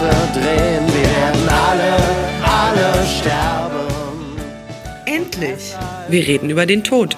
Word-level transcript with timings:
weiter 0.00 0.28
drehen. 0.34 0.86
Wir 0.88 1.10
werden 1.10 1.48
alle, 1.48 1.96
alle 2.44 3.06
sterben. 3.06 4.36
Endlich! 5.06 5.74
Wir 6.08 6.26
reden 6.26 6.50
über 6.50 6.66
den 6.66 6.84
Tod. 6.84 7.16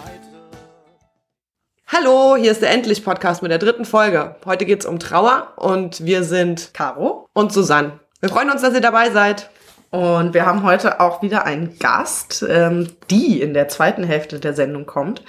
Hallo, 1.87 2.37
hier 2.37 2.53
ist 2.53 2.63
der 2.63 2.71
Endlich-Podcast 2.71 3.43
mit 3.43 3.51
der 3.51 3.59
dritten 3.59 3.85
Folge. 3.85 4.37
Heute 4.45 4.67
geht's 4.67 4.87
um 4.87 4.99
Trauer 4.99 5.55
und 5.57 6.05
wir 6.05 6.23
sind 6.23 6.71
Caro. 6.75 7.29
und 7.33 7.53
Susanne. 7.53 7.99
Wir 8.21 8.29
freuen 8.29 8.51
uns, 8.51 8.63
dass 8.63 8.75
ihr 8.75 8.81
dabei 8.81 9.11
seid. 9.11 9.51
Und 9.91 10.35
wir 10.35 10.45
haben 10.45 10.65
heute 10.65 11.01
auch 11.01 11.23
wieder 11.23 11.47
einen 11.47 11.79
Gast, 11.79 12.45
ähm, 12.47 12.89
die 13.11 13.41
in 13.41 13.55
der 13.55 13.69
zweiten 13.69 14.05
Hälfte 14.05 14.39
der 14.39 14.53
Sendung 14.53 14.85
kommt. 14.85 15.23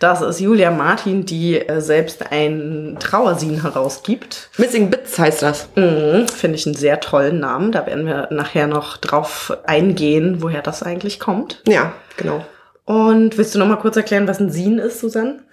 Das 0.00 0.20
ist 0.22 0.40
Julia 0.40 0.72
Martin, 0.72 1.24
die 1.24 1.60
äh, 1.60 1.80
selbst 1.80 2.32
ein 2.32 2.96
Trauersin 2.98 3.62
herausgibt. 3.62 4.50
Missing 4.58 4.90
Bits 4.90 5.18
heißt 5.18 5.42
das. 5.42 5.68
Mhm, 5.76 6.26
Finde 6.26 6.56
ich 6.56 6.66
einen 6.66 6.74
sehr 6.74 6.98
tollen 6.98 7.38
Namen. 7.38 7.70
Da 7.70 7.86
werden 7.86 8.06
wir 8.06 8.26
nachher 8.32 8.66
noch 8.66 8.96
drauf 8.96 9.56
eingehen, 9.66 10.42
woher 10.42 10.62
das 10.62 10.82
eigentlich 10.82 11.20
kommt. 11.20 11.62
Ja, 11.68 11.92
genau. 12.16 12.44
Und 12.84 13.38
willst 13.38 13.54
du 13.54 13.60
noch 13.60 13.68
mal 13.68 13.76
kurz 13.76 13.96
erklären, 13.96 14.26
was 14.26 14.40
ein 14.40 14.50
Sin 14.50 14.78
ist, 14.78 14.98
Susanne? 14.98 15.44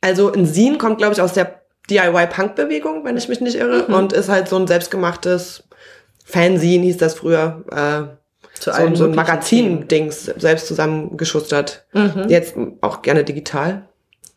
Also 0.00 0.32
ein 0.32 0.46
Sin 0.46 0.78
kommt, 0.78 0.98
glaube 0.98 1.14
ich, 1.14 1.20
aus 1.20 1.32
der 1.32 1.60
DIY-Punk-Bewegung, 1.88 3.04
wenn 3.04 3.16
ich 3.16 3.28
mich 3.28 3.40
nicht 3.40 3.56
irre, 3.56 3.84
und 3.86 4.12
ist 4.12 4.28
halt 4.28 4.48
so 4.48 4.56
ein 4.56 4.66
selbstgemachtes 4.66 5.64
Fanzine, 6.24 6.84
hieß 6.84 6.96
das 6.96 7.14
früher. 7.14 7.64
Äh, 7.70 8.58
Zu 8.58 8.70
so, 8.70 8.72
allen 8.72 8.96
so 8.96 9.04
ein 9.04 9.14
Magazin-Dings 9.14 10.24
selbst 10.36 10.66
zusammengeschustert. 10.66 11.86
Jetzt 12.26 12.56
auch 12.80 13.02
gerne 13.02 13.22
digital. 13.24 13.88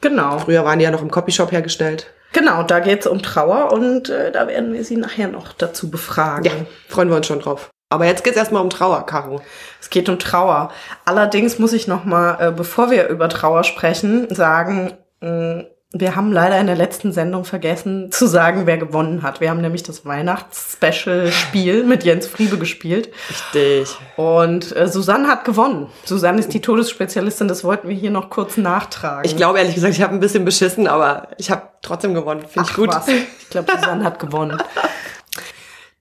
Genau. 0.01 0.37
Früher 0.37 0.63
waren 0.63 0.77
die 0.79 0.85
ja 0.85 0.91
noch 0.91 1.01
im 1.01 1.09
Copyshop 1.09 1.51
hergestellt. 1.51 2.07
Genau, 2.33 2.61
da 2.61 2.79
geht 2.79 2.99
es 2.99 3.07
um 3.07 3.21
Trauer 3.21 3.71
und 3.71 4.09
äh, 4.09 4.31
da 4.31 4.47
werden 4.47 4.73
wir 4.73 4.83
sie 4.83 4.97
nachher 4.97 5.27
noch 5.27 5.53
dazu 5.53 5.89
befragen. 5.89 6.45
Ja, 6.45 6.51
freuen 6.87 7.09
wir 7.09 7.15
uns 7.15 7.25
schon 7.25 7.39
drauf. 7.39 7.69
Aber 7.89 8.05
jetzt 8.05 8.23
geht's 8.23 8.37
erstmal 8.37 8.61
um 8.61 8.69
Trauer, 8.69 9.05
Caro. 9.05 9.41
Es 9.81 9.89
geht 9.89 10.09
um 10.09 10.19
Trauer. 10.19 10.69
Allerdings 11.05 11.57
muss 11.57 11.71
ich 11.71 11.87
noch 11.87 12.03
mal, 12.03 12.37
äh, 12.39 12.51
bevor 12.51 12.91
wir 12.91 13.07
über 13.07 13.29
Trauer 13.29 13.63
sprechen, 13.63 14.27
sagen, 14.29 14.91
mh, 15.21 15.63
wir 15.93 16.17
haben 16.17 16.33
leider 16.33 16.59
in 16.59 16.67
der 16.67 16.75
letzten 16.75 17.13
Sendung 17.13 17.45
vergessen 17.45 18.11
zu 18.11 18.27
sagen, 18.27 18.65
wer 18.65 18.77
gewonnen 18.77 19.23
hat. 19.23 19.39
Wir 19.39 19.49
haben 19.49 19.61
nämlich 19.61 19.83
das 19.83 20.05
Weihnachts-Special-Spiel 20.05 21.85
mit 21.85 22.03
Jens 22.03 22.27
Friebe 22.27 22.57
gespielt. 22.57 23.09
Richtig. 23.29 23.95
Und 24.17 24.75
äh, 24.75 24.89
Susanne 24.89 25.29
hat 25.29 25.45
gewonnen. 25.45 25.87
Susanne 26.03 26.39
ist 26.39 26.53
die 26.53 26.59
Todesspezialistin, 26.59 27.47
das 27.47 27.63
wollten 27.63 27.87
wir 27.87 27.95
hier 27.95 28.11
noch 28.11 28.29
kurz 28.29 28.57
nachtragen. 28.57 29.23
Ich 29.25 29.37
glaube 29.37 29.59
ehrlich 29.59 29.75
gesagt, 29.75 29.93
ich 29.93 30.01
habe 30.01 30.13
ein 30.13 30.19
bisschen 30.19 30.43
beschissen, 30.43 30.87
aber 30.87 31.29
ich 31.37 31.51
habe 31.51 31.63
trotzdem 31.81 32.13
gewonnen. 32.13 32.41
Finde 32.41 32.67
ich 32.69 32.75
gut. 32.75 32.89
Was. 32.89 33.07
Ich 33.07 33.49
glaube, 33.49 33.71
Susanne 33.71 34.03
hat 34.03 34.19
gewonnen. 34.19 34.61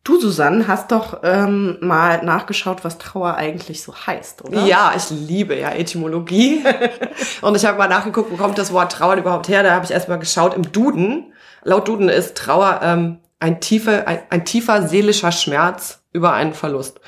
Du, 0.07 0.21
Susanne, 0.21 0.69
hast 0.69 0.93
doch 0.93 1.19
ähm, 1.25 1.79
mal 1.81 2.25
nachgeschaut, 2.25 2.85
was 2.85 2.97
Trauer 2.97 3.35
eigentlich 3.35 3.83
so 3.83 3.93
heißt, 3.93 4.45
oder? 4.45 4.65
Ja, 4.65 4.93
ich 4.97 5.11
liebe 5.11 5.59
ja 5.59 5.73
Etymologie. 5.73 6.63
Und 7.43 7.57
ich 7.57 7.67
habe 7.67 7.77
mal 7.77 7.89
nachgeguckt, 7.89 8.31
wo 8.31 8.37
kommt 8.37 8.57
das 8.57 8.73
Wort 8.73 8.93
Trauer 8.93 9.17
überhaupt 9.17 9.49
her. 9.49 9.65
Da 9.65 9.73
habe 9.73 9.85
ich 9.85 9.91
erstmal 9.91 10.21
geschaut 10.21 10.55
im 10.55 10.71
Duden. 10.71 11.33
Laut 11.65 11.89
Duden 11.89 12.09
ist 12.09 12.37
Trauer 12.37 12.79
ähm, 12.85 13.19
ein, 13.41 13.61
tiefe, 13.61 14.07
ein, 14.07 14.21
ein 14.31 14.45
tiefer 14.45 14.87
seelischer 14.87 15.33
Schmerz 15.33 16.05
über 16.13 16.35
einen 16.35 16.55
Verlust. 16.55 17.01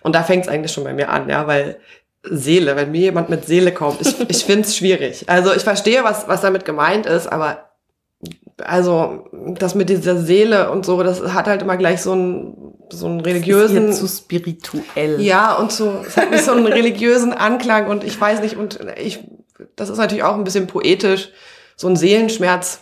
Und 0.00 0.14
da 0.14 0.22
fängt 0.22 0.44
es 0.44 0.48
eigentlich 0.48 0.72
schon 0.72 0.84
bei 0.84 0.94
mir 0.94 1.10
an, 1.10 1.28
ja, 1.28 1.46
weil 1.46 1.78
Seele, 2.22 2.74
wenn 2.74 2.90
mir 2.90 3.02
jemand 3.02 3.28
mit 3.28 3.44
Seele 3.44 3.72
kommt, 3.72 4.00
ich, 4.00 4.30
ich 4.30 4.44
finde 4.46 4.62
es 4.62 4.74
schwierig. 4.74 5.28
Also 5.28 5.52
ich 5.52 5.62
verstehe, 5.62 6.04
was, 6.04 6.26
was 6.26 6.40
damit 6.40 6.64
gemeint 6.64 7.04
ist, 7.04 7.26
aber 7.26 7.65
also 8.64 9.28
das 9.32 9.74
mit 9.74 9.88
dieser 9.88 10.16
Seele 10.16 10.70
und 10.70 10.86
so, 10.86 11.02
das 11.02 11.22
hat 11.34 11.46
halt 11.46 11.62
immer 11.62 11.76
gleich 11.76 12.02
so 12.02 12.12
einen, 12.12 12.74
so 12.90 13.06
einen 13.06 13.20
religiösen... 13.20 13.92
zu 13.92 14.06
spirituell. 14.06 15.20
Ja, 15.20 15.54
und 15.54 15.72
so, 15.72 16.02
es 16.06 16.16
hat 16.16 16.30
nicht 16.30 16.44
so 16.44 16.52
einen 16.52 16.66
religiösen 16.66 17.32
Anklang 17.32 17.88
und 17.88 18.04
ich 18.04 18.18
weiß 18.18 18.40
nicht, 18.40 18.56
und 18.56 18.78
ich, 18.96 19.20
das 19.76 19.90
ist 19.90 19.98
natürlich 19.98 20.24
auch 20.24 20.34
ein 20.34 20.44
bisschen 20.44 20.66
poetisch. 20.66 21.30
So 21.76 21.88
ein 21.88 21.96
Seelenschmerz 21.96 22.80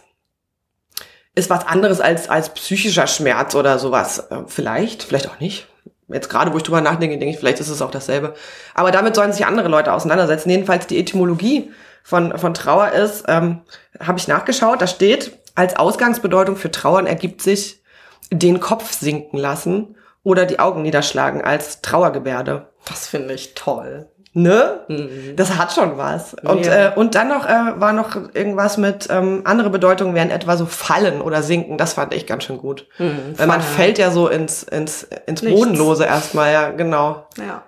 ist 1.35 1.51
was 1.51 1.67
anderes 1.67 2.01
als, 2.01 2.29
als 2.29 2.51
psychischer 2.55 3.09
Schmerz 3.09 3.55
oder 3.57 3.79
sowas. 3.79 4.19
Äh, 4.31 4.43
Vielleicht, 4.47 5.03
vielleicht 5.03 5.29
auch 5.29 5.41
nicht. 5.41 5.67
Jetzt 6.07 6.29
gerade, 6.29 6.53
wo 6.53 6.59
ich 6.59 6.63
drüber 6.63 6.81
nachdenke, 6.81 7.19
denke 7.19 7.33
ich, 7.33 7.39
vielleicht 7.39 7.61
ist 7.61 7.71
es 7.71 7.83
auch 7.83 7.91
dasselbe. 7.91 8.35
Aber 8.75 8.91
damit 8.91 9.17
sollen 9.17 9.33
sich 9.33 9.47
andere 9.47 9.69
Leute 9.69 9.93
auseinandersetzen. 9.93 10.51
Jedenfalls 10.51 10.87
die 10.87 10.99
Etymologie 10.99 11.73
von, 12.05 12.39
von 12.39 12.55
Trauer 12.55 12.93
ist, 12.93 13.25
ähm, 13.27 13.63
habe 13.99 14.19
ich 14.19 14.29
nachgeschaut, 14.29 14.83
da 14.83 14.87
steht, 14.87 15.33
als 15.55 15.77
Ausgangsbedeutung 15.77 16.57
für 16.57 16.71
Trauern 16.71 17.07
ergibt 17.07 17.43
sich 17.43 17.83
den 18.31 18.61
Kopf 18.61 18.93
sinken 18.93 19.37
lassen 19.39 19.97
oder 20.23 20.47
die 20.47 20.59
Augen 20.59 20.83
niederschlagen 20.83 21.43
als 21.43 21.83
Trauergebärde. 21.83 22.67
Das 22.87 23.07
finde 23.07 23.35
ich 23.35 23.55
toll. 23.55 24.09
Ne? 24.37 24.81
Mhm. 24.89 25.37
Das 25.37 25.57
hat 25.59 25.73
schon 25.73 25.97
was. 25.97 26.35
Und, 26.35 26.67
Ja. 26.67 26.89
äh, 26.89 26.93
und 26.97 27.15
dann 27.15 27.29
noch 27.29 27.47
äh, 27.47 27.81
war 27.81 27.93
noch 27.93 28.17
irgendwas 28.35 28.79
mit 28.79 29.07
ähm, 29.09 29.43
andere 29.45 29.71
Bedeutungen 29.71 30.15
wären 30.17 30.31
etwa 30.31 30.57
so 30.57 30.67
fallen 30.67 31.21
oder 31.21 31.43
sinken. 31.45 31.79
Das 31.79 31.93
fand 31.93 32.13
ich 32.13 32.27
ganz 32.27 32.43
schön 32.45 32.59
gut. 32.59 32.89
Mhm, 32.99 33.35
Weil 33.37 33.47
man 33.47 33.61
fällt 33.61 33.97
ja 33.99 34.11
so 34.11 34.27
ins, 34.29 34.65
ins, 34.65 35.05
ins 35.27 35.43
Nichts. 35.43 35.61
Bodenlose 35.61 36.05
erstmal, 36.05 36.53
ja, 36.53 36.71
genau. 36.71 37.27
Ja. 37.39 37.63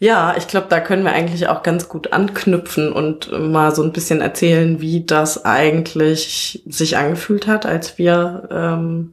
Ja, 0.00 0.34
ich 0.36 0.46
glaube, 0.46 0.66
da 0.68 0.78
können 0.78 1.02
wir 1.04 1.12
eigentlich 1.12 1.48
auch 1.48 1.64
ganz 1.64 1.88
gut 1.88 2.12
anknüpfen 2.12 2.92
und 2.92 3.32
mal 3.50 3.74
so 3.74 3.82
ein 3.82 3.92
bisschen 3.92 4.20
erzählen, 4.20 4.80
wie 4.80 5.04
das 5.04 5.44
eigentlich 5.44 6.62
sich 6.66 6.96
angefühlt 6.96 7.48
hat, 7.48 7.66
als 7.66 7.98
wir, 7.98 8.48
ähm, 8.52 9.12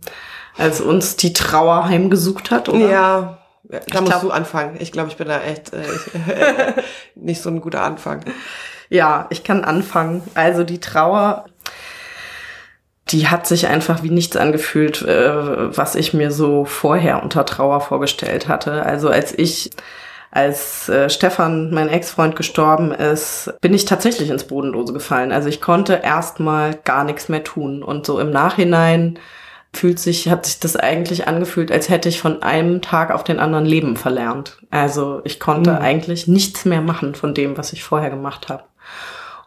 als 0.58 0.82
uns 0.82 1.16
die 1.16 1.34
Trauer 1.34 1.86
heimgesucht 1.86 2.52
hat, 2.52 2.70
oder? 2.70 2.88
Ja, 2.88 3.38
da 3.64 3.80
Ich 3.88 3.94
musst 3.96 4.06
glaub- 4.12 4.22
du 4.22 4.30
anfangen. 4.32 4.76
Ich 4.80 4.92
glaube, 4.92 5.10
ich 5.10 5.18
bin 5.18 5.28
da 5.28 5.42
echt 5.42 5.74
äh, 5.74 5.82
ich, 5.82 6.84
nicht 7.16 7.42
so 7.42 7.50
ein 7.50 7.62
guter 7.62 7.82
Anfang. 7.82 8.24
Ja, 8.90 9.26
ich 9.32 9.44
kann 9.44 9.64
anfangen. 9.64 10.22
Also 10.36 10.64
die 10.64 10.80
Trauer, 10.80 11.46
die 13.10 13.28
hat 13.28 13.48
sich 13.48 13.66
einfach 13.68 14.04
wie 14.04 14.12
nichts 14.12 14.38
angefühlt, 14.38 15.02
äh, 15.02 15.76
was 15.76 15.96
ich 15.96 16.14
mir 16.14 16.30
so 16.30 16.66
vorher 16.66 17.24
unter 17.24 17.44
Trauer 17.46 17.82
vorgestellt 17.82 18.48
hatte. 18.48 18.84
Also 18.86 19.10
als 19.10 19.34
ich, 19.38 19.72
als 20.36 20.90
äh, 20.90 21.10
Stefan, 21.10 21.72
mein 21.74 21.88
Ex-Freund, 21.88 22.36
gestorben 22.36 22.92
ist, 22.92 23.54
bin 23.62 23.74
ich 23.74 23.86
tatsächlich 23.86 24.30
ins 24.30 24.44
Bodenlose 24.44 24.92
gefallen. 24.92 25.32
Also 25.32 25.48
ich 25.48 25.62
konnte 25.62 26.02
erstmal 26.04 26.76
gar 26.84 27.06
nichts 27.06 27.30
mehr 27.30 27.44
tun. 27.44 27.82
Und 27.82 28.06
so 28.06 28.20
im 28.20 28.32
Nachhinein 28.32 29.18
fühlt 29.74 29.98
sich, 29.98 30.30
hat 30.30 30.46
sich 30.46 30.60
das 30.60 30.76
eigentlich 30.76 31.28
angefühlt, 31.28 31.72
als 31.72 31.88
hätte 31.88 32.10
ich 32.10 32.20
von 32.20 32.44
einem 32.44 32.82
Tag 32.82 33.12
auf 33.12 33.24
den 33.24 33.40
anderen 33.40 33.66
Leben 33.66 33.96
verlernt. 33.96 34.58
Also 34.72 35.22
ich 35.24 35.40
konnte 35.40 35.72
Mhm. 35.72 35.78
eigentlich 35.78 36.28
nichts 36.28 36.66
mehr 36.66 36.82
machen 36.82 37.16
von 37.16 37.34
dem, 37.34 37.58
was 37.58 37.72
ich 37.72 37.84
vorher 37.86 38.10
gemacht 38.10 38.50
habe. 38.50 38.64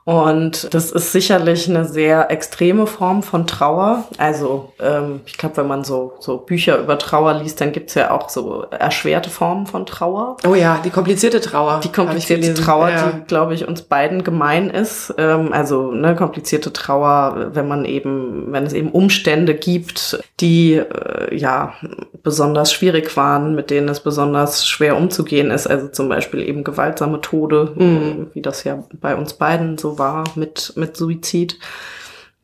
Und 0.09 0.73
das 0.73 0.91
ist 0.91 1.13
sicherlich 1.13 1.69
eine 1.69 1.85
sehr 1.85 2.31
extreme 2.31 2.87
Form 2.87 3.23
von 3.23 3.47
Trauer. 3.47 4.05
Also 4.17 4.73
ähm, 4.81 5.21
ich 5.27 5.37
glaube, 5.37 5.59
wenn 5.59 5.67
man 5.67 5.85
so, 5.85 6.15
so 6.19 6.39
Bücher 6.39 6.79
über 6.79 6.99
Trauer 6.99 7.35
liest, 7.35 7.61
dann 7.61 7.73
gibt's 7.73 7.93
ja 7.93 8.11
auch 8.11 8.31
so 8.31 8.63
erschwerte 8.71 9.29
Formen 9.29 9.67
von 9.67 9.85
Trauer. 9.85 10.39
Oh 10.49 10.55
ja, 10.55 10.81
die 10.83 10.89
komplizierte 10.89 11.43
Trauer. 11.43 11.81
Die 11.85 11.93
komplizierte. 11.93 12.55
Trauer, 12.55 12.89
ja. 12.89 13.13
die, 13.13 13.27
glaube 13.27 13.53
ich, 13.53 13.69
uns 13.69 13.83
beiden 13.83 14.25
gemein 14.25 14.71
ist. 14.71 15.13
Ähm, 15.19 15.53
also 15.53 15.93
ne, 15.93 16.17
komplizierte 16.17 16.73
Trauer, 16.73 17.51
wenn 17.53 17.69
man 17.69 17.85
eben, 17.85 18.47
wenn 18.51 18.65
es 18.65 18.73
eben 18.73 18.91
Umstände 18.91 19.55
gibt, 19.55 20.25
die 20.41 20.77
äh, 20.77 21.37
ja 21.37 21.75
besonders 22.23 22.73
schwierig 22.73 23.15
waren, 23.19 23.55
mit 23.55 23.69
denen 23.69 23.91
es 23.91 24.01
besonders 24.01 24.67
schwer 24.67 24.97
umzugehen 24.97 25.51
ist. 25.51 25.67
Also 25.67 25.89
zum 25.89 26.09
Beispiel 26.09 26.41
eben 26.49 26.65
gewaltsame 26.65 27.21
Tode, 27.21 27.73
Mhm. 27.77 28.29
wie 28.33 28.41
das 28.41 28.65
ja 28.65 28.85
bei 29.03 29.15
uns 29.15 29.35
beiden 29.35 29.77
so 29.77 29.98
war 29.99 30.25
mit, 30.35 30.73
mit 30.77 30.97
Suizid. 30.97 31.59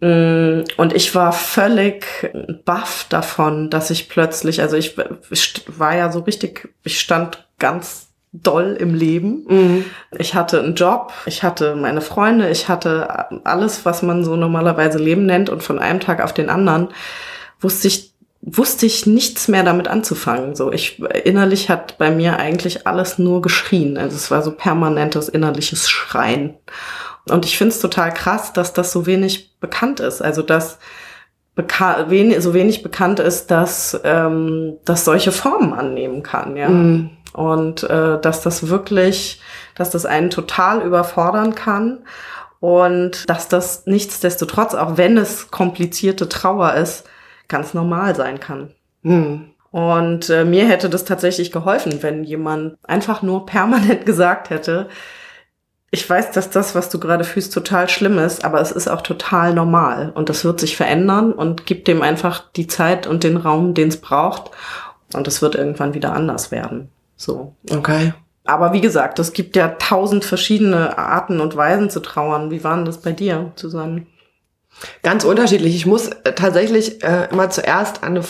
Mm, 0.01 0.63
Und 0.77 0.93
ich 0.95 1.15
war 1.15 1.33
völlig 1.33 2.07
baff 2.65 3.07
davon, 3.09 3.71
dass 3.71 3.91
ich 3.91 4.09
plötzlich, 4.09 4.61
also 4.61 4.77
ich, 4.77 4.97
ich 5.31 5.65
war 5.67 5.97
ja 5.97 6.11
so 6.13 6.21
richtig, 6.21 6.69
ich 6.83 7.01
stand 7.01 7.47
ganz 7.59 8.09
doll 8.35 8.77
im 8.79 8.95
Leben. 8.95 9.45
Mhm. 9.49 9.85
Ich 10.19 10.35
hatte 10.35 10.61
einen 10.61 10.75
Job, 10.75 11.13
ich 11.25 11.45
hatte 11.45 11.77
meine 11.77 12.01
Freunde, 12.01 12.51
ich 12.51 12.69
hatte 12.69 13.29
alles, 13.45 13.85
was 13.85 14.03
man 14.03 14.25
so 14.25 14.35
normalerweise 14.35 14.99
Leben 14.99 15.25
nennt 15.25 15.49
und 15.49 15.63
von 15.63 15.79
einem 15.79 16.01
Tag 16.01 16.21
auf 16.21 16.35
den 16.35 16.51
anderen 16.51 16.89
wusste 17.61 17.87
ich 17.89 18.13
wusste 18.47 18.85
ich 18.85 19.07
nichts 19.07 19.49
mehr 19.49 19.63
damit 19.63 19.89
anzufangen. 19.89 20.55
So, 20.55 20.71
ich 20.71 21.01
innerlich 21.25 21.71
hat 21.71 21.97
bei 21.97 22.11
mir 22.11 22.37
eigentlich 22.39 22.87
alles 22.87 23.19
nur 23.19 23.41
geschrien. 23.41 23.97
Also 23.97 24.17
es 24.17 24.31
war 24.31 24.43
so 24.43 24.51
permanentes 24.51 25.31
innerliches 25.31 25.89
Schreien. 25.89 26.55
Und 27.29 27.45
ich 27.45 27.57
finde 27.57 27.75
es 27.75 27.81
total 27.81 28.13
krass, 28.13 28.53
dass 28.53 28.73
das 28.73 28.93
so 28.93 29.07
wenig 29.07 29.59
bekannt 29.59 30.01
ist. 30.01 30.21
Also 30.21 30.43
dass 30.43 30.79
beka 31.55 32.07
wen 32.09 32.39
so 32.41 32.53
wenig 32.55 32.83
bekannt 32.83 33.21
ist, 33.21 33.51
dass 33.51 33.99
ähm, 34.05 34.77
das 34.85 35.05
solche 35.05 35.33
Formen 35.33 35.73
annehmen 35.73 36.23
kann. 36.23 36.57
Ja. 36.57 36.69
Mhm. 36.69 37.11
Und 37.33 37.83
äh, 37.85 38.21
dass 38.21 38.43
das 38.43 38.69
wirklich, 38.69 39.41
dass 39.75 39.91
das 39.91 40.07
einen 40.07 40.31
total 40.31 40.83
überfordern 40.83 41.55
kann 41.55 42.05
und 42.61 43.29
dass 43.29 43.49
das 43.49 43.87
nichtsdestotrotz, 43.87 44.75
auch 44.75 44.97
wenn 44.97 45.19
es 45.19 45.51
komplizierte 45.51 46.29
Trauer 46.29 46.75
ist, 46.75 47.05
ganz 47.49 47.75
normal 47.75 48.15
sein 48.15 48.41
kann. 48.41 48.71
Mhm. 49.03 49.51
Und 49.71 50.31
äh, 50.31 50.45
mir 50.45 50.69
hätte 50.69 50.89
das 50.89 51.05
tatsächlich 51.05 51.51
geholfen, 51.51 52.03
wenn 52.03 52.23
jemand 52.23 52.77
einfach 52.85 53.23
nur 53.23 53.45
permanent 53.45 54.07
gesagt 54.07 54.51
hätte, 54.51 54.89
ich 55.95 56.11
weiß, 56.11 56.33
dass 56.33 56.51
das, 56.51 56.75
was 56.75 56.89
du 56.89 56.99
gerade 56.99 57.23
fühlst, 57.23 57.55
total 57.55 57.89
schlimm 57.89 58.19
ist, 58.19 58.45
aber 58.45 58.61
es 58.61 58.73
ist 58.73 58.89
auch 58.89 59.01
total 59.01 59.55
normal 59.55 60.11
und 60.17 60.29
das 60.29 60.45
wird 60.45 60.59
sich 60.59 60.77
verändern 60.77 61.33
und 61.33 61.67
gib 61.67 61.85
dem 61.85 62.03
einfach 62.03 62.51
die 62.57 62.67
Zeit 62.67 63.07
und 63.07 63.23
den 63.23 63.37
Raum, 63.37 63.75
den 63.75 63.89
es 63.89 64.01
braucht 64.01 64.51
und 65.15 65.29
es 65.29 65.41
wird 65.41 65.55
irgendwann 65.55 65.95
wieder 65.95 66.13
anders 66.13 66.51
werden. 66.51 66.91
So. 67.17 67.55
Okay. 67.71 68.13
Aber 68.43 68.73
wie 68.73 68.81
gesagt, 68.81 69.21
es 69.21 69.33
gibt 69.33 69.55
ja 69.55 69.69
tausend 69.69 70.25
verschiedene 70.25 70.99
Arten 70.99 71.39
und 71.41 71.55
Weisen 71.55 71.91
zu 71.91 72.01
trauern. 72.01 72.51
Wie 72.51 72.65
waren 72.65 72.85
das 72.85 72.99
bei 72.99 73.13
dir 73.13 73.53
zusammen? 73.55 74.09
Ganz 75.05 75.23
unterschiedlich. 75.23 75.77
Ich 75.77 75.87
muss 75.87 76.09
äh, 76.09 76.33
tatsächlich 76.35 77.05
äh, 77.05 77.29
immer 77.31 77.51
zuerst 77.51 78.03
an 78.03 78.17
eine 78.17 78.25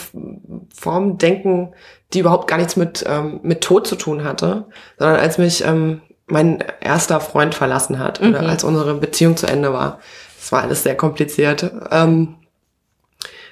Form 0.73 1.17
denken, 1.17 1.73
die 2.13 2.19
überhaupt 2.19 2.47
gar 2.47 2.57
nichts 2.57 2.75
mit, 2.75 3.03
ähm, 3.07 3.39
mit 3.41 3.61
Tod 3.61 3.87
zu 3.87 3.95
tun 3.95 4.23
hatte, 4.23 4.67
sondern 4.99 5.19
als 5.19 5.39
mich 5.39 5.65
ähm, 5.65 6.01
mein 6.27 6.63
erster 6.81 7.19
Freund 7.19 7.53
verlassen 7.53 7.99
hat 7.99 8.21
oder 8.21 8.41
als 8.41 8.63
unsere 8.63 8.95
Beziehung 8.95 9.37
zu 9.37 9.47
Ende 9.47 9.73
war. 9.73 9.99
Das 10.39 10.51
war 10.51 10.63
alles 10.63 10.83
sehr 10.83 10.95
kompliziert. 10.95 11.71
Ähm, 11.91 12.35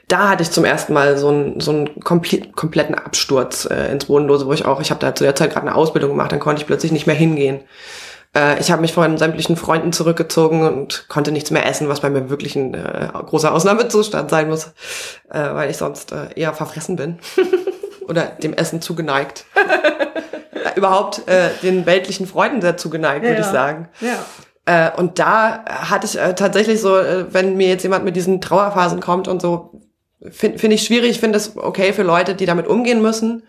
da 0.07 0.29
hatte 0.29 0.43
ich 0.43 0.51
zum 0.51 0.65
ersten 0.65 0.93
Mal 0.93 1.17
so 1.17 1.29
einen, 1.29 1.59
so 1.59 1.71
einen 1.71 1.99
komple 2.01 2.51
kompletten 2.51 2.95
Absturz 2.95 3.65
äh, 3.65 3.91
ins 3.91 4.05
Bodenlose, 4.05 4.45
wo 4.45 4.53
ich 4.53 4.65
auch, 4.65 4.81
ich 4.81 4.91
habe 4.91 4.99
da 4.99 5.15
zu 5.15 5.23
der 5.23 5.35
Zeit 5.35 5.51
gerade 5.51 5.67
eine 5.67 5.75
Ausbildung 5.75 6.11
gemacht, 6.11 6.31
dann 6.31 6.39
konnte 6.39 6.61
ich 6.61 6.67
plötzlich 6.67 6.91
nicht 6.91 7.07
mehr 7.07 7.15
hingehen. 7.15 7.61
Äh, 8.35 8.59
ich 8.59 8.71
habe 8.71 8.81
mich 8.81 8.93
von 8.93 9.17
sämtlichen 9.17 9.55
Freunden 9.55 9.93
zurückgezogen 9.93 10.67
und 10.67 11.07
konnte 11.07 11.31
nichts 11.31 11.51
mehr 11.51 11.65
essen, 11.65 11.87
was 11.87 12.01
bei 12.01 12.09
mir 12.09 12.29
wirklich 12.29 12.55
ein 12.55 12.73
äh, 12.73 13.09
großer 13.13 13.53
Ausnahmezustand 13.53 14.29
sein 14.29 14.49
muss, 14.49 14.73
äh, 15.29 15.53
weil 15.53 15.69
ich 15.69 15.77
sonst 15.77 16.11
äh, 16.11 16.27
eher 16.35 16.53
verfressen 16.53 16.95
bin 16.95 17.19
oder 18.07 18.23
dem 18.23 18.53
Essen 18.53 18.81
zugeneigt. 18.81 19.45
überhaupt 20.75 21.27
äh, 21.27 21.49
den 21.61 21.85
weltlichen 21.85 22.27
Freuden 22.27 22.61
sehr 22.61 22.77
zugeneigt, 22.77 23.25
würde 23.25 23.41
ich 23.41 23.47
sagen. 23.47 23.89
Ja. 24.01 24.17
Äh, 24.65 24.91
und 24.97 25.19
da 25.19 25.65
hatte 25.67 26.05
ich 26.05 26.17
äh, 26.17 26.35
tatsächlich 26.35 26.79
so, 26.79 26.97
äh, 26.97 27.33
wenn 27.33 27.57
mir 27.57 27.67
jetzt 27.67 27.83
jemand 27.83 28.05
mit 28.05 28.15
diesen 28.15 28.39
Trauerphasen 28.39 29.01
kommt 29.01 29.27
und 29.27 29.41
so, 29.41 29.81
finde 30.31 30.57
find 30.57 30.73
ich 30.73 30.83
schwierig, 30.83 31.19
finde 31.19 31.37
es 31.37 31.57
okay 31.57 31.91
für 31.93 32.03
Leute, 32.03 32.35
die 32.35 32.45
damit 32.45 32.67
umgehen 32.67 33.01
müssen. 33.01 33.43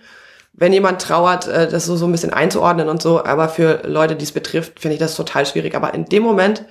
Wenn 0.53 0.73
jemand 0.73 1.03
trauert, 1.03 1.47
äh, 1.47 1.69
das 1.69 1.85
so, 1.85 1.97
so 1.97 2.07
ein 2.07 2.13
bisschen 2.13 2.33
einzuordnen 2.33 2.89
und 2.89 3.01
so, 3.01 3.25
aber 3.25 3.49
für 3.49 3.83
Leute, 3.85 4.17
die 4.17 4.25
es 4.25 4.33
betrifft, 4.33 4.81
finde 4.81 4.95
ich 4.95 5.01
das 5.01 5.15
total 5.15 5.47
schwierig. 5.47 5.75
Aber 5.75 5.95
in 5.95 6.05
dem 6.07 6.23
Moment, 6.23 6.65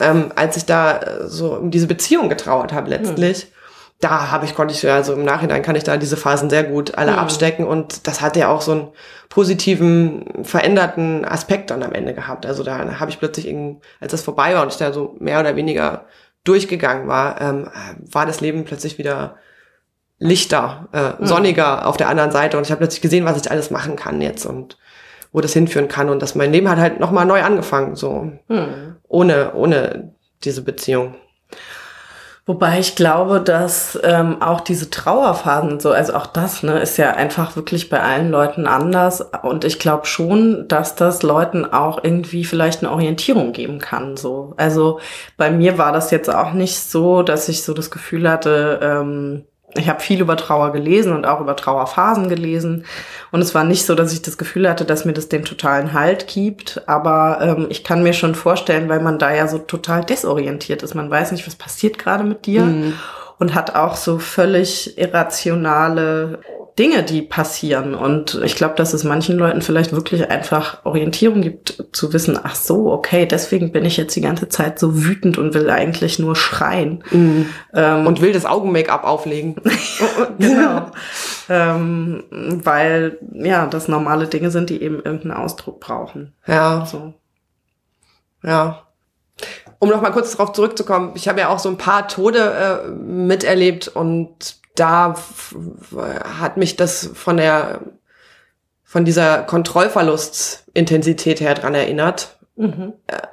ähm, 0.00 0.32
als 0.34 0.56
ich 0.56 0.66
da 0.66 0.98
äh, 0.98 1.28
so 1.28 1.54
um 1.54 1.70
diese 1.70 1.86
Beziehung 1.86 2.28
getrauert 2.28 2.72
habe 2.72 2.90
letztlich, 2.90 3.46
da 4.02 4.32
habe 4.32 4.44
ich, 4.44 4.56
konnte 4.56 4.74
ich, 4.74 4.90
also 4.90 5.12
im 5.12 5.24
Nachhinein 5.24 5.62
kann 5.62 5.76
ich 5.76 5.84
da 5.84 5.96
diese 5.96 6.16
Phasen 6.16 6.50
sehr 6.50 6.64
gut 6.64 6.96
alle 6.96 7.16
abstecken 7.16 7.64
und 7.64 8.08
das 8.08 8.20
hat 8.20 8.36
ja 8.36 8.48
auch 8.48 8.60
so 8.60 8.72
einen 8.72 8.88
positiven, 9.28 10.44
veränderten 10.44 11.24
Aspekt 11.24 11.70
dann 11.70 11.84
am 11.84 11.92
Ende 11.92 12.12
gehabt. 12.12 12.44
Also 12.44 12.64
da 12.64 12.98
habe 12.98 13.10
ich 13.12 13.20
plötzlich, 13.20 13.54
als 14.00 14.10
das 14.10 14.22
vorbei 14.22 14.54
war 14.54 14.62
und 14.62 14.72
ich 14.72 14.78
da 14.78 14.92
so 14.92 15.14
mehr 15.20 15.38
oder 15.38 15.54
weniger 15.54 16.06
durchgegangen 16.42 17.06
war, 17.06 17.40
ähm, 17.40 17.68
war 18.10 18.26
das 18.26 18.40
Leben 18.40 18.64
plötzlich 18.64 18.98
wieder 18.98 19.36
lichter, 20.18 20.88
äh, 20.90 21.24
sonniger 21.24 21.86
auf 21.86 21.96
der 21.96 22.08
anderen 22.08 22.32
Seite 22.32 22.58
und 22.58 22.64
ich 22.64 22.72
habe 22.72 22.80
plötzlich 22.80 23.02
gesehen, 23.02 23.24
was 23.24 23.40
ich 23.40 23.50
alles 23.52 23.70
machen 23.70 23.94
kann 23.94 24.20
jetzt 24.20 24.46
und 24.46 24.78
wo 25.30 25.40
das 25.40 25.52
hinführen 25.52 25.86
kann 25.86 26.08
und 26.08 26.20
dass 26.20 26.34
mein 26.34 26.50
Leben 26.50 26.68
hat 26.68 26.78
halt 26.78 26.98
nochmal 26.98 27.24
neu 27.24 27.40
angefangen, 27.42 27.94
so 27.94 28.32
ohne, 29.06 29.54
ohne 29.54 30.12
diese 30.42 30.62
Beziehung. 30.62 31.14
Wobei 32.44 32.80
ich 32.80 32.96
glaube, 32.96 33.40
dass 33.40 33.96
ähm, 34.02 34.42
auch 34.42 34.60
diese 34.60 34.90
Trauerphasen 34.90 35.78
so, 35.78 35.92
also 35.92 36.14
auch 36.14 36.26
das, 36.26 36.64
ne, 36.64 36.80
ist 36.80 36.96
ja 36.96 37.12
einfach 37.12 37.54
wirklich 37.54 37.88
bei 37.88 38.00
allen 38.02 38.32
Leuten 38.32 38.66
anders. 38.66 39.20
Und 39.42 39.64
ich 39.64 39.78
glaube 39.78 40.06
schon, 40.06 40.66
dass 40.66 40.96
das 40.96 41.22
Leuten 41.22 41.64
auch 41.64 42.02
irgendwie 42.02 42.44
vielleicht 42.44 42.82
eine 42.82 42.90
Orientierung 42.90 43.52
geben 43.52 43.78
kann. 43.78 44.16
So, 44.16 44.54
also 44.56 44.98
bei 45.36 45.52
mir 45.52 45.78
war 45.78 45.92
das 45.92 46.10
jetzt 46.10 46.34
auch 46.34 46.52
nicht 46.52 46.80
so, 46.80 47.22
dass 47.22 47.48
ich 47.48 47.62
so 47.62 47.74
das 47.74 47.92
Gefühl 47.92 48.28
hatte, 48.28 48.80
ähm, 48.82 49.44
ich 49.74 49.88
habe 49.88 50.00
viel 50.00 50.20
über 50.20 50.36
Trauer 50.36 50.72
gelesen 50.72 51.12
und 51.12 51.26
auch 51.26 51.40
über 51.40 51.56
Trauerphasen 51.56 52.28
gelesen. 52.28 52.84
Und 53.30 53.40
es 53.40 53.54
war 53.54 53.64
nicht 53.64 53.86
so, 53.86 53.94
dass 53.94 54.12
ich 54.12 54.22
das 54.22 54.36
Gefühl 54.36 54.68
hatte, 54.68 54.84
dass 54.84 55.04
mir 55.04 55.14
das 55.14 55.28
den 55.28 55.44
totalen 55.44 55.92
Halt 55.92 56.26
gibt. 56.26 56.82
Aber 56.86 57.38
ähm, 57.40 57.66
ich 57.70 57.82
kann 57.82 58.02
mir 58.02 58.12
schon 58.12 58.34
vorstellen, 58.34 58.88
weil 58.88 59.00
man 59.00 59.18
da 59.18 59.32
ja 59.32 59.48
so 59.48 59.58
total 59.58 60.04
desorientiert 60.04 60.82
ist. 60.82 60.94
Man 60.94 61.10
weiß 61.10 61.32
nicht, 61.32 61.46
was 61.46 61.54
passiert 61.54 61.98
gerade 61.98 62.24
mit 62.24 62.46
dir. 62.46 62.62
Und 63.38 63.54
hat 63.54 63.74
auch 63.74 63.96
so 63.96 64.18
völlig 64.18 64.96
irrationale 64.98 66.38
Dinge, 66.78 67.02
die 67.02 67.20
passieren. 67.20 67.94
Und 67.94 68.40
ich 68.42 68.56
glaube, 68.56 68.74
dass 68.76 68.94
es 68.94 69.04
manchen 69.04 69.36
Leuten 69.36 69.60
vielleicht 69.60 69.92
wirklich 69.92 70.30
einfach 70.30 70.84
Orientierung 70.84 71.42
gibt, 71.42 71.84
zu 71.92 72.12
wissen, 72.12 72.38
ach 72.42 72.54
so, 72.54 72.90
okay, 72.90 73.26
deswegen 73.26 73.72
bin 73.72 73.84
ich 73.84 73.98
jetzt 73.98 74.16
die 74.16 74.22
ganze 74.22 74.48
Zeit 74.48 74.78
so 74.78 75.04
wütend 75.04 75.36
und 75.36 75.52
will 75.52 75.68
eigentlich 75.68 76.18
nur 76.18 76.34
schreien. 76.34 77.04
Ähm, 77.74 78.06
Und 78.06 78.22
will 78.22 78.32
das 78.32 78.46
Augen-Make-up 78.46 79.04
auflegen. 79.04 79.56
genau. 80.38 80.90
ähm, 81.50 82.24
weil, 82.30 83.18
ja, 83.32 83.66
das 83.66 83.88
normale 83.88 84.26
Dinge 84.26 84.50
sind, 84.50 84.70
die 84.70 84.82
eben 84.82 84.96
irgendeinen 84.96 85.32
Ausdruck 85.34 85.80
brauchen. 85.80 86.32
Ja, 86.46 86.86
So. 86.86 87.12
ja. 88.42 88.82
Um 89.78 89.88
noch 89.88 90.00
mal 90.00 90.12
kurz 90.12 90.30
darauf 90.36 90.52
zurückzukommen, 90.52 91.12
ich 91.16 91.26
habe 91.28 91.40
ja 91.40 91.48
auch 91.48 91.58
so 91.58 91.68
ein 91.68 91.76
paar 91.76 92.06
Tode 92.06 92.38
äh, 92.38 92.88
miterlebt 92.88 93.88
und 93.88 94.61
da 94.74 95.14
hat 96.38 96.56
mich 96.56 96.76
das 96.76 97.10
von 97.14 97.36
der 97.36 97.80
von 98.92 99.06
dieser 99.06 99.38
Kontrollverlustintensität 99.44 101.40
her 101.40 101.54
dran 101.54 101.74
erinnert. 101.74 102.36
Mhm. 102.56 102.92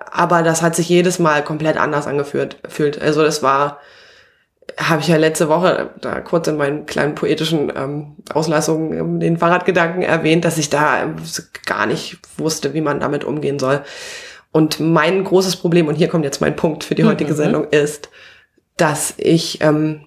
Aber 0.10 0.42
das 0.42 0.62
hat 0.62 0.74
sich 0.74 0.88
jedes 0.88 1.20
Mal 1.20 1.44
komplett 1.44 1.76
anders 1.76 2.08
angefühlt. 2.08 2.56
Fühlt. 2.70 3.02
Also 3.02 3.24
das 3.24 3.44
war, 3.44 3.80
habe 4.78 5.02
ich 5.02 5.10
ja 5.10 5.18
letzte 5.18 5.50
Woche 5.50 5.90
da 6.00 6.22
kurz 6.22 6.48
in 6.48 6.56
meinen 6.56 6.86
kleinen 6.86 7.14
poetischen 7.14 7.74
ähm, 7.76 8.16
Auslassungen 8.34 8.98
ähm, 8.98 9.20
den 9.20 9.36
Fahrradgedanken 9.36 10.02
erwähnt, 10.02 10.46
dass 10.46 10.58
ich 10.58 10.70
da 10.70 11.04
ähm, 11.04 11.18
gar 11.66 11.86
nicht 11.86 12.20
wusste, 12.38 12.74
wie 12.74 12.80
man 12.80 13.02
damit 13.02 13.26
umgehen 13.26 13.60
soll. 13.60 13.82
Und 14.54 14.80
mein 14.80 15.26
großes 15.26 15.58
Problem, 15.58 15.90
und 15.90 15.96
hier 15.96 16.08
kommt 16.08 16.24
jetzt 16.24 16.40
mein 16.40 16.56
Punkt 16.56 16.86
für 16.86 16.96
die 16.96 17.04
heutige 17.04 17.34
Sendung, 17.34 17.68
ist, 17.70 18.10
dass 18.78 19.14
ich 19.18 19.62
ähm, 19.62 20.06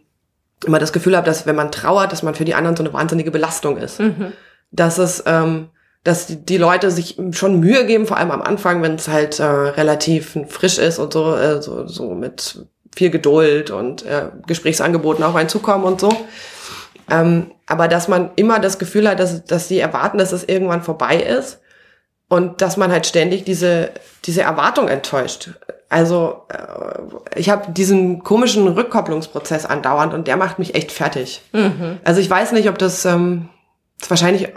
immer 0.65 0.79
das 0.79 0.93
Gefühl 0.93 1.17
habe, 1.17 1.27
dass 1.27 1.47
wenn 1.47 1.57
man 1.57 1.73
trauert, 1.73 2.13
dass 2.13 2.23
man 2.23 2.35
für 2.35 2.45
die 2.45 2.55
anderen 2.55 2.77
so 2.77 2.83
eine 2.83 2.93
wahnsinnige 2.93 3.31
Belastung 3.31 3.77
ist. 3.77 4.01
Dass 4.71 4.99
es, 4.99 5.23
ähm, 5.27 5.69
dass 6.05 6.27
die, 6.27 6.45
die 6.45 6.57
Leute 6.57 6.91
sich 6.91 7.17
schon 7.33 7.61
Mühe 7.61 7.87
geben, 7.87 8.07
vor 8.07 8.17
allem 8.17 8.31
am 8.31 8.43
Anfang, 8.43 8.83
wenn 8.83 8.95
es 8.95 9.09
halt 9.09 9.39
äh, 9.39 9.45
relativ 9.45 10.39
frisch 10.49 10.79
ist 10.79 10.99
und 10.99 11.13
so, 11.13 11.37
äh, 11.37 11.61
so, 11.63 11.87
so 11.87 12.15
mit 12.15 12.67
viel 12.95 13.11
Geduld 13.11 13.71
und 13.71 14.05
äh, 14.05 14.27
Gesprächsangeboten 14.47 15.25
auf 15.25 15.35
einen 15.35 15.49
zukommen 15.49 15.85
und 15.85 16.01
so. 16.01 16.11
Ähm, 17.11 17.53
aber 17.67 17.89
dass 17.89 18.09
man 18.09 18.31
immer 18.37 18.59
das 18.59 18.79
Gefühl 18.79 19.09
hat, 19.09 19.21
dass, 19.21 19.45
dass 19.45 19.69
sie 19.69 19.79
erwarten, 19.79 20.19
dass 20.19 20.33
es 20.33 20.45
irgendwann 20.45 20.83
vorbei 20.83 21.17
ist 21.17 21.61
und 22.29 22.63
dass 22.63 22.77
man 22.77 22.91
halt 22.91 23.07
ständig 23.07 23.45
diese, 23.45 23.91
diese 24.25 24.43
Erwartung 24.43 24.89
enttäuscht. 24.89 25.51
Also 25.93 26.43
äh, 26.49 27.39
ich 27.39 27.51
habe 27.51 27.71
diesen 27.71 28.23
komischen 28.23 28.67
Rückkopplungsprozess 28.67 29.67
andauernd 29.67 30.15
und 30.15 30.27
der 30.27 30.39
macht 30.39 30.59
mich 30.59 30.75
echt 30.75 30.91
fertig. 30.91 31.43
Also 32.03 32.21
ich 32.21 32.31
weiß 32.31 32.53
nicht, 32.53 32.69
ob 32.71 32.79
das, 32.79 33.05
ähm, 33.05 33.51
das 33.99 34.07
ist 34.07 34.11
wahrscheinlich 34.11 34.49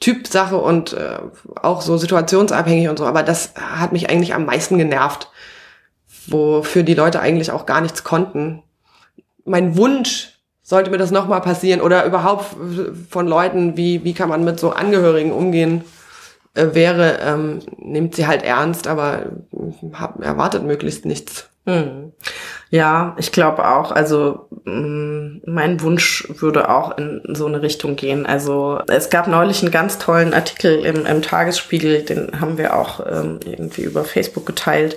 Typsache 0.00 0.56
und 0.56 0.92
äh, 0.92 1.18
auch 1.60 1.82
so 1.82 1.96
situationsabhängig 1.96 2.88
und 2.88 2.98
so, 2.98 3.06
aber 3.06 3.24
das 3.24 3.54
hat 3.56 3.90
mich 3.90 4.08
eigentlich 4.10 4.32
am 4.32 4.46
meisten 4.46 4.78
genervt, 4.78 5.28
wofür 6.28 6.84
die 6.84 6.94
Leute 6.94 7.18
eigentlich 7.18 7.50
auch 7.50 7.66
gar 7.66 7.80
nichts 7.80 8.04
konnten. 8.04 8.62
Mein 9.44 9.76
Wunsch 9.76 10.38
sollte 10.62 10.90
mir 10.90 10.98
das 10.98 11.10
nochmal 11.10 11.40
passieren 11.40 11.80
oder 11.80 12.04
überhaupt 12.04 12.54
von 13.10 13.26
Leuten, 13.26 13.76
wie, 13.76 14.04
wie 14.04 14.14
kann 14.14 14.28
man 14.28 14.44
mit 14.44 14.60
so 14.60 14.70
Angehörigen 14.70 15.32
umgehen, 15.32 15.82
äh, 16.58 16.74
wäre, 16.74 17.18
ähm, 17.24 17.60
nimmt 17.78 18.14
sie 18.14 18.26
halt 18.26 18.42
ernst, 18.42 18.86
aber 18.86 19.26
äh, 19.52 19.94
hab, 19.94 20.22
erwartet 20.22 20.64
möglichst 20.64 21.04
nichts. 21.04 21.48
Hm. 21.66 22.12
Ja, 22.70 23.14
ich 23.18 23.30
glaube 23.32 23.66
auch. 23.68 23.92
Also 23.92 24.48
mh, 24.64 25.40
mein 25.46 25.80
Wunsch 25.82 26.26
würde 26.28 26.70
auch 26.70 26.96
in 26.98 27.22
so 27.34 27.46
eine 27.46 27.62
Richtung 27.62 27.96
gehen. 27.96 28.26
Also 28.26 28.80
es 28.88 29.10
gab 29.10 29.28
neulich 29.28 29.62
einen 29.62 29.70
ganz 29.70 29.98
tollen 29.98 30.34
Artikel 30.34 30.84
im, 30.84 31.06
im 31.06 31.22
Tagesspiegel, 31.22 32.02
den 32.02 32.40
haben 32.40 32.58
wir 32.58 32.76
auch 32.76 33.00
ähm, 33.06 33.40
irgendwie 33.44 33.82
über 33.82 34.04
Facebook 34.04 34.46
geteilt. 34.46 34.96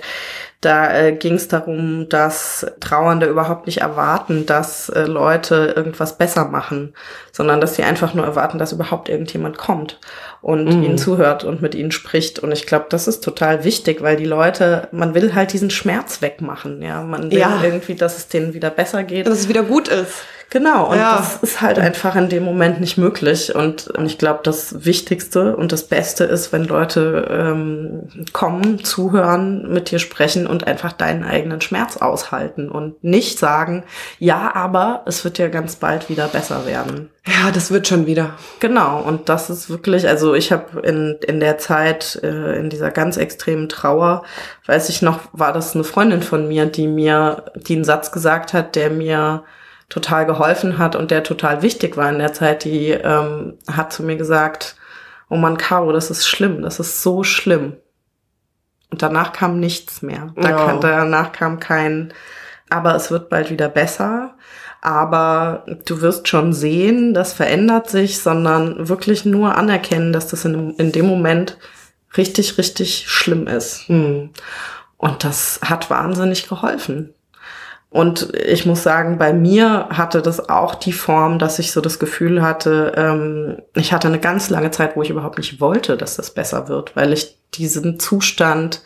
Da 0.62 0.94
äh, 0.96 1.12
ging 1.12 1.34
es 1.34 1.48
darum, 1.48 2.08
dass 2.08 2.64
Trauernde 2.78 3.26
überhaupt 3.26 3.66
nicht 3.66 3.80
erwarten, 3.80 4.46
dass 4.46 4.88
äh, 4.88 5.02
Leute 5.02 5.74
irgendwas 5.76 6.16
besser 6.16 6.44
machen, 6.46 6.94
sondern 7.32 7.60
dass 7.60 7.74
sie 7.74 7.82
einfach 7.82 8.14
nur 8.14 8.24
erwarten, 8.24 8.58
dass 8.58 8.70
überhaupt 8.72 9.08
irgendjemand 9.08 9.58
kommt 9.58 9.98
und 10.40 10.68
ihnen 10.70 10.98
zuhört 10.98 11.42
und 11.42 11.62
mit 11.62 11.74
ihnen 11.74 11.90
spricht. 11.90 12.38
Und 12.38 12.52
ich 12.52 12.64
glaube, 12.66 12.86
das 12.90 13.08
ist 13.08 13.24
total 13.24 13.64
wichtig, 13.64 14.02
weil 14.02 14.14
die 14.16 14.24
Leute, 14.24 14.86
man 14.92 15.14
will 15.14 15.34
halt 15.34 15.52
diesen 15.52 15.70
Schmerz 15.70 16.22
wegmachen. 16.22 16.80
Ja, 16.80 17.02
man 17.02 17.32
will 17.32 17.38
Ja. 17.38 17.60
irgendwie, 17.62 17.96
dass 17.96 18.16
es 18.16 18.28
denen 18.28 18.54
wieder 18.54 18.70
besser 18.70 19.02
geht. 19.02 19.26
Dass 19.26 19.40
es 19.40 19.48
wieder 19.48 19.64
gut 19.64 19.88
ist. 19.88 20.14
Genau, 20.52 20.90
und 20.90 20.98
Ja. 20.98 21.16
das 21.16 21.36
ist 21.36 21.62
halt 21.62 21.78
einfach 21.78 22.14
in 22.14 22.28
dem 22.28 22.44
Moment 22.44 22.78
nicht 22.78 22.98
möglich. 22.98 23.54
Und 23.54 23.90
ich 24.04 24.18
glaube, 24.18 24.40
das 24.42 24.84
Wichtigste 24.84 25.56
und 25.56 25.72
das 25.72 25.84
Beste 25.84 26.24
ist, 26.24 26.52
wenn 26.52 26.64
Leute 26.64 27.26
ähm, 27.30 28.02
kommen, 28.34 28.84
zuhören, 28.84 29.72
mit 29.72 29.90
dir 29.90 29.98
sprechen 29.98 30.46
und 30.46 30.66
einfach 30.66 30.92
deinen 30.92 31.24
eigenen 31.24 31.62
Schmerz 31.62 31.96
aushalten 31.96 32.68
und 32.68 33.02
nicht 33.02 33.38
sagen, 33.38 33.84
ja, 34.18 34.54
aber 34.54 35.04
es 35.06 35.24
wird 35.24 35.38
ja 35.38 35.48
ganz 35.48 35.76
bald 35.76 36.10
wieder 36.10 36.28
besser 36.28 36.66
werden. 36.66 37.08
Ja, 37.26 37.50
das 37.50 37.70
wird 37.70 37.88
schon 37.88 38.04
wieder. 38.04 38.34
Genau, 38.60 39.00
und 39.00 39.30
das 39.30 39.48
ist 39.48 39.70
wirklich, 39.70 40.06
also 40.06 40.34
ich 40.34 40.52
habe 40.52 40.80
in, 40.80 41.18
in 41.26 41.40
der 41.40 41.56
Zeit, 41.56 42.20
äh, 42.22 42.58
in 42.58 42.68
dieser 42.68 42.90
ganz 42.90 43.16
extremen 43.16 43.70
Trauer, 43.70 44.22
weiß 44.66 44.90
ich 44.90 45.00
noch, 45.00 45.20
war 45.32 45.54
das 45.54 45.74
eine 45.74 45.84
Freundin 45.84 46.20
von 46.20 46.46
mir, 46.46 46.66
die 46.66 46.88
mir, 46.88 47.44
die 47.54 47.76
einen 47.76 47.84
Satz 47.84 48.12
gesagt 48.12 48.52
hat, 48.52 48.76
der 48.76 48.90
mir 48.90 49.44
total 49.92 50.24
geholfen 50.24 50.78
hat 50.78 50.96
und 50.96 51.10
der 51.10 51.22
total 51.22 51.60
wichtig 51.60 51.98
war 51.98 52.08
in 52.08 52.18
der 52.18 52.32
Zeit, 52.32 52.64
die 52.64 52.88
ähm, 52.92 53.58
hat 53.70 53.92
zu 53.92 54.02
mir 54.02 54.16
gesagt, 54.16 54.74
oh 55.28 55.36
Mann, 55.36 55.58
Caro, 55.58 55.92
das 55.92 56.10
ist 56.10 56.26
schlimm, 56.26 56.62
das 56.62 56.80
ist 56.80 57.02
so 57.02 57.24
schlimm. 57.24 57.76
Und 58.90 59.02
danach 59.02 59.34
kam 59.34 59.60
nichts 59.60 60.00
mehr. 60.00 60.32
Da 60.36 60.48
Ja. 60.48 60.56
kam, 60.64 60.80
danach 60.80 61.32
kam 61.32 61.60
kein, 61.60 62.14
aber 62.70 62.94
es 62.94 63.10
wird 63.10 63.28
bald 63.28 63.50
wieder 63.50 63.68
besser. 63.68 64.34
Aber 64.80 65.66
du 65.84 66.00
wirst 66.00 66.26
schon 66.26 66.54
sehen, 66.54 67.12
das 67.12 67.34
verändert 67.34 67.90
sich, 67.90 68.18
sondern 68.18 68.88
wirklich 68.88 69.26
nur 69.26 69.56
anerkennen, 69.56 70.14
dass 70.14 70.26
das 70.28 70.46
in, 70.46 70.74
in 70.76 70.90
dem 70.90 71.06
Moment 71.06 71.58
richtig, 72.16 72.56
richtig 72.56 73.04
schlimm 73.08 73.46
ist. 73.46 73.88
Hm. 73.88 74.30
Und 74.96 75.22
das 75.22 75.60
hat 75.62 75.90
wahnsinnig 75.90 76.48
geholfen. 76.48 77.12
Und 77.92 78.34
ich 78.34 78.64
muss 78.64 78.82
sagen, 78.82 79.18
bei 79.18 79.34
mir 79.34 79.88
hatte 79.90 80.22
das 80.22 80.48
auch 80.48 80.74
die 80.74 80.94
Form, 80.94 81.38
dass 81.38 81.58
ich 81.58 81.72
so 81.72 81.82
das 81.82 81.98
Gefühl 81.98 82.40
hatte, 82.40 82.94
ähm, 82.96 83.58
ich 83.74 83.92
hatte 83.92 84.08
eine 84.08 84.18
ganz 84.18 84.48
lange 84.48 84.70
Zeit, 84.70 84.96
wo 84.96 85.02
ich 85.02 85.10
überhaupt 85.10 85.36
nicht 85.36 85.60
wollte, 85.60 85.98
dass 85.98 86.16
das 86.16 86.30
besser 86.30 86.68
wird, 86.68 86.96
weil 86.96 87.12
ich 87.12 87.36
diesen 87.52 88.00
Zustand, 88.00 88.80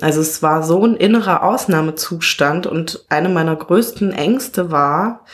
also 0.00 0.20
es 0.20 0.40
war 0.40 0.62
so 0.62 0.86
ein 0.86 0.94
innerer 0.94 1.42
Ausnahmezustand 1.42 2.68
und 2.68 3.04
eine 3.08 3.28
meiner 3.28 3.56
größten 3.56 4.12
Ängste 4.12 4.70
war, 4.70 5.24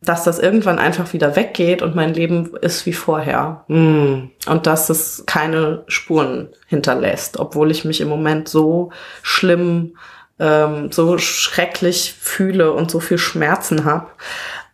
dass 0.00 0.24
das 0.24 0.38
irgendwann 0.38 0.78
einfach 0.78 1.12
wieder 1.12 1.36
weggeht 1.36 1.82
und 1.82 1.94
mein 1.94 2.14
Leben 2.14 2.56
ist 2.62 2.86
wie 2.86 2.94
vorher 2.94 3.64
Hm. 3.68 4.30
und 4.46 4.66
dass 4.66 4.88
es 4.88 5.24
keine 5.26 5.84
Spuren 5.88 6.48
hinterlässt, 6.68 7.38
obwohl 7.38 7.70
ich 7.70 7.84
mich 7.84 8.00
im 8.00 8.08
Moment 8.08 8.48
so 8.48 8.92
schlimm, 9.22 9.94
ähm, 10.38 10.92
so 10.92 11.18
schrecklich 11.18 12.14
fühle 12.18 12.72
und 12.72 12.90
so 12.90 13.00
viel 13.00 13.18
Schmerzen 13.18 13.84
habe, 13.84 14.06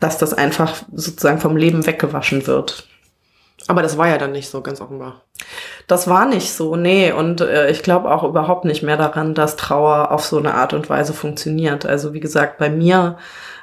dass 0.00 0.18
das 0.18 0.34
einfach 0.34 0.82
sozusagen 0.92 1.38
vom 1.40 1.56
Leben 1.56 1.86
weggewaschen 1.86 2.46
wird. 2.46 2.88
Aber 3.66 3.82
das 3.82 3.96
war 3.96 4.08
ja 4.08 4.18
dann 4.18 4.32
nicht 4.32 4.50
so, 4.50 4.60
ganz 4.60 4.80
offenbar. 4.80 5.22
Das 5.86 6.06
war 6.06 6.26
nicht 6.26 6.52
so, 6.52 6.76
nee. 6.76 7.12
Und 7.12 7.40
äh, 7.40 7.70
ich 7.70 7.82
glaube 7.82 8.10
auch 8.10 8.22
überhaupt 8.22 8.64
nicht 8.64 8.82
mehr 8.82 8.96
daran, 8.96 9.34
dass 9.34 9.56
Trauer 9.56 10.10
auf 10.10 10.24
so 10.24 10.38
eine 10.38 10.54
Art 10.54 10.74
und 10.74 10.90
Weise 10.90 11.14
funktioniert. 11.14 11.86
Also 11.86 12.12
wie 12.12 12.20
gesagt, 12.20 12.58
bei 12.58 12.68
mir 12.68 13.16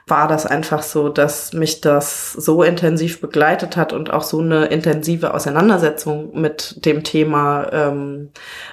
war 0.08 0.27
das 0.27 0.46
einfach 0.46 0.81
so, 0.84 1.10
dass 1.10 1.53
mich 1.53 1.79
das 1.81 2.34
so 2.34 2.63
intensiv 2.63 3.22
begleitet 3.22 3.77
hat 3.77 3.93
und 3.93 4.12
auch 4.12 4.24
so 4.24 4.39
eine 4.39 4.65
intensive 4.65 5.34
Auseinandersetzung 5.34 6.39
mit 6.39 6.86
dem 6.86 7.03
Thema 7.03 7.67
ähm, 7.72 8.29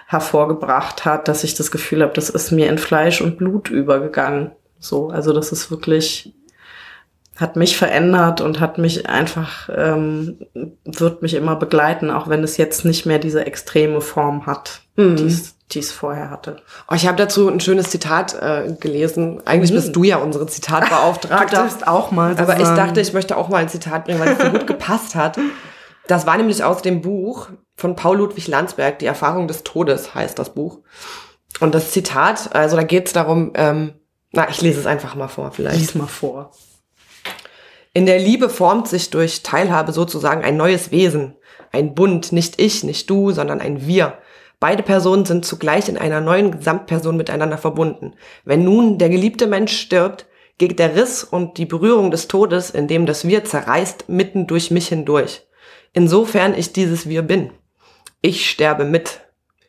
hervorgebracht 0.07 1.05
hat, 1.05 1.29
dass 1.29 1.45
ich 1.45 1.55
das 1.55 1.71
Gefühl 1.71 2.03
habe, 2.03 2.13
das 2.15 2.31
ist 2.31 2.51
mir 2.51 2.69
in 2.69 2.79
Fleisch 2.79 3.21
und 3.21 3.37
Blut 3.39 3.69
übergegangen. 3.71 4.53
So, 4.81 5.09
also 5.09 5.33
das 5.33 5.53
ist 5.53 5.71
wirklich 5.71 6.33
hat 7.37 7.55
mich 7.55 7.77
verändert 7.77 8.41
und 8.41 8.59
hat 8.59 8.79
mich 8.79 9.09
einfach, 9.09 9.69
ähm, 9.73 10.39
wird 10.85 11.23
mich 11.23 11.35
immer 11.35 11.55
begleiten, 11.55 12.11
auch 12.11 12.29
wenn 12.29 12.43
es 12.43 12.57
jetzt 12.57 12.85
nicht 12.85 13.07
mehr 13.07 13.21
diese 13.21 13.47
extreme 13.47 14.01
Form 14.01 14.45
hat, 14.47 14.81
Mhm. 14.97 15.15
die 15.17 15.27
es- 15.27 15.55
die 15.73 15.81
es 15.81 15.93
vorher 15.93 16.31
hatte. 16.31 16.63
Oh, 16.91 16.95
ich 16.95 17.07
habe 17.07 17.17
dazu 17.17 17.49
ein 17.49 17.61
schönes 17.61 17.91
Zitat 17.91 18.35
äh, 18.35 18.73
gelesen. 18.81 19.41
Eigentlich 19.47 19.71
Mhm. 19.71 19.77
bist 19.77 19.95
du 19.97 20.03
ja 20.05 20.17
unsere 20.17 20.47
Zitatbeauftragte. 20.47 21.57
auch 21.87 22.11
mal. 22.11 22.37
so 22.37 22.43
Aber 22.43 22.57
ich 22.57 22.65
sagen. 22.65 22.77
dachte, 22.77 23.01
ich 23.01 23.13
möchte 23.13 23.37
auch 23.37 23.49
mal 23.49 23.59
ein 23.59 23.69
Zitat 23.69 24.05
bringen, 24.07 24.21
weil 24.21 24.33
es 24.33 24.39
so 24.39 24.51
gut 24.51 24.67
gepasst 24.67 25.15
hat. 25.15 25.39
Das 26.07 26.27
war 26.27 26.37
nämlich 26.39 26.65
aus 26.65 26.81
dem 26.83 27.03
Buch 27.03 27.49
von 27.77 27.95
Paul 27.97 28.17
Ludwig 28.19 28.49
Landsberg, 28.49 28.99
Die 28.99 29.07
Erfahrung 29.07 29.47
des 29.47 29.63
Todes 29.63 30.15
heißt 30.15 30.39
das 30.39 30.55
Buch. 30.55 30.79
Und 31.61 31.75
das 31.75 31.91
Zitat, 31.91 32.55
also 32.55 32.77
da 32.77 32.83
geht 32.83 33.07
es 33.09 33.13
darum, 33.13 33.53
ähm, 33.55 33.93
na, 34.33 34.49
ich 34.49 34.61
lese 34.63 34.81
es 34.81 34.87
einfach 34.87 35.15
mal 35.15 35.29
vor 35.29 35.51
vielleicht. 35.53 35.79
lies 35.79 35.95
mal 35.95 36.07
vor. 36.07 36.53
In 37.95 38.07
der 38.07 38.19
Liebe 38.19 38.49
formt 38.49 38.89
sich 38.89 39.11
durch 39.11 39.43
Teilhabe 39.43 39.93
sozusagen 39.93 40.43
ein 40.45 40.57
neues 40.57 40.91
Wesen. 40.91 41.37
Ein 41.73 41.95
Bund, 41.95 42.33
nicht 42.33 42.61
ich, 42.61 42.85
nicht 42.85 43.09
du, 43.11 43.31
sondern 43.33 43.61
ein 43.61 43.87
Wir. 43.87 44.19
Beide 44.61 44.83
Personen 44.83 45.25
sind 45.25 45.45
zugleich 45.45 45.89
in 45.89 45.97
einer 45.97 46.21
neuen 46.21 46.51
Gesamtperson 46.51 47.17
miteinander 47.17 47.59
verbunden. 47.59 48.15
Wenn 48.45 48.65
nun 48.65 48.99
der 48.99 49.09
geliebte 49.09 49.47
Mensch 49.47 49.77
stirbt, 49.77 50.27
geht 50.59 50.81
der 50.81 50.97
Riss 50.97 51.23
und 51.23 51.59
die 51.59 51.67
Berührung 51.67 52.11
des 52.11 52.27
Todes, 52.27 52.71
in 52.71 52.89
dem 52.89 53.07
das 53.07 53.27
Wir 53.27 53.45
zerreißt, 53.45 54.09
mitten 54.09 54.49
durch 54.49 54.73
mich 54.73 54.89
hindurch. 54.89 55.47
Insofern 55.93 56.55
ich 56.55 56.73
dieses 56.73 57.09
Wir 57.09 57.23
bin. 57.23 57.53
Ich 58.21 58.51
sterbe 58.51 58.85
mit. 58.85 59.21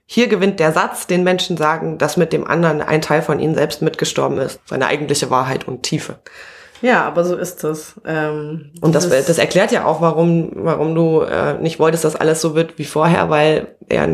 Hier 0.08 0.28
gewinnt 0.28 0.60
der 0.60 0.72
Satz, 0.72 1.06
den 1.06 1.24
Menschen 1.24 1.56
sagen, 1.56 2.00
dass 2.00 2.18
mit 2.18 2.34
dem 2.34 2.48
anderen 2.48 2.82
ein 2.82 3.02
Teil 3.02 3.22
von 3.22 3.40
ihnen 3.40 3.54
selbst 3.54 3.84
mitgestorben 3.84 4.40
ist. 4.40 4.60
Seine 4.66 4.88
eigentliche 4.88 5.30
Wahrheit 5.30 5.68
und 5.68 5.84
Tiefe. 5.84 6.20
Ja, 6.82 7.04
aber 7.04 7.24
so 7.26 7.36
ist 7.36 7.64
es. 7.64 7.96
Ähm, 8.06 8.72
Und 8.82 8.96
das, 8.96 9.10
das 9.10 9.38
erklärt 9.38 9.72
ja 9.72 9.86
auch, 9.86 10.02
warum, 10.02 10.52
warum 10.56 10.96
du 10.96 11.22
äh, 11.22 11.56
nicht 11.56 11.80
wolltest, 11.80 12.06
dass 12.06 12.16
alles 12.16 12.42
so 12.42 12.56
wird 12.56 12.78
wie 12.78 12.86
vorher, 12.86 13.30
weil 13.30 13.68
er, 13.90 14.08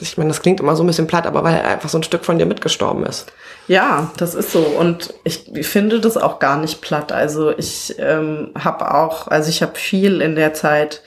ich 0.00 0.16
meine, 0.16 0.28
das 0.28 0.40
klingt 0.40 0.60
immer 0.60 0.76
so 0.76 0.82
ein 0.82 0.86
bisschen 0.86 1.06
platt, 1.06 1.26
aber 1.26 1.44
weil 1.44 1.56
er 1.56 1.68
einfach 1.68 1.88
so 1.88 1.98
ein 1.98 2.02
Stück 2.02 2.24
von 2.24 2.38
dir 2.38 2.46
mitgestorben 2.46 3.04
ist. 3.04 3.32
Ja, 3.68 4.10
das 4.16 4.34
ist 4.34 4.52
so. 4.52 4.60
Und 4.60 5.14
ich 5.24 5.50
finde 5.62 6.00
das 6.00 6.16
auch 6.16 6.38
gar 6.38 6.58
nicht 6.58 6.80
platt. 6.80 7.12
Also 7.12 7.50
ich 7.56 7.94
ähm, 7.98 8.50
habe 8.58 8.94
auch, 8.94 9.28
also 9.28 9.48
ich 9.48 9.62
habe 9.62 9.74
viel 9.74 10.20
in 10.20 10.36
der 10.36 10.54
Zeit 10.54 11.02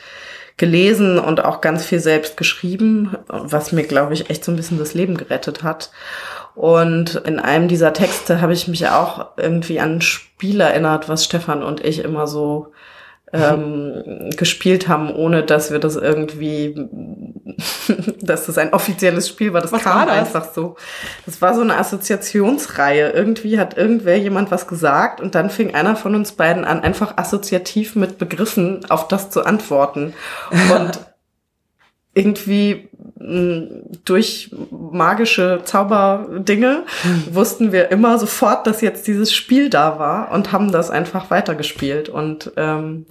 gelesen 0.58 1.20
und 1.20 1.46
auch 1.46 1.62
ganz 1.62 1.86
viel 1.86 2.00
selbst 2.00 2.36
geschrieben, 2.36 3.16
was 3.28 3.72
mir, 3.72 3.84
glaube 3.84 4.16
ich, 4.16 4.30
echt 4.32 4.44
so 4.44 4.52
ein 4.52 4.56
bisschen 4.56 4.80
das 4.80 4.96
Leben 4.96 5.16
gerettet 5.16 5.62
hat. 5.62 5.92
Und 6.58 7.22
in 7.24 7.40
einem 7.40 7.68
dieser 7.68 7.94
Texte 7.94 8.42
habe 8.42 8.52
ich 8.52 8.68
mich 8.68 8.90
auch 8.90 9.28
irgendwie 9.38 9.80
an 9.80 9.98
ein 9.98 10.02
Spiel 10.02 10.60
erinnert, 10.60 11.08
was 11.08 11.24
Stefan 11.24 11.62
und 11.62 11.86
ich 11.86 12.00
immer 12.00 12.26
so 12.26 12.72
ähm, 13.32 14.32
gespielt 14.38 14.88
haben, 14.88 15.14
ohne 15.14 15.44
dass 15.44 15.70
wir 15.70 15.78
das 15.78 15.98
irgendwie, 15.98 16.74
dass 18.22 18.48
das 18.48 18.58
ein 18.58 18.74
offizielles 18.74 19.28
Spiel 19.30 19.54
war. 19.54 19.62
Das 19.62 19.72
Was 19.72 19.84
kam 19.84 20.00
war 20.00 20.06
das? 20.08 20.16
einfach 20.18 20.52
so. 20.52 20.78
Das 21.28 21.44
war 21.44 21.54
so 21.54 21.62
eine 21.62 21.78
Assoziationsreihe. 21.78 23.12
Irgendwie 23.12 23.60
hat 23.60 23.78
irgendwer 23.78 24.18
jemand 24.18 24.50
was 24.50 24.68
gesagt 24.68 25.22
und 25.22 25.36
dann 25.36 25.52
fing 25.52 25.76
einer 25.76 25.96
von 25.96 26.16
uns 26.16 26.32
beiden 26.32 26.66
an, 26.66 26.80
einfach 26.80 27.18
assoziativ 27.18 27.96
mit 27.96 28.18
Begriffen 28.18 28.84
auf 28.90 29.08
das 29.08 29.30
zu 29.30 29.46
antworten. 29.46 30.16
Und 30.72 31.00
irgendwie 32.16 32.87
durch 33.20 34.52
magische 34.70 35.62
Zauberdinge 35.64 36.84
wussten 37.32 37.72
wir 37.72 37.90
immer 37.92 38.20
sofort, 38.20 38.68
dass 38.68 38.82
jetzt 38.82 39.08
dieses 39.08 39.34
Spiel 39.34 39.70
da 39.70 39.98
war 39.98 40.32
und 40.32 40.52
haben 40.52 40.72
das 40.72 40.92
einfach 40.92 41.32
weitergespielt. 41.32 42.10
Und 42.10 42.52
ähm, 42.58 43.06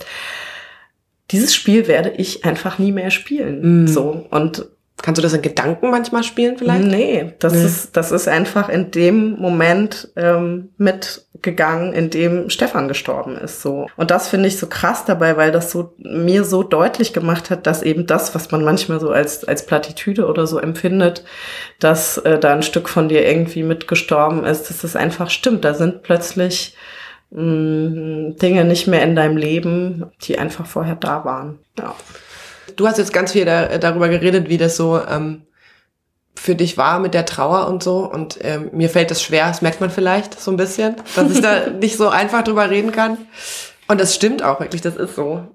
dieses 1.31 1.55
Spiel 1.55 1.89
werde 1.89 2.11
ich 2.11 2.45
einfach 2.45 2.79
nie 2.79 2.93
mehr 2.93 3.11
spielen. 3.11 3.85
Mm. 3.85 3.89
So. 3.89 4.27
Und 4.31 4.67
Kannst 5.03 5.19
du 5.19 5.23
das 5.23 5.35
in 5.35 5.43
Gedanken 5.43 5.91
manchmal 5.91 6.25
spielen 6.25 6.57
vielleicht? 6.57 6.85
Nee, 6.87 7.35
das 7.39 7.53
Nee. 7.53 7.65
ist 7.65 7.97
das 7.97 8.13
ist 8.13 8.29
einfach 8.29 8.71
in 8.71 8.91
dem 8.91 9.33
Moment 9.39 10.09
ähm, 10.17 10.71
mitgegangen, 10.79 11.93
in 11.93 12.09
dem 12.09 12.49
Stefan 12.49 12.89
gestorben 12.89 13.37
ist. 13.37 13.61
So 13.61 13.89
und 13.99 14.11
das 14.11 14.29
finde 14.29 14.49
ich 14.49 14.59
so 14.59 14.67
krass 14.69 15.05
dabei, 15.05 15.37
weil 15.37 15.53
das 15.53 15.71
so 15.71 15.93
mir 15.99 16.45
so 16.45 16.63
deutlich 16.63 17.13
gemacht 17.13 17.51
hat, 17.51 17.67
dass 17.67 17.83
eben 17.83 18.07
das, 18.07 18.35
was 18.35 18.51
man 18.51 18.65
manchmal 18.65 18.99
so 18.99 19.11
als 19.11 19.45
als 19.45 19.67
Plattitüde 19.67 20.27
oder 20.27 20.47
so 20.47 20.59
empfindet, 20.59 21.25
dass 21.79 22.17
äh, 22.19 22.39
da 22.39 22.55
ein 22.55 22.63
Stück 22.63 22.89
von 22.89 23.09
dir 23.11 23.27
irgendwie 23.29 23.65
mitgestorben 23.65 24.45
ist, 24.45 24.71
dass 24.71 24.81
das 24.81 24.97
einfach 24.97 25.29
stimmt. 25.29 25.65
Da 25.67 25.75
sind 25.75 26.03
plötzlich 26.05 26.75
mh, 27.31 28.31
Dinge 28.41 28.65
nicht 28.65 28.87
mehr 28.87 29.03
in 29.03 29.15
deinem 29.15 29.37
Leben, 29.37 30.07
die 30.23 30.39
einfach 30.39 30.65
vorher 30.67 30.97
da 30.97 31.25
waren. 31.27 31.59
Ja. 31.79 31.95
Du 32.75 32.87
hast 32.87 32.99
jetzt 32.99 33.13
ganz 33.13 33.33
viel 33.33 33.45
da, 33.45 33.79
darüber 33.79 34.09
geredet, 34.09 34.49
wie 34.49 34.59
das 34.59 34.77
so 34.77 35.01
ähm, 35.01 35.43
für 36.35 36.55
dich 36.55 36.77
war 36.77 36.99
mit 36.99 37.15
der 37.15 37.27
Trauer 37.27 37.67
und 37.69 37.83
so. 37.83 37.99
Und 38.11 38.39
ähm, 38.43 38.71
mir 38.73 38.91
fällt 38.91 39.11
das 39.11 39.23
schwer, 39.23 39.49
das 39.49 39.63
merkt 39.63 39.81
man 39.81 39.91
vielleicht 39.91 40.39
so 40.39 40.51
ein 40.51 40.57
bisschen, 40.57 40.97
dass 41.15 41.31
ich 41.31 41.41
da 41.41 41.71
nicht 41.81 41.97
so 41.97 42.09
einfach 42.09 42.43
drüber 42.45 42.69
reden 42.71 42.93
kann. 42.93 43.19
Und 43.89 44.01
das 44.01 44.15
stimmt 44.15 44.43
auch 44.43 44.61
wirklich, 44.61 44.83
das 44.83 44.97
ist 44.97 45.15
so. 45.15 45.47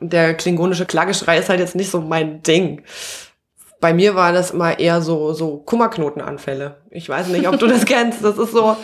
Der 0.00 0.34
klingonische 0.34 0.86
Klageschrei 0.86 1.38
ist 1.38 1.48
halt 1.48 1.60
jetzt 1.60 1.76
nicht 1.76 1.90
so 1.90 2.00
mein 2.00 2.42
Ding. 2.42 2.82
Bei 3.80 3.94
mir 3.94 4.14
war 4.14 4.32
das 4.32 4.50
immer 4.50 4.78
eher 4.78 5.00
so, 5.00 5.32
so 5.32 5.58
Kummerknotenanfälle. 5.58 6.76
Ich 6.90 7.08
weiß 7.08 7.28
nicht, 7.28 7.48
ob 7.48 7.58
du 7.58 7.66
das 7.66 7.84
kennst. 7.86 8.24
Das 8.24 8.38
ist 8.38 8.52
so, 8.52 8.76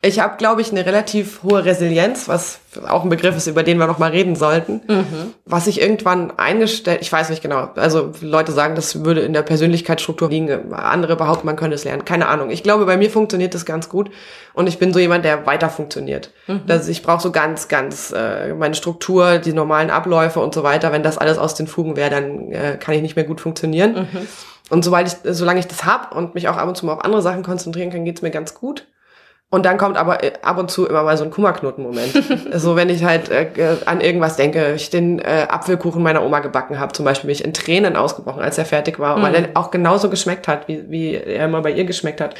Ich 0.00 0.20
habe, 0.20 0.36
glaube 0.36 0.60
ich, 0.60 0.70
eine 0.70 0.86
relativ 0.86 1.42
hohe 1.42 1.64
Resilienz, 1.64 2.28
was 2.28 2.60
auch 2.86 3.02
ein 3.02 3.08
Begriff 3.08 3.36
ist, 3.36 3.48
über 3.48 3.64
den 3.64 3.78
wir 3.78 3.88
noch 3.88 3.98
mal 3.98 4.12
reden 4.12 4.36
sollten. 4.36 4.80
Was 5.44 5.66
ich 5.66 5.80
irgendwann 5.80 6.38
eingestellt, 6.38 7.00
ich 7.02 7.10
weiß 7.10 7.30
nicht 7.30 7.42
genau. 7.42 7.70
Also 7.74 8.12
Leute 8.20 8.52
sagen, 8.52 8.76
das 8.76 9.04
würde 9.04 9.22
in 9.22 9.32
der 9.32 9.42
Persönlichkeitsstruktur 9.42 10.28
liegen. 10.28 10.72
Andere 10.72 11.16
behaupten, 11.16 11.46
man 11.46 11.56
könnte 11.56 11.74
es 11.74 11.82
lernen. 11.82 12.04
Keine 12.04 12.28
Ahnung. 12.28 12.50
Ich 12.50 12.62
glaube, 12.62 12.86
bei 12.86 12.96
mir 12.96 13.10
funktioniert 13.10 13.54
das 13.54 13.64
ganz 13.66 13.88
gut 13.88 14.10
und 14.54 14.68
ich 14.68 14.78
bin 14.78 14.92
so 14.92 15.00
jemand, 15.00 15.24
der 15.24 15.46
weiter 15.46 15.68
funktioniert. 15.68 16.30
Also 16.68 16.92
ich 16.92 17.02
brauche 17.02 17.20
so 17.20 17.32
ganz, 17.32 17.66
ganz 17.66 18.12
äh, 18.16 18.54
meine 18.54 18.76
Struktur, 18.76 19.38
die 19.38 19.52
normalen 19.52 19.90
Abläufe 19.90 20.38
und 20.38 20.54
so 20.54 20.62
weiter. 20.62 20.92
Wenn 20.92 21.02
das 21.02 21.18
alles 21.18 21.38
aus 21.38 21.56
den 21.56 21.66
Fugen 21.66 21.96
wäre, 21.96 22.10
dann 22.10 22.52
äh, 22.52 22.76
kann 22.78 22.94
ich 22.94 23.02
nicht 23.02 23.16
mehr 23.16 23.24
gut 23.24 23.40
funktionieren. 23.40 23.96
Und 24.70 24.84
sobald 24.84 25.08
ich, 25.08 25.14
solange 25.34 25.58
ich 25.58 25.66
das 25.66 25.84
hab 25.84 26.14
und 26.14 26.36
mich 26.36 26.46
auch 26.46 26.56
ab 26.56 26.68
und 26.68 26.76
zu 26.76 26.86
mal 26.86 26.92
auf 26.92 27.04
andere 27.04 27.20
Sachen 27.20 27.42
konzentrieren 27.42 27.90
kann, 27.90 28.04
geht's 28.04 28.22
mir 28.22 28.30
ganz 28.30 28.54
gut. 28.54 28.86
Und 29.50 29.64
dann 29.64 29.78
kommt 29.78 29.96
aber 29.96 30.22
äh, 30.22 30.32
ab 30.42 30.58
und 30.58 30.70
zu 30.70 30.86
immer 30.86 31.02
mal 31.02 31.16
so 31.16 31.24
ein 31.24 31.30
Kummerknoten-Moment. 31.30 32.52
so 32.54 32.76
wenn 32.76 32.90
ich 32.90 33.04
halt 33.04 33.30
äh, 33.30 33.76
an 33.86 34.00
irgendwas 34.00 34.36
denke, 34.36 34.74
ich 34.74 34.90
den 34.90 35.20
äh, 35.20 35.46
Apfelkuchen 35.48 36.02
meiner 36.02 36.22
Oma 36.22 36.40
gebacken 36.40 36.78
habe, 36.78 36.92
zum 36.92 37.04
Beispiel 37.04 37.28
bin 37.28 37.34
ich 37.34 37.44
in 37.44 37.54
Tränen 37.54 37.96
ausgebrochen, 37.96 38.42
als 38.42 38.58
er 38.58 38.66
fertig 38.66 38.98
war, 38.98 39.22
weil 39.22 39.34
er 39.34 39.48
auch 39.54 39.70
genauso 39.70 40.10
geschmeckt 40.10 40.48
hat, 40.48 40.68
wie, 40.68 40.90
wie 40.90 41.14
er 41.14 41.46
immer 41.46 41.62
bei 41.62 41.72
ihr 41.72 41.84
geschmeckt 41.84 42.20
hat. 42.20 42.34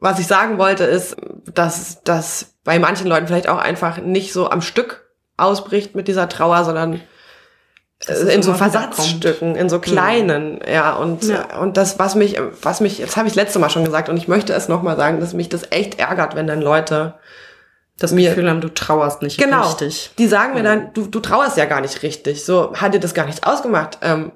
Was 0.00 0.18
ich 0.18 0.26
sagen 0.26 0.58
wollte, 0.58 0.84
ist, 0.84 1.16
dass 1.52 2.02
das 2.02 2.54
bei 2.64 2.78
manchen 2.78 3.06
Leuten 3.06 3.26
vielleicht 3.26 3.48
auch 3.48 3.58
einfach 3.58 3.98
nicht 3.98 4.32
so 4.32 4.50
am 4.50 4.62
Stück 4.62 5.06
ausbricht 5.36 5.94
mit 5.94 6.08
dieser 6.08 6.28
Trauer, 6.28 6.64
sondern 6.64 7.02
in 8.28 8.42
so 8.42 8.52
Versatzstücken, 8.54 9.56
in 9.56 9.68
so 9.68 9.78
kleinen, 9.80 10.60
ja, 10.70 10.94
und, 10.94 11.24
Ja. 11.24 11.58
und 11.58 11.76
das, 11.76 11.98
was 11.98 12.14
mich, 12.14 12.38
was 12.62 12.80
mich, 12.80 12.98
das 13.00 13.16
habe 13.16 13.26
ich 13.26 13.34
letzte 13.34 13.58
Mal 13.58 13.70
schon 13.70 13.84
gesagt 13.84 14.08
und 14.08 14.16
ich 14.16 14.28
möchte 14.28 14.52
es 14.52 14.68
nochmal 14.68 14.96
sagen, 14.96 15.18
dass 15.18 15.32
mich 15.32 15.48
das 15.48 15.62
echt 15.70 15.98
ärgert, 15.98 16.34
wenn 16.34 16.46
dann 16.46 16.60
Leute 16.60 17.14
Das 17.98 18.12
Mir- 18.12 18.28
Gefühl 18.28 18.50
haben, 18.50 18.60
du 18.60 18.68
trauerst 18.68 19.22
nicht 19.22 19.38
Genau. 19.38 19.62
richtig. 19.62 20.10
Die 20.18 20.26
sagen 20.28 20.52
mir 20.52 20.62
dann, 20.62 20.92
du, 20.92 21.06
du 21.06 21.18
trauerst 21.20 21.56
ja 21.56 21.64
gar 21.64 21.80
nicht 21.80 22.02
richtig. 22.02 22.44
So, 22.44 22.74
hat 22.74 22.92
dir 22.92 23.00
das 23.00 23.14
gar 23.14 23.24
nicht 23.24 23.46
ausgemacht, 23.46 23.96
ähm, 24.02 24.32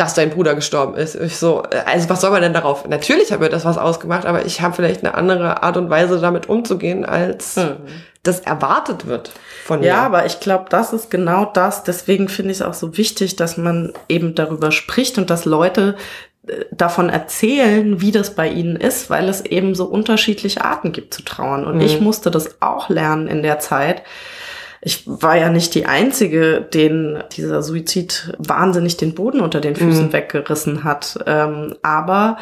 dass 0.00 0.14
dein 0.14 0.30
Bruder 0.30 0.54
gestorben 0.54 0.96
ist. 0.96 1.14
Ich 1.14 1.36
so, 1.36 1.62
also 1.84 2.08
was 2.08 2.22
soll 2.22 2.30
man 2.30 2.40
denn 2.40 2.54
darauf? 2.54 2.88
Natürlich 2.88 3.32
hat 3.32 3.40
mir 3.40 3.50
das 3.50 3.66
was 3.66 3.76
ausgemacht, 3.76 4.24
aber 4.24 4.46
ich 4.46 4.62
habe 4.62 4.74
vielleicht 4.74 5.04
eine 5.04 5.12
andere 5.12 5.62
Art 5.62 5.76
und 5.76 5.90
Weise, 5.90 6.18
damit 6.18 6.48
umzugehen, 6.48 7.04
als 7.04 7.60
das 8.22 8.40
erwartet 8.40 9.06
wird 9.06 9.30
von 9.66 9.80
mir. 9.80 9.88
Ja, 9.88 10.06
aber 10.06 10.24
ich 10.24 10.40
glaube, 10.40 10.64
das 10.70 10.94
ist 10.94 11.10
genau 11.10 11.44
das. 11.44 11.84
Deswegen 11.84 12.30
finde 12.30 12.52
ich 12.52 12.60
es 12.60 12.62
auch 12.62 12.72
so 12.72 12.96
wichtig, 12.96 13.36
dass 13.36 13.58
man 13.58 13.92
eben 14.08 14.34
darüber 14.34 14.72
spricht 14.72 15.18
und 15.18 15.28
dass 15.28 15.44
Leute 15.44 15.96
äh, 16.46 16.64
davon 16.70 17.10
erzählen, 17.10 18.00
wie 18.00 18.10
das 18.10 18.34
bei 18.34 18.48
ihnen 18.48 18.76
ist, 18.76 19.10
weil 19.10 19.28
es 19.28 19.44
eben 19.44 19.74
so 19.74 19.84
unterschiedliche 19.84 20.64
Arten 20.64 20.92
gibt 20.92 21.12
zu 21.12 21.22
trauern. 21.22 21.66
Und 21.66 21.82
ich 21.82 22.00
musste 22.00 22.30
das 22.30 22.62
auch 22.62 22.88
lernen 22.88 23.28
in 23.28 23.42
der 23.42 23.58
Zeit. 23.58 24.02
Ich 24.82 25.02
war 25.06 25.36
ja 25.36 25.50
nicht 25.50 25.74
die 25.74 25.86
Einzige, 25.86 26.62
den 26.62 27.22
dieser 27.32 27.62
Suizid 27.62 28.32
wahnsinnig 28.38 28.96
den 28.96 29.14
Boden 29.14 29.40
unter 29.40 29.60
den 29.60 29.76
Füßen 29.76 30.12
weggerissen 30.12 30.84
hat. 30.84 31.18
Ähm, 31.26 31.76
aber 31.82 32.38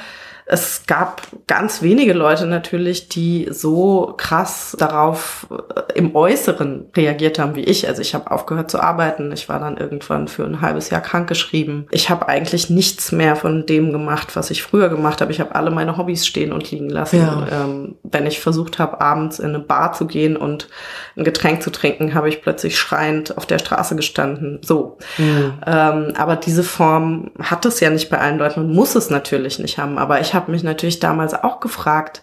es 0.50 0.84
gab 0.86 1.20
ganz 1.46 1.82
wenige 1.82 2.14
Leute 2.14 2.46
natürlich, 2.46 3.10
die 3.10 3.48
so 3.50 4.14
krass 4.16 4.74
darauf 4.78 5.46
äh, 5.50 5.92
im 5.92 6.16
Äußeren 6.16 6.86
reagiert 6.96 7.38
haben 7.38 7.54
wie 7.54 7.64
ich. 7.64 7.86
Also 7.86 8.00
ich 8.00 8.14
habe 8.14 8.30
aufgehört 8.30 8.70
zu 8.70 8.80
arbeiten. 8.80 9.30
Ich 9.32 9.50
war 9.50 9.60
dann 9.60 9.76
irgendwann 9.76 10.26
für 10.26 10.44
ein 10.44 10.62
halbes 10.62 10.88
Jahr 10.88 11.02
krankgeschrieben. 11.02 11.86
Ich 11.90 12.08
habe 12.08 12.28
eigentlich 12.28 12.70
nichts 12.70 13.12
mehr 13.12 13.36
von 13.36 13.66
dem 13.66 13.92
gemacht, 13.92 14.36
was 14.36 14.50
ich 14.50 14.62
früher 14.62 14.88
gemacht 14.88 15.20
habe. 15.20 15.32
Ich 15.32 15.40
habe 15.40 15.54
alle 15.54 15.70
meine 15.70 15.98
Hobbys 15.98 16.26
stehen 16.26 16.52
und 16.52 16.70
liegen 16.70 16.88
lassen. 16.88 17.18
Ja. 17.18 17.46
Ähm, 17.64 17.96
wenn 18.02 18.26
ich 18.26 18.40
versucht 18.40 18.78
habe, 18.78 19.02
abends 19.02 19.40
in 19.40 19.50
eine 19.50 19.58
Bar 19.58 19.92
zu 19.92 20.06
gehen 20.06 20.38
und 20.38 20.68
ein 21.14 21.24
Getränk 21.24 21.62
zu 21.62 21.70
trinken, 21.70 22.14
habe 22.14 22.30
ich 22.30 22.40
plötzlich 22.40 22.78
schreiend 22.78 23.36
auf 23.36 23.44
der 23.44 23.58
Straße 23.58 23.96
gestanden. 23.96 24.60
So. 24.62 24.96
Ähm, 25.18 26.14
aber 26.16 26.36
diese 26.36 26.62
Form 26.62 27.32
hat 27.38 27.66
es 27.66 27.80
ja 27.80 27.90
nicht 27.90 28.08
bei 28.08 28.18
allen 28.18 28.38
Leuten 28.38 28.60
und 28.60 28.72
muss 28.72 28.94
es 28.94 29.10
natürlich 29.10 29.58
nicht 29.58 29.76
haben. 29.76 29.98
Aber 29.98 30.22
ich 30.22 30.37
habe 30.38 30.52
mich 30.52 30.62
natürlich 30.62 31.00
damals 31.00 31.34
auch 31.34 31.60
gefragt, 31.60 32.22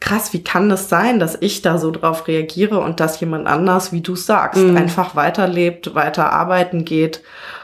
krass, 0.00 0.32
wie 0.32 0.44
kann 0.44 0.68
das 0.68 0.88
sein, 0.88 1.18
dass 1.18 1.36
ich 1.40 1.60
da 1.62 1.78
so 1.78 1.90
drauf 1.90 2.28
reagiere 2.28 2.78
und 2.78 3.00
dass 3.00 3.18
jemand 3.18 3.48
anders, 3.48 3.90
wie 3.90 4.00
du 4.00 4.14
sagst, 4.14 4.62
einfach 4.76 5.16
weiterlebt, 5.16 5.96
weiter 5.96 6.32
arbeiten 6.32 6.84
geht 6.84 7.22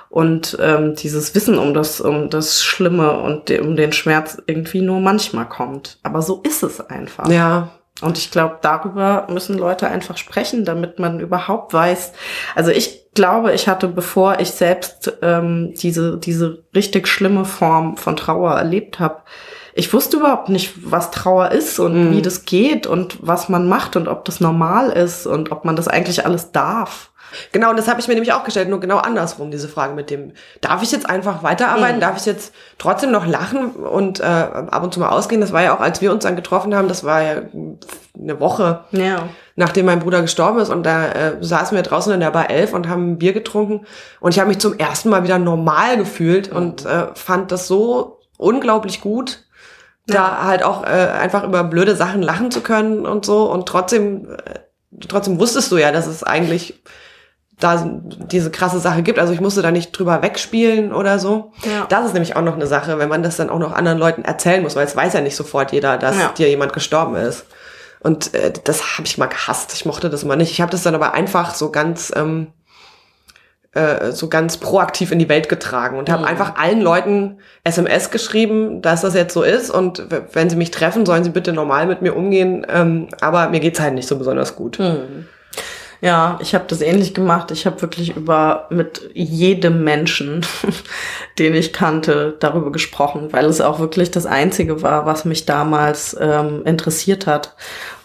und 0.09 0.57
ähm, 0.61 0.97
dieses 0.97 1.35
Wissen 1.37 1.59
um 1.59 1.75
das, 1.75 2.01
um 2.01 2.31
das 2.31 2.65
Schlimme 2.65 3.21
und 3.21 3.49
de 3.49 3.61
um 3.61 3.77
den 3.77 3.93
Schmerz 3.93 4.43
irgendwie 4.47 4.81
nur 4.81 5.01
manchmal 5.01 5.49
kommt. 5.49 5.99
Aber 6.03 6.23
so 6.23 6.41
ist 6.45 6.65
es 6.65 6.81
einfach. 6.81 7.29
Ja, 7.29 7.69
Und 8.01 8.19
ich 8.19 8.33
glaube, 8.33 8.59
darüber 8.61 9.29
müssen 9.31 9.57
Leute 9.57 9.87
einfach 9.89 10.17
sprechen, 10.17 10.65
damit 10.65 10.99
man 10.99 11.21
überhaupt 11.21 11.73
weiß. 11.73 12.13
Also 12.57 12.73
ich 12.73 13.13
glaube, 13.15 13.53
ich 13.53 13.69
hatte, 13.69 13.87
bevor 13.87 14.41
ich 14.41 14.51
selbst 14.51 15.13
ähm, 15.23 15.75
diese, 15.77 16.19
diese 16.19 16.65
richtig 16.75 17.07
schlimme 17.07 17.45
Form 17.45 17.97
von 17.97 18.17
Trauer 18.17 18.55
erlebt 18.55 18.99
habe, 18.99 19.23
ich 19.77 19.93
wusste 19.93 20.19
überhaupt 20.19 20.49
nicht, 20.49 20.73
was 20.91 21.11
Trauer 21.11 21.51
ist 21.51 21.79
und 21.81 22.13
wie 22.13 22.23
das 22.23 22.45
geht 22.45 22.87
und 22.87 23.19
was 23.21 23.49
man 23.49 23.69
macht 23.69 23.97
und 23.97 24.07
ob 24.09 24.25
das 24.25 24.41
normal 24.41 24.91
ist 24.91 25.27
und 25.27 25.51
ob 25.51 25.65
man 25.65 25.75
das 25.77 25.89
eigentlich 25.89 26.25
alles 26.25 26.53
darf. 26.53 27.11
Genau, 27.51 27.71
und 27.71 27.77
das 27.77 27.89
habe 27.89 27.99
ich 28.01 28.07
mir 28.07 28.15
nämlich 28.15 28.33
auch 28.33 28.45
gestellt, 28.45 28.69
nur 28.69 28.79
genau 28.79 28.99
andersrum, 28.99 29.51
diese 29.51 29.67
Frage 29.69 29.95
mit 29.95 30.09
dem, 30.11 30.33
darf 30.61 30.83
ich 30.85 30.93
jetzt 30.93 31.11
einfach 31.11 31.43
weiterarbeiten, 31.43 31.99
darf 31.99 32.17
ich 32.17 32.27
jetzt 32.27 32.55
trotzdem 32.79 33.11
noch 33.11 33.27
lachen 33.27 33.71
und 33.71 34.21
äh, 34.21 34.23
ab 34.23 34.85
und 34.85 34.95
zu 34.95 35.01
mal 35.01 35.09
ausgehen? 35.09 35.41
Das 35.41 35.53
war 35.53 35.61
ja 35.63 35.75
auch, 35.77 35.81
als 35.81 36.01
wir 36.01 36.13
uns 36.13 36.23
dann 36.23 36.37
getroffen 36.37 36.77
haben, 36.77 36.87
das 36.87 37.03
war 37.03 37.23
ja 37.23 37.43
eine 38.17 38.39
Woche, 38.39 38.85
Ja. 38.93 39.29
nachdem 39.57 39.87
mein 39.87 39.99
Bruder 39.99 40.23
gestorben 40.23 40.61
ist 40.61 40.69
und 40.71 40.85
da 40.85 41.09
äh, 41.09 41.33
saßen 41.41 41.75
wir 41.75 41.83
draußen 41.83 42.13
in 42.13 42.21
der 42.21 42.31
Bar 42.31 42.51
11 42.51 42.73
und 42.73 42.89
haben 42.89 43.13
ein 43.13 43.19
Bier 43.19 43.33
getrunken 43.33 43.85
und 44.21 44.31
ich 44.33 44.39
habe 44.39 44.49
mich 44.49 44.61
zum 44.61 44.79
ersten 44.79 45.09
Mal 45.09 45.25
wieder 45.25 45.41
normal 45.41 45.97
gefühlt 45.97 46.53
und 46.53 46.87
äh, 46.87 47.07
fand 47.15 47.51
das 47.51 47.67
so 47.67 48.21
unglaublich 48.39 49.01
gut, 49.01 49.41
da 50.07 50.45
halt 50.45 50.63
auch 50.63 50.85
äh, 50.85 50.87
einfach 50.87 51.45
über 51.45 51.65
blöde 51.65 51.97
Sachen 51.97 52.23
lachen 52.23 52.51
zu 52.51 52.61
können 52.61 53.07
und 53.07 53.25
so 53.25 53.51
und 53.51 53.67
trotzdem 53.67 54.29
äh, 54.31 54.61
trotzdem 55.09 55.39
wusstest 55.41 55.73
du 55.73 55.77
ja, 55.79 55.93
dass 55.93 56.07
es 56.07 56.23
eigentlich 56.23 56.83
da 57.61 57.85
diese 58.31 58.51
krasse 58.51 58.81
Sache 58.81 59.03
gibt. 59.03 59.19
Also 59.19 59.33
ich 59.33 59.41
musste 59.41 59.63
da 59.63 59.71
nicht 59.71 59.93
drüber 59.93 60.23
wegspielen 60.23 60.93
oder 60.93 61.19
so. 61.21 61.53
Ja. 61.65 61.87
Das 61.89 62.05
ist 62.07 62.13
nämlich 62.13 62.35
auch 62.37 62.43
noch 62.43 62.55
eine 62.55 62.67
Sache, 62.67 62.99
wenn 62.99 63.09
man 63.09 63.23
das 63.23 63.37
dann 63.37 63.49
auch 63.49 63.61
noch 63.61 63.73
anderen 63.73 63.99
Leuten 63.99 64.25
erzählen 64.25 64.63
muss, 64.63 64.75
weil 64.77 64.87
es 64.87 64.97
weiß 64.97 65.13
ja 65.15 65.21
nicht 65.21 65.37
sofort 65.37 65.73
jeder, 65.73 65.97
dass 65.97 66.19
Ja. 66.19 66.29
dir 66.37 66.49
jemand 66.49 66.73
gestorben 66.73 67.15
ist. 67.15 67.47
Und 68.01 68.35
äh, 68.35 68.53
das 68.65 68.99
habe 68.99 69.07
ich 69.07 69.19
mal 69.19 69.27
gehasst. 69.27 69.73
Ich 69.73 69.87
mochte 69.87 70.11
das 70.11 70.25
mal 70.25 70.37
nicht. 70.37 70.51
Ich 70.51 70.61
habe 70.61 70.73
das 70.73 70.83
dann 70.83 70.95
aber 70.97 71.15
einfach 71.15 71.55
so 71.55 71.71
ganz 71.71 72.13
ähm, 72.15 72.49
äh, 73.75 74.13
so 74.13 74.29
ganz 74.29 74.57
proaktiv 74.57 75.11
in 75.13 75.19
die 75.19 75.29
Welt 75.29 75.49
getragen 75.49 75.99
und 75.99 76.09
habe 76.11 76.23
Mhm. 76.23 76.29
einfach 76.29 76.57
allen 76.57 76.81
Leuten 76.81 77.39
SMS 77.65 78.11
geschrieben, 78.11 78.83
dass 78.83 79.03
das 79.03 79.15
jetzt 79.15 79.35
so 79.35 79.43
ist 79.43 79.71
und 79.71 80.05
wenn 80.33 80.49
sie 80.49 80.57
mich 80.57 80.71
treffen, 80.71 81.05
sollen 81.05 81.25
sie 81.25 81.31
bitte 81.31 81.53
normal 81.53 81.87
mit 81.87 82.01
mir 82.03 82.15
umgehen. 82.17 82.67
Ähm, 82.73 83.09
aber 83.21 83.49
mir 83.49 83.61
geht's 83.61 83.81
halt 83.81 83.95
nicht 83.95 84.09
so 84.09 84.17
besonders 84.17 84.57
gut. 84.57 84.79
Ja, 86.01 86.39
ich 86.43 86.55
habe 86.55 86.65
das 86.69 86.83
ähnlich 86.83 87.15
gemacht. 87.15 87.51
Ich 87.51 87.65
habe 87.65 87.81
wirklich 87.81 88.15
über 88.15 88.67
mit 88.69 89.09
jedem 89.15 89.85
Menschen, 89.85 90.45
den 91.39 91.55
ich 91.55 91.73
kannte, 91.73 92.37
darüber 92.41 92.71
gesprochen, 92.71 93.29
weil 93.33 93.47
es 93.47 93.63
auch 93.63 93.79
wirklich 93.81 94.11
das 94.11 94.27
Einzige 94.27 94.83
war, 94.83 95.07
was 95.07 95.25
mich 95.25 95.47
damals 95.47 96.15
ähm, 96.21 96.63
interessiert 96.67 97.27
hat 97.27 97.55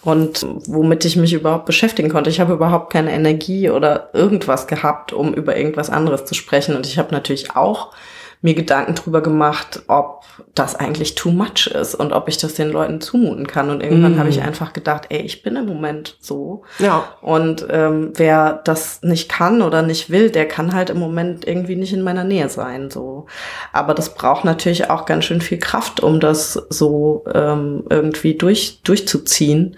und 0.03 0.45
womit 0.67 1.03
ich 1.05 1.17
mich 1.17 1.33
überhaupt 1.33 1.65
beschäftigen 1.65 2.09
konnte. 2.09 2.29
Ich 2.29 2.39
habe 2.39 2.53
überhaupt 2.53 2.91
keine 2.91 3.11
Energie 3.11 3.69
oder 3.69 4.09
irgendwas 4.13 4.67
gehabt, 4.67 5.11
um 5.11 5.33
über 5.33 5.57
irgendwas 5.57 5.89
anderes 5.89 6.25
zu 6.25 6.35
sprechen. 6.35 6.75
Und 6.75 6.85
ich 6.85 6.97
habe 6.97 7.13
natürlich 7.13 7.55
auch 7.55 7.91
mir 8.41 8.53
Gedanken 8.53 8.95
drüber 8.95 9.21
gemacht, 9.21 9.83
ob 9.87 10.23
das 10.55 10.73
eigentlich 10.75 11.15
too 11.15 11.29
much 11.29 11.67
ist 11.67 11.93
und 11.93 12.13
ob 12.13 12.29
ich 12.29 12.37
das 12.37 12.53
den 12.53 12.71
Leuten 12.71 13.01
zumuten 13.01 13.47
kann. 13.47 13.69
Und 13.69 13.83
irgendwann 13.83 14.17
habe 14.17 14.29
ich 14.29 14.41
einfach 14.41 14.71
gedacht, 14.71 15.07
ey, 15.09 15.19
ich 15.19 15.43
bin 15.43 15.57
im 15.57 15.65
Moment 15.65 16.15
so. 16.21 16.63
Ja. 16.79 17.03
Und 17.21 17.67
ähm, 17.69 18.13
wer 18.15 18.53
das 18.63 19.01
nicht 19.01 19.27
kann 19.27 19.61
oder 19.61 19.81
nicht 19.81 20.09
will, 20.09 20.29
der 20.29 20.47
kann 20.47 20.73
halt 20.73 20.89
im 20.89 20.99
Moment 20.99 21.45
irgendwie 21.45 21.75
nicht 21.75 21.91
in 21.91 22.01
meiner 22.01 22.23
Nähe 22.23 22.47
sein. 22.47 22.89
So, 22.89 23.25
aber 23.73 23.93
das 23.93 24.15
braucht 24.15 24.45
natürlich 24.45 24.89
auch 24.89 25.05
ganz 25.05 25.25
schön 25.25 25.41
viel 25.41 25.59
Kraft, 25.59 25.99
um 25.99 26.21
das 26.21 26.53
so 26.69 27.25
ähm, 27.33 27.83
irgendwie 27.89 28.35
durch 28.35 28.81
durchzuziehen. 28.83 29.75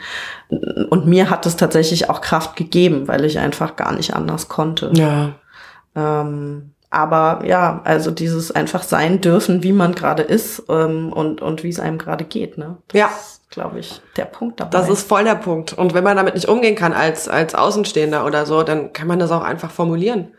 Und 0.50 1.08
mir 1.08 1.32
hat 1.32 1.48
es 1.48 1.56
tatsächlich 1.56 2.12
auch 2.12 2.22
Kraft 2.22 2.56
gegeben, 2.56 3.08
weil 3.08 3.26
ich 3.26 3.40
einfach 3.40 3.76
gar 3.76 3.94
nicht 3.94 4.14
anders 4.14 4.50
konnte. 4.50 4.92
Ja. 4.94 5.34
Ähm, 5.96 6.74
aber 6.92 7.44
ja, 7.46 7.82
also 7.86 8.12
dieses 8.12 8.52
einfach 8.52 8.84
sein 8.84 9.22
dürfen, 9.22 9.64
wie 9.64 9.72
man 9.72 9.96
gerade 9.96 10.22
ist 10.24 10.64
ähm, 10.70 11.12
und 11.12 11.42
und 11.42 11.64
wie 11.64 11.70
es 11.70 11.80
einem 11.80 11.98
gerade 11.98 12.26
geht. 12.26 12.58
Ne? 12.58 12.78
Ja. 12.94 13.10
glaube 13.50 13.80
ich, 13.80 14.02
der 14.18 14.26
Punkt 14.26 14.60
dabei. 14.60 14.78
Das 14.78 14.90
ist 14.90 15.08
voll 15.08 15.24
der 15.24 15.36
Punkt. 15.36 15.74
Und 15.74 15.94
wenn 15.94 16.04
man 16.04 16.18
damit 16.18 16.36
nicht 16.36 16.48
umgehen 16.50 16.76
kann 16.76 16.94
als, 16.94 17.28
als 17.28 17.56
Außenstehender 17.56 18.26
oder 18.26 18.46
so, 18.46 18.62
dann 18.64 18.94
kann 18.94 19.08
man 19.08 19.20
das 19.20 19.32
auch 19.32 19.42
einfach 19.44 19.72
formulieren. 19.72 20.34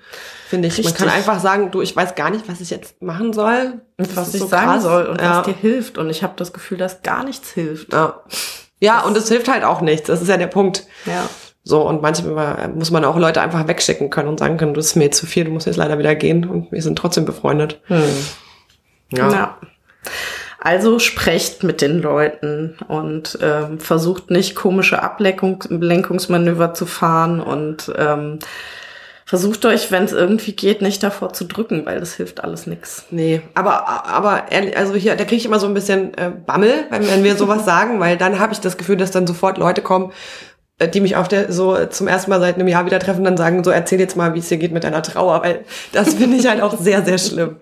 Finde 0.47 0.69
ich. 0.69 0.77
Man 0.77 0.85
Richtig. 0.87 1.07
kann 1.07 1.15
einfach 1.15 1.41
sagen, 1.41 1.71
du, 1.71 1.81
ich 1.81 1.97
weiß 1.97 2.15
gar 2.15 2.29
nicht, 2.29 2.47
was 2.49 2.61
ich 2.61 2.69
jetzt 2.69 3.01
machen 3.01 3.33
soll. 3.33 3.81
und 3.97 4.09
Das 4.09 4.17
was 4.17 4.35
ich 4.35 4.41
so 4.41 4.47
sagen 4.47 4.73
krass. 4.73 4.83
soll 4.83 5.07
und 5.07 5.21
ja. 5.23 5.39
was 5.39 5.47
dir 5.47 5.55
hilft. 5.55 5.97
Und 5.97 6.11
ich 6.11 6.23
habe 6.23 6.35
das 6.37 6.53
Gefühl, 6.53 6.77
dass 6.77 7.03
gar 7.03 7.25
nichts 7.25 7.51
hilft. 7.51 7.93
Ja. 7.95 8.21
Ja, 8.79 9.01
und 9.03 9.17
es 9.17 9.29
hilft 9.29 9.49
halt 9.49 9.65
auch 9.65 9.81
nichts. 9.81 10.09
Das 10.09 10.21
ist 10.21 10.29
ja 10.29 10.37
der 10.37 10.49
Punkt. 10.49 10.87
Ja. 11.07 11.29
So, 11.65 11.87
und 11.87 12.03
manchmal 12.03 12.69
muss 12.75 12.91
man 12.91 13.05
auch 13.05 13.17
Leute 13.17 13.41
einfach 13.41 13.69
wegschicken 13.69 14.11
können 14.11 14.29
und 14.29 14.41
sagen 14.41 14.57
können, 14.57 14.75
das 14.75 14.87
ist 14.87 14.97
mir 14.97 15.05
jetzt 15.05 15.19
zu 15.19 15.27
viel, 15.27 15.45
du 15.45 15.53
musst 15.53 15.67
jetzt 15.67 15.77
leider 15.77 15.99
wieder 15.99 16.15
gehen 16.15 16.49
und 16.49 16.73
wir 16.73 16.83
sind 16.83 16.97
trotzdem 16.99 17.25
befreundet. 17.25 17.81
Hm. 17.87 18.03
Ja. 19.13 19.31
Ja. 19.31 19.59
Also 20.59 20.99
sprecht 20.99 21.65
mit 21.65 21.81
den 21.81 22.01
Leuten 22.01 22.77
und 22.87 23.39
ähm, 23.43 23.81
versucht 23.81 24.31
nicht 24.31 24.55
komische 24.55 25.03
Ablenkung, 25.03 25.65
Lenkungsmanöver 25.69 26.73
zu 26.73 26.87
fahren 26.87 27.41
und 27.41 27.93
ähm, 27.97 28.39
versucht 29.25 29.65
euch, 29.65 29.91
wenn 29.91 30.05
es 30.05 30.13
irgendwie 30.13 30.53
geht, 30.53 30.83
nicht 30.83 31.03
davor 31.03 31.33
zu 31.33 31.47
drücken, 31.47 31.85
weil 31.85 31.99
das 31.99 32.15
hilft 32.15 32.45
alles 32.45 32.69
nix. 32.69 33.07
Nee, 33.11 33.41
aber, 33.55 34.07
aber 34.07 34.45
ehrlich, 34.51 34.77
also 34.77 34.95
hier, 34.95 35.17
da 35.17 35.25
kriege 35.25 35.37
ich 35.37 35.47
immer 35.47 35.59
so 35.59 35.67
ein 35.67 35.75
bisschen 35.75 36.15
äh, 36.15 36.31
Bammel, 36.31 36.85
wenn, 36.91 37.09
wenn 37.09 37.25
wir 37.25 37.35
sowas 37.37 37.65
sagen, 37.65 37.99
weil 37.99 38.17
dann 38.17 38.39
habe 38.39 38.53
ich 38.53 38.61
das 38.61 38.77
Gefühl, 38.77 38.97
dass 38.97 39.11
dann 39.11 39.27
sofort 39.27 39.59
Leute 39.59 39.83
kommen, 39.83 40.11
äh, 40.11 40.13
die 40.81 41.01
mich 41.01 41.17
auf 41.17 41.29
der 41.29 41.53
so 41.53 41.87
zum 41.87 42.09
ersten 42.09 42.31
Mal 42.31 42.41
seit 42.41 42.57
einem 42.57 42.69
Jahr 42.69 42.87
wieder 42.87 42.99
treffen, 42.99 43.25
dann 43.25 43.37
sagen, 43.37 43.63
so 43.63 43.71
erzähl 43.71 44.01
jetzt 44.01 44.17
mal, 44.17 44.35
wie 44.35 44.41
es 44.41 44.49
dir 44.49 44.59
geht 44.59 44.73
mit 44.73 44.85
deiner 44.85 45.03
Trauer, 45.03 45.43
weil 45.43 45.65
das 45.93 46.15
finde 46.15 46.37
ich 46.37 46.47
halt 46.47 46.61
auch 46.61 46.79
sehr, 46.79 47.05
sehr 47.05 47.19
schlimm. 47.19 47.57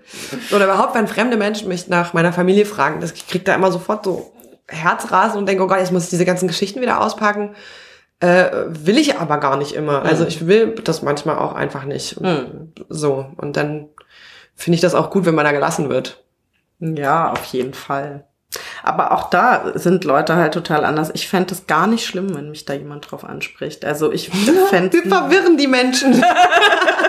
Oder 0.55 0.65
überhaupt, 0.65 0.95
wenn 0.95 1.07
fremde 1.07 1.37
Menschen 1.37 1.69
mich 1.69 1.89
nach 1.89 2.13
meiner 2.13 2.33
Familie 2.33 2.65
fragen, 2.65 3.01
das, 3.01 3.13
ich 3.13 3.27
krieg 3.27 3.45
da 3.45 3.55
immer 3.55 3.73
sofort 3.73 4.05
so 4.05 4.33
Herzrasen 4.69 5.39
und 5.39 5.49
denke, 5.49 5.63
oh 5.63 5.67
Gott, 5.67 5.79
jetzt 5.79 5.93
muss 5.93 6.05
ich 6.05 6.11
diese 6.11 6.25
ganzen 6.25 6.49
Geschichten 6.49 6.81
wieder 6.81 7.01
auspacken. 7.01 7.55
Äh, 8.21 8.51
will 8.69 8.99
ich 8.99 9.19
aber 9.19 9.39
gar 9.39 9.57
nicht 9.57 9.73
immer. 9.73 10.03
Also 10.03 10.27
ich 10.27 10.47
will 10.47 10.75
das 10.85 11.03
manchmal 11.03 11.39
auch 11.39 11.55
einfach 11.55 11.85
nicht. 11.85 12.21
Mhm. 12.21 12.73
So. 12.89 13.27
Und 13.37 13.57
dann 13.57 13.89
finde 14.55 14.75
ich 14.75 14.83
das 14.83 14.95
auch 14.95 15.11
gut, 15.11 15.25
wenn 15.25 15.35
man 15.35 15.45
da 15.45 15.53
gelassen 15.53 15.89
wird. 15.89 16.23
Ja, 16.79 17.33
auf 17.33 17.45
jeden 17.47 17.75
Fall. 17.75 18.27
Aber 18.83 19.13
auch 19.13 19.31
da 19.31 19.73
sind 19.75 20.05
Leute 20.05 20.37
halt 20.37 20.55
total 20.55 20.85
anders. 20.85 21.11
Ich 21.15 21.29
fände 21.29 21.55
es 21.55 21.67
gar 21.67 21.87
nicht 21.87 22.05
schlimm, 22.05 22.35
wenn 22.35 22.51
mich 22.51 22.65
da 22.65 22.73
jemand 22.75 23.11
drauf 23.11 23.25
anspricht. 23.25 23.85
Also 23.85 24.13
ich 24.13 24.31
fände 24.69 24.93
Wir 25.05 25.11
verwirren 25.11 25.57
die 25.57 25.69
Menschen. 25.69 26.25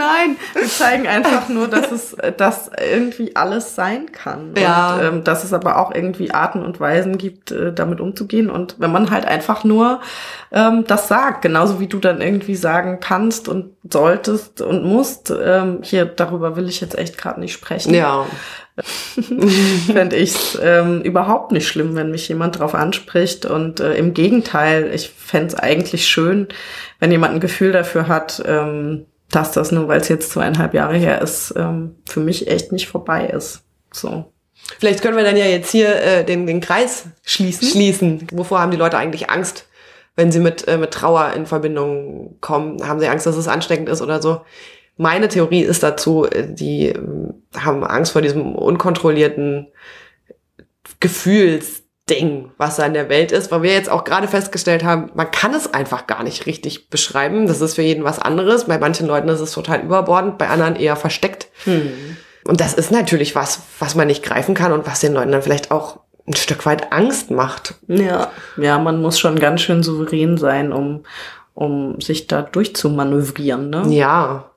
Nein, 0.00 0.36
wir 0.54 0.66
zeigen 0.66 1.06
einfach 1.06 1.50
nur, 1.50 1.68
dass 1.68 1.92
es 1.92 2.16
dass 2.38 2.70
irgendwie 2.90 3.36
alles 3.36 3.74
sein 3.74 4.10
kann. 4.12 4.54
Ja. 4.56 4.94
Und 4.94 5.04
ähm, 5.04 5.24
dass 5.24 5.44
es 5.44 5.52
aber 5.52 5.76
auch 5.76 5.94
irgendwie 5.94 6.30
Arten 6.30 6.64
und 6.64 6.80
Weisen 6.80 7.18
gibt, 7.18 7.50
äh, 7.50 7.70
damit 7.70 8.00
umzugehen. 8.00 8.48
Und 8.48 8.76
wenn 8.78 8.90
man 8.90 9.10
halt 9.10 9.26
einfach 9.26 9.62
nur 9.62 10.00
ähm, 10.52 10.84
das 10.86 11.08
sagt, 11.08 11.42
genauso 11.42 11.80
wie 11.80 11.86
du 11.86 11.98
dann 11.98 12.22
irgendwie 12.22 12.56
sagen 12.56 12.98
kannst 13.00 13.46
und 13.46 13.74
solltest 13.88 14.62
und 14.62 14.84
musst, 14.84 15.30
ähm, 15.30 15.80
hier, 15.82 16.06
darüber 16.06 16.56
will 16.56 16.68
ich 16.68 16.80
jetzt 16.80 16.96
echt 16.96 17.18
gerade 17.18 17.40
nicht 17.40 17.52
sprechen. 17.52 17.92
ja. 17.92 18.26
fände 19.92 20.16
ich 20.16 20.34
es 20.34 20.58
ähm, 20.62 21.02
überhaupt 21.02 21.52
nicht 21.52 21.68
schlimm, 21.68 21.96
wenn 21.96 22.10
mich 22.10 22.28
jemand 22.28 22.58
drauf 22.58 22.74
anspricht. 22.74 23.44
Und 23.44 23.80
äh, 23.80 23.94
im 23.94 24.14
Gegenteil, 24.14 24.90
ich 24.94 25.10
fände 25.10 25.48
es 25.48 25.54
eigentlich 25.54 26.08
schön, 26.08 26.48
wenn 26.98 27.10
jemand 27.10 27.34
ein 27.34 27.40
Gefühl 27.40 27.72
dafür 27.72 28.08
hat, 28.08 28.42
ähm, 28.46 29.06
dass 29.30 29.52
das 29.52 29.72
nur, 29.72 29.88
weil 29.88 30.00
es 30.00 30.08
jetzt 30.08 30.30
zweieinhalb 30.30 30.74
Jahre 30.74 30.96
her 30.96 31.20
ist, 31.20 31.54
ähm, 31.56 31.96
für 32.08 32.20
mich 32.20 32.48
echt 32.48 32.72
nicht 32.72 32.88
vorbei 32.88 33.26
ist. 33.26 33.62
So. 33.92 34.32
Vielleicht 34.78 35.02
können 35.02 35.16
wir 35.16 35.24
dann 35.24 35.36
ja 35.36 35.46
jetzt 35.46 35.70
hier 35.70 35.94
äh, 36.02 36.24
den, 36.24 36.46
den 36.46 36.60
Kreis 36.60 37.04
schließen. 37.22 37.68
schließen. 37.68 38.26
Wovor 38.32 38.60
haben 38.60 38.70
die 38.70 38.76
Leute 38.76 38.98
eigentlich 38.98 39.30
Angst, 39.30 39.66
wenn 40.16 40.32
sie 40.32 40.40
mit, 40.40 40.68
äh, 40.68 40.76
mit 40.76 40.90
Trauer 40.90 41.32
in 41.34 41.46
Verbindung 41.46 42.36
kommen? 42.40 42.86
Haben 42.86 43.00
sie 43.00 43.08
Angst, 43.08 43.26
dass 43.26 43.36
es 43.36 43.48
ansteckend 43.48 43.88
ist 43.88 44.02
oder 44.02 44.20
so? 44.20 44.42
Meine 44.96 45.28
Theorie 45.28 45.62
ist 45.62 45.82
dazu, 45.82 46.26
äh, 46.26 46.46
die 46.52 46.88
ähm, 46.88 47.42
haben 47.56 47.84
Angst 47.84 48.12
vor 48.12 48.22
diesem 48.22 48.54
unkontrollierten 48.54 49.68
Gefühlsding, 52.10 52.50
was 52.58 52.76
da 52.76 52.86
in 52.86 52.94
der 52.94 53.08
Welt 53.08 53.32
ist, 53.32 53.50
weil 53.50 53.62
wir 53.62 53.72
jetzt 53.72 53.88
auch 53.90 54.04
gerade 54.04 54.28
festgestellt 54.28 54.84
haben, 54.84 55.10
man 55.14 55.30
kann 55.30 55.54
es 55.54 55.72
einfach 55.72 56.06
gar 56.06 56.22
nicht 56.22 56.46
richtig 56.46 56.88
beschreiben. 56.90 57.46
Das 57.46 57.60
ist 57.60 57.74
für 57.74 57.82
jeden 57.82 58.04
was 58.04 58.18
anderes. 58.18 58.64
Bei 58.64 58.78
manchen 58.78 59.06
Leuten 59.06 59.28
ist 59.28 59.40
es 59.40 59.52
total 59.52 59.80
überbordend, 59.80 60.38
bei 60.38 60.48
anderen 60.48 60.76
eher 60.76 60.96
versteckt. 60.96 61.48
Und 61.66 62.60
das 62.60 62.74
ist 62.74 62.90
natürlich 62.90 63.34
was, 63.34 63.60
was 63.78 63.94
man 63.94 64.06
nicht 64.08 64.22
greifen 64.22 64.54
kann 64.54 64.72
und 64.72 64.86
was 64.86 65.00
den 65.00 65.14
Leuten 65.14 65.32
dann 65.32 65.42
vielleicht 65.42 65.70
auch 65.70 66.00
ein 66.26 66.34
Stück 66.34 66.66
weit 66.66 66.92
Angst 66.92 67.30
macht. 67.30 67.74
Ja. 67.88 68.30
Ja, 68.56 68.78
man 68.78 69.00
muss 69.00 69.18
schon 69.18 69.38
ganz 69.38 69.62
schön 69.62 69.82
souverän 69.82 70.36
sein, 70.36 70.72
um, 70.72 71.04
um 71.54 72.00
sich 72.00 72.26
da 72.26 72.42
durchzumanövrieren, 72.42 73.70
ne? 73.70 73.84
Ja, 73.88 74.50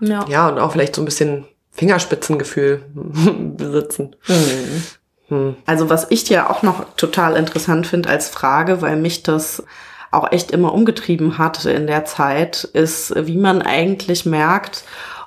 Ja. 0.00 0.24
ja, 0.28 0.48
und 0.48 0.58
auch 0.58 0.72
vielleicht 0.72 0.94
so 0.94 1.02
ein 1.02 1.06
bisschen 1.06 1.44
Fingerspitzengefühl 1.72 2.82
besitzen. 3.56 4.16
Hm. 5.28 5.56
Also 5.66 5.90
was 5.90 6.06
ich 6.10 6.28
ja 6.28 6.50
auch 6.50 6.62
noch 6.62 6.84
total 6.96 7.36
interessant 7.36 7.86
finde 7.86 8.08
als 8.08 8.28
Frage, 8.28 8.82
weil 8.82 8.96
mich 8.96 9.22
das 9.22 9.62
auch 10.12 10.30
echt 10.32 10.50
immer 10.50 10.72
umgetrieben 10.72 11.38
hat 11.38 11.64
in 11.64 11.86
der 11.86 12.04
Zeit, 12.04 12.64
ist, 12.64 13.14
wie 13.26 13.36
man 13.36 13.60
eigentlich 13.62 14.24
merkt, 14.24 14.84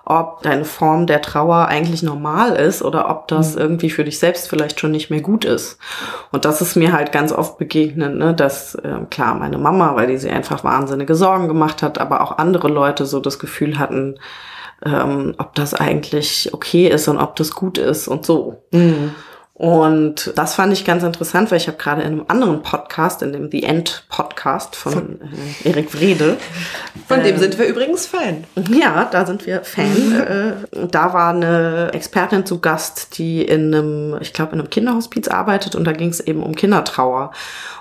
ob 0.10 0.42
deine 0.42 0.66
Form 0.66 1.06
der 1.06 1.22
Trauer 1.22 1.68
eigentlich 1.68 2.02
normal 2.02 2.56
ist 2.56 2.82
oder 2.82 3.12
ob 3.12 3.28
das 3.28 3.56
irgendwie 3.56 3.92
für 3.92 4.04
dich 4.04 4.18
selbst 4.18 4.50
vielleicht 4.50 4.80
schon 4.80 4.90
nicht 4.90 5.12
mehr 5.12 5.22
gut 5.22 5.46
ist. 5.46 5.78
Und 6.32 6.46
das 6.46 6.62
ist 6.62 6.76
mir 6.76 6.94
halt 6.94 7.12
ganz 7.12 7.32
oft 7.32 7.60
begegnet, 7.60 8.16
ne, 8.16 8.34
dass 8.34 8.74
äh, 8.74 9.02
klar 9.12 9.36
meine 9.36 9.60
Mama, 9.60 9.96
weil 9.96 10.08
die 10.08 10.18
sie 10.18 10.32
einfach 10.32 10.64
wahnsinnige 10.64 11.14
Sorgen 11.14 11.48
gemacht 11.48 11.84
hat, 11.84 12.00
aber 12.00 12.22
auch 12.22 12.40
andere 12.40 12.70
Leute 12.70 13.06
so 13.06 13.20
das 13.20 13.38
Gefühl 13.38 13.78
hatten, 13.78 14.16
ähm, 14.84 15.36
ob 15.38 15.54
das 15.54 15.76
eigentlich 15.76 16.50
okay 16.54 16.88
ist 16.88 17.08
und 17.08 17.18
ob 17.20 17.36
das 17.36 17.52
gut 17.52 17.78
ist 17.78 18.08
und 18.08 18.26
so. 18.26 18.64
Und 19.60 20.32
das 20.36 20.54
fand 20.54 20.72
ich 20.72 20.86
ganz 20.86 21.04
interessant, 21.04 21.52
weil 21.52 21.58
ich 21.58 21.68
habe 21.68 21.78
gerade 21.78 22.02
in 22.02 22.14
einem 22.14 22.26
anderen 22.30 22.62
Podcast, 22.62 23.22
in 23.22 23.34
dem 23.34 23.52
The 23.52 23.64
End 23.64 24.06
Podcast 24.08 24.74
von 24.74 25.20
äh, 25.64 25.70
Erik 25.70 25.94
Wrede, 26.00 26.38
Von 27.10 27.24
dem 27.24 27.36
ähm, 27.36 27.42
sind 27.42 27.60
wir 27.60 27.66
übrigens 27.68 28.06
Fan. 28.06 28.46
ja, 28.70 29.04
da 29.12 29.26
sind 29.26 29.46
wir 29.46 29.66
Fan. 29.66 30.22
äh, 30.74 30.88
da 30.90 31.12
war 31.12 31.34
eine 31.34 31.90
Expertin 31.92 32.46
zu 32.46 32.62
Gast, 32.62 33.18
die 33.18 33.42
in 33.42 33.76
einem, 33.76 34.18
ich 34.22 34.32
glaube, 34.32 34.54
in 34.54 34.62
einem 34.62 34.70
Kinderhospiz 34.70 35.28
arbeitet 35.28 35.76
und 35.76 35.84
da 35.84 35.92
ging 35.92 36.08
es 36.08 36.22
eben 36.22 36.42
um 36.42 36.56
Kindertrauer. 36.56 37.32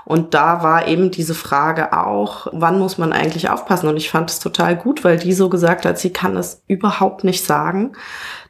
Und 0.08 0.32
da 0.32 0.62
war 0.62 0.88
eben 0.88 1.10
diese 1.10 1.34
Frage 1.34 1.92
auch, 1.92 2.46
wann 2.52 2.78
muss 2.78 2.96
man 2.96 3.12
eigentlich 3.12 3.50
aufpassen? 3.50 3.90
Und 3.90 3.98
ich 3.98 4.08
fand 4.08 4.30
es 4.30 4.38
total 4.38 4.74
gut, 4.74 5.04
weil 5.04 5.18
die 5.18 5.34
so 5.34 5.50
gesagt 5.50 5.84
hat, 5.84 5.98
sie 5.98 6.14
kann 6.14 6.34
es 6.34 6.62
überhaupt 6.66 7.24
nicht 7.24 7.44
sagen. 7.44 7.92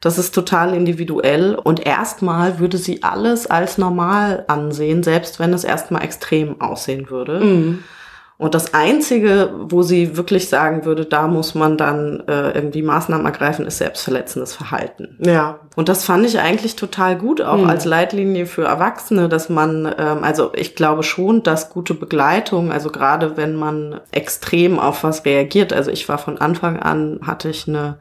Das 0.01 0.19
ist 0.19 0.33
total 0.33 0.73
individuell 0.73 1.57
und 1.57 1.85
erstmal 1.85 2.61
würde 2.61 2.79
sie 2.79 3.03
alles 3.03 3.49
als 3.49 3.77
normal 3.77 4.45
ansehen, 4.47 5.03
selbst 5.03 5.41
wenn 5.41 5.53
es 5.53 5.65
erstmal 5.65 6.05
extrem 6.05 6.61
aussehen 6.61 7.11
würde. 7.11 7.41
Und 8.39 8.55
das 8.55 8.73
Einzige, 8.73 9.51
wo 9.65 9.83
sie 9.83 10.17
wirklich 10.17 10.49
sagen 10.49 10.85
würde, 10.85 11.05
da 11.05 11.27
muss 11.27 11.57
man 11.57 11.77
dann 11.77 12.23
äh, 12.29 12.53
irgendwie 12.53 12.83
Maßnahmen 12.83 13.27
ergreifen, 13.27 13.67
ist 13.67 13.79
selbstverletzendes 13.79 14.55
Verhalten. 14.55 15.19
Ja. 15.19 15.59
Und 15.75 15.89
das 15.89 16.05
fand 16.05 16.25
ich 16.25 16.39
eigentlich 16.39 16.77
total 16.77 17.19
gut, 17.19 17.41
auch 17.41 17.67
als 17.67 17.85
Leitlinie 17.85 18.47
für 18.47 18.65
Erwachsene, 18.65 19.29
dass 19.29 19.49
man, 19.49 19.93
ähm, 19.99 20.23
also 20.23 20.53
ich 20.55 20.77
glaube 20.77 21.03
schon, 21.03 21.43
dass 21.43 21.71
gute 21.71 21.95
Begleitung, 21.95 22.71
also 22.71 22.91
gerade 22.91 23.37
wenn 23.37 23.57
man 23.57 24.01
extrem 24.13 24.79
auf 24.79 25.03
was 25.03 25.25
reagiert, 25.25 25.73
also 25.73 25.91
ich 25.91 26.09
war 26.09 26.19
von 26.19 26.39
Anfang 26.39 26.79
an, 26.79 27.19
hatte 27.27 27.49
ich 27.49 27.67
eine 27.67 27.99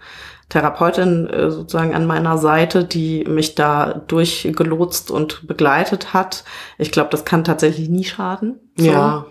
Therapeutin 0.50 1.28
äh, 1.28 1.52
sozusagen 1.52 1.94
an 1.94 2.06
meiner 2.06 2.38
Seite, 2.38 2.86
die 2.86 3.26
mich 3.26 3.56
da 3.56 4.02
durchgelotst 4.08 5.12
und 5.12 5.46
begleitet 5.46 6.14
hat. 6.14 6.46
Ich 6.78 6.92
glaube, 6.92 7.10
das 7.10 7.26
kann 7.26 7.44
tatsächlich 7.44 7.90
nie 7.90 8.06
schaden. 8.06 8.58
So. 8.78 8.86
Ja. 8.86 9.26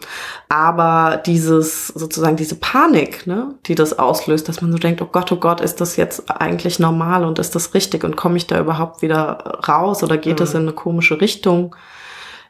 Aber 0.50 1.22
dieses, 1.24 1.88
sozusagen 1.88 2.36
diese 2.36 2.56
Panik, 2.56 3.26
ne, 3.26 3.54
die 3.64 3.74
das 3.74 3.98
auslöst, 3.98 4.48
dass 4.48 4.60
man 4.60 4.72
so 4.72 4.78
denkt, 4.78 5.00
oh 5.00 5.08
Gott, 5.10 5.32
oh 5.32 5.36
Gott, 5.36 5.62
ist 5.62 5.80
das 5.80 5.96
jetzt 5.96 6.30
eigentlich 6.30 6.78
normal 6.78 7.24
und 7.24 7.38
ist 7.38 7.54
das 7.54 7.72
richtig 7.72 8.04
und 8.04 8.16
komme 8.16 8.36
ich 8.36 8.46
da 8.46 8.60
überhaupt 8.60 9.00
wieder 9.00 9.60
raus 9.66 10.02
oder 10.02 10.18
geht 10.18 10.40
das 10.40 10.52
in 10.52 10.62
eine 10.62 10.72
komische 10.72 11.20
Richtung? 11.20 11.74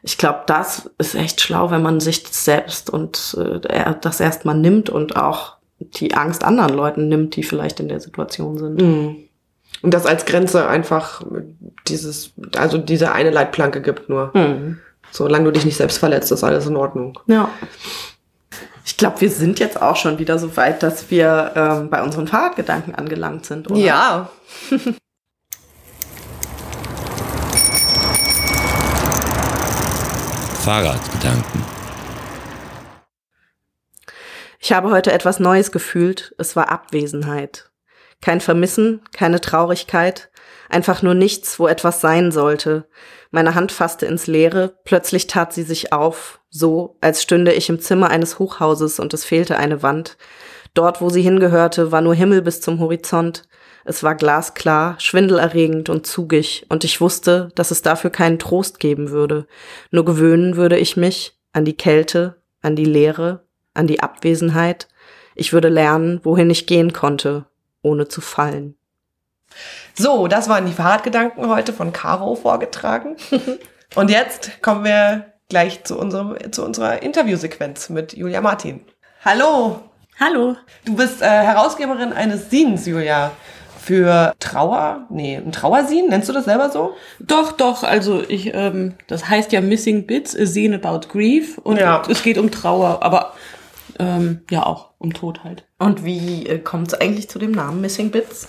Ich 0.03 0.17
glaube, 0.17 0.41
das 0.45 0.89
ist 0.97 1.15
echt 1.15 1.39
schlau, 1.39 1.71
wenn 1.71 1.81
man 1.81 2.01
sich 2.01 2.25
selbst 2.29 2.89
und 2.89 3.37
äh, 3.39 3.93
das 4.01 4.19
erstmal 4.19 4.55
nimmt 4.55 4.89
und 4.89 5.15
auch 5.15 5.56
die 5.79 6.13
Angst 6.15 6.43
anderen 6.43 6.73
Leuten 6.73 7.07
nimmt, 7.07 7.35
die 7.35 7.43
vielleicht 7.43 7.79
in 7.79 7.87
der 7.87 7.99
Situation 7.99 8.57
sind. 8.57 8.81
Und 9.81 9.93
das 9.93 10.05
als 10.05 10.25
Grenze 10.25 10.67
einfach 10.67 11.23
dieses, 11.87 12.33
also 12.55 12.77
diese 12.77 13.11
eine 13.11 13.29
Leitplanke 13.29 13.81
gibt 13.81 14.09
nur. 14.09 14.31
Mhm. 14.33 14.79
Solange 15.11 15.45
du 15.45 15.51
dich 15.51 15.65
nicht 15.65 15.77
selbst 15.77 15.99
verletzt, 15.99 16.31
ist 16.31 16.43
alles 16.43 16.65
in 16.65 16.75
Ordnung. 16.75 17.19
Ja. 17.27 17.49
Ich 18.85 18.97
glaube, 18.97 19.21
wir 19.21 19.29
sind 19.29 19.59
jetzt 19.59 19.81
auch 19.81 19.95
schon 19.95 20.19
wieder 20.19 20.39
so 20.39 20.57
weit, 20.57 20.81
dass 20.83 21.11
wir 21.11 21.53
ähm, 21.55 21.89
bei 21.89 22.01
unseren 22.01 22.27
Fahrradgedanken 22.27 22.95
angelangt 22.95 23.45
sind, 23.45 23.69
oder? 23.69 23.79
Ja. 23.79 24.29
Fahrradgedanken. 30.63 31.76
Ich 34.59 34.73
habe 34.73 34.91
heute 34.91 35.11
etwas 35.11 35.39
Neues 35.39 35.71
gefühlt. 35.71 36.33
Es 36.37 36.55
war 36.55 36.69
Abwesenheit. 36.69 37.71
Kein 38.21 38.41
Vermissen, 38.41 39.01
keine 39.11 39.39
Traurigkeit, 39.41 40.31
Einfach 40.69 41.01
nur 41.01 41.13
nichts, 41.13 41.59
wo 41.59 41.67
etwas 41.67 42.01
sein 42.01 42.31
sollte. 42.31 42.87
Meine 43.31 43.55
Hand 43.55 43.71
fasste 43.71 44.05
ins 44.05 44.27
Leere, 44.27 44.77
plötzlich 44.83 45.27
tat 45.27 45.53
sie 45.53 45.63
sich 45.63 45.93
auf, 45.93 46.39
so, 46.49 46.97
als 47.01 47.21
stünde 47.21 47.53
ich 47.53 47.69
im 47.69 47.79
Zimmer 47.79 48.09
eines 48.09 48.39
Hochhauses 48.39 48.99
und 48.99 49.13
es 49.13 49.25
fehlte 49.25 49.57
eine 49.57 49.83
Wand. 49.83 50.17
Dort, 50.73 51.01
wo 51.01 51.09
sie 51.09 51.21
hingehörte, 51.21 51.91
war 51.91 52.01
nur 52.01 52.15
Himmel 52.15 52.41
bis 52.41 52.61
zum 52.61 52.79
Horizont. 52.79 53.43
Es 53.85 54.03
war 54.03 54.15
glasklar, 54.15 54.95
schwindelerregend 54.99 55.89
und 55.89 56.05
zugig, 56.05 56.65
und 56.69 56.83
ich 56.83 56.99
wusste, 56.99 57.49
dass 57.55 57.71
es 57.71 57.81
dafür 57.81 58.09
keinen 58.09 58.39
Trost 58.39 58.79
geben 58.79 59.09
würde. 59.09 59.47
Nur 59.91 60.03
gewöhnen 60.05 60.57
würde 60.57 60.77
ich 60.77 60.97
mich 60.97 61.39
an 61.53 61.63
die 61.63 61.77
Kälte, 61.77 62.41
an 62.61 62.75
die 62.75 62.85
Leere, 62.85 63.46
an 63.77 63.87
die 63.87 64.01
Abwesenheit. 64.01 64.87
Ich 65.35 65.53
würde 65.53 65.69
lernen, 65.69 66.19
wohin 66.23 66.49
ich 66.49 66.65
gehen 66.67 66.93
konnte, 66.93 67.45
ohne 67.81 68.07
zu 68.07 68.21
fallen. 68.21 68.75
So, 69.95 70.27
das 70.27 70.49
waren 70.49 70.65
die 70.65 70.73
Fahrradgedanken 70.73 71.47
heute 71.49 71.73
von 71.73 71.93
Caro 71.93 72.35
vorgetragen. 72.35 73.15
Und 73.95 74.09
jetzt 74.09 74.61
kommen 74.61 74.83
wir 74.83 75.25
gleich 75.49 75.83
zu, 75.85 75.97
unserem, 75.97 76.35
zu 76.51 76.63
unserer 76.65 77.01
Interviewsequenz 77.01 77.89
mit 77.89 78.13
Julia 78.13 78.41
Martin. 78.41 78.81
Hallo, 79.23 79.81
Hallo. 80.19 80.55
du 80.85 80.95
bist 80.95 81.21
äh, 81.21 81.25
Herausgeberin 81.25 82.13
eines 82.13 82.49
Sins, 82.49 82.85
Julia. 82.85 83.31
Für 83.79 84.33
Trauer, 84.39 85.05
nee, 85.09 85.37
ein 85.37 85.53
Trauersin, 85.53 86.09
nennst 86.09 86.27
du 86.27 86.33
das 86.33 86.43
selber 86.43 86.69
so? 86.69 86.97
Doch, 87.19 87.53
doch, 87.53 87.83
also 87.83 88.21
ich, 88.27 88.53
ähm, 88.53 88.95
das 89.07 89.29
heißt 89.29 89.53
ja 89.53 89.61
Missing 89.61 90.05
Bits, 90.05 90.35
a 90.37 90.45
Scene 90.45 90.75
about 90.75 91.07
Grief 91.07 91.57
und 91.59 91.79
Ja. 91.79 92.03
es 92.09 92.21
geht 92.21 92.37
um 92.37 92.51
Trauer, 92.51 92.99
aber 93.01 93.33
ähm, 93.99 94.41
ja 94.49 94.65
auch 94.65 94.91
um 94.97 95.13
Tod 95.13 95.43
halt. 95.43 95.65
Und 95.79 96.03
wie 96.03 96.45
äh, 96.45 96.59
kommt 96.59 96.89
es 96.89 96.93
eigentlich 96.93 97.29
zu 97.29 97.39
dem 97.39 97.51
Namen 97.51 97.81
Missing 97.81 98.11
Bits? 98.11 98.47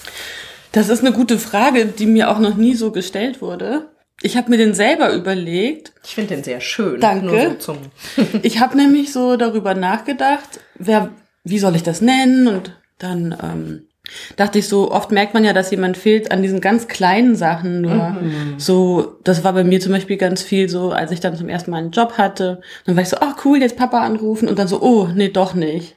Das 0.73 0.89
ist 0.89 1.01
eine 1.01 1.13
gute 1.13 1.39
Frage, 1.39 1.87
die 1.87 2.07
mir 2.07 2.31
auch 2.31 2.39
noch 2.39 2.57
nie 2.57 2.75
so 2.75 2.93
gestellt 2.93 3.41
wurde. 3.41 3.91
Ich 4.21 4.37
habe 4.37 4.51
mir 4.51 4.57
den 4.57 4.75
selber 4.75 5.13
überlegt. 5.13 5.93
Ich 6.05 6.15
finde 6.15 6.35
den 6.35 6.45
sehr 6.45 6.61
schön. 6.61 7.01
Danke. 7.01 7.57
So 7.59 7.77
Ich 8.43 8.61
habe 8.61 8.77
nämlich 8.77 9.13
so 9.13 9.37
darüber 9.37 9.75
nachgedacht, 9.75 10.61
wer, 10.75 11.11
wie 11.45 11.59
soll 11.59 11.77
ich 11.77 11.85
das 11.85 12.01
nennen? 12.01 12.49
Und 12.49 12.77
dann 12.99 13.37
ähm, 13.43 13.88
dachte 14.37 14.59
ich 14.59 14.69
so, 14.69 14.91
oft 14.91 15.11
merkt 15.13 15.35
man 15.35 15.45
ja, 15.45 15.53
dass 15.53 15.71
jemand 15.71 15.97
fehlt 15.97 16.31
an 16.31 16.43
diesen 16.43 16.61
ganz 16.61 16.89
kleinen 16.89 17.37
Sachen 17.37 17.81
nur. 17.81 18.17
So, 18.57 19.17
das 19.25 19.45
war 19.45 19.53
bei 19.53 19.65
mir 19.65 19.81
zum 19.81 19.93
Beispiel 19.93 20.17
ganz 20.17 20.43
viel 20.43 20.69
so, 20.69 20.91
als 20.91 21.11
ich 21.11 21.21
dann 21.21 21.37
zum 21.37 21.49
ersten 21.49 21.71
Mal 21.71 21.79
einen 21.79 21.91
Job 21.91 22.19
hatte, 22.19 22.61
dann 22.85 22.97
war 22.97 23.03
ich 23.03 23.09
so, 23.09 23.19
ach 23.21 23.45
cool, 23.45 23.59
jetzt 23.61 23.77
Papa 23.77 24.01
anrufen 24.01 24.49
und 24.49 24.59
dann 24.59 24.69
so, 24.69 24.83
oh, 24.83 25.09
nee, 25.15 25.29
doch 25.29 25.55
nicht. 25.55 25.97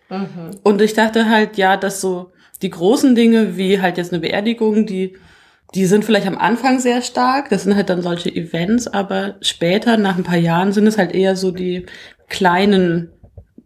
Und 0.63 0.81
ich 0.81 0.93
dachte 0.93 1.29
halt, 1.29 1.57
ja, 1.57 1.77
dass 1.77 2.01
so 2.01 2.31
die 2.61 2.69
großen 2.69 3.15
Dinge, 3.15 3.57
wie 3.57 3.81
halt 3.81 3.97
jetzt 3.97 4.13
eine 4.13 4.21
Beerdigung, 4.21 4.85
die 4.85 5.17
die 5.73 5.85
sind 5.85 6.03
vielleicht 6.03 6.27
am 6.27 6.37
Anfang 6.37 6.79
sehr 6.79 7.01
stark, 7.01 7.49
das 7.49 7.63
sind 7.63 7.75
halt 7.75 7.89
dann 7.89 8.01
solche 8.01 8.29
Events, 8.29 8.87
aber 8.87 9.35
später, 9.41 9.97
nach 9.97 10.17
ein 10.17 10.23
paar 10.23 10.37
Jahren, 10.37 10.73
sind 10.73 10.85
es 10.85 10.97
halt 10.97 11.13
eher 11.13 11.35
so 11.35 11.51
die 11.51 11.85
kleinen 12.27 13.09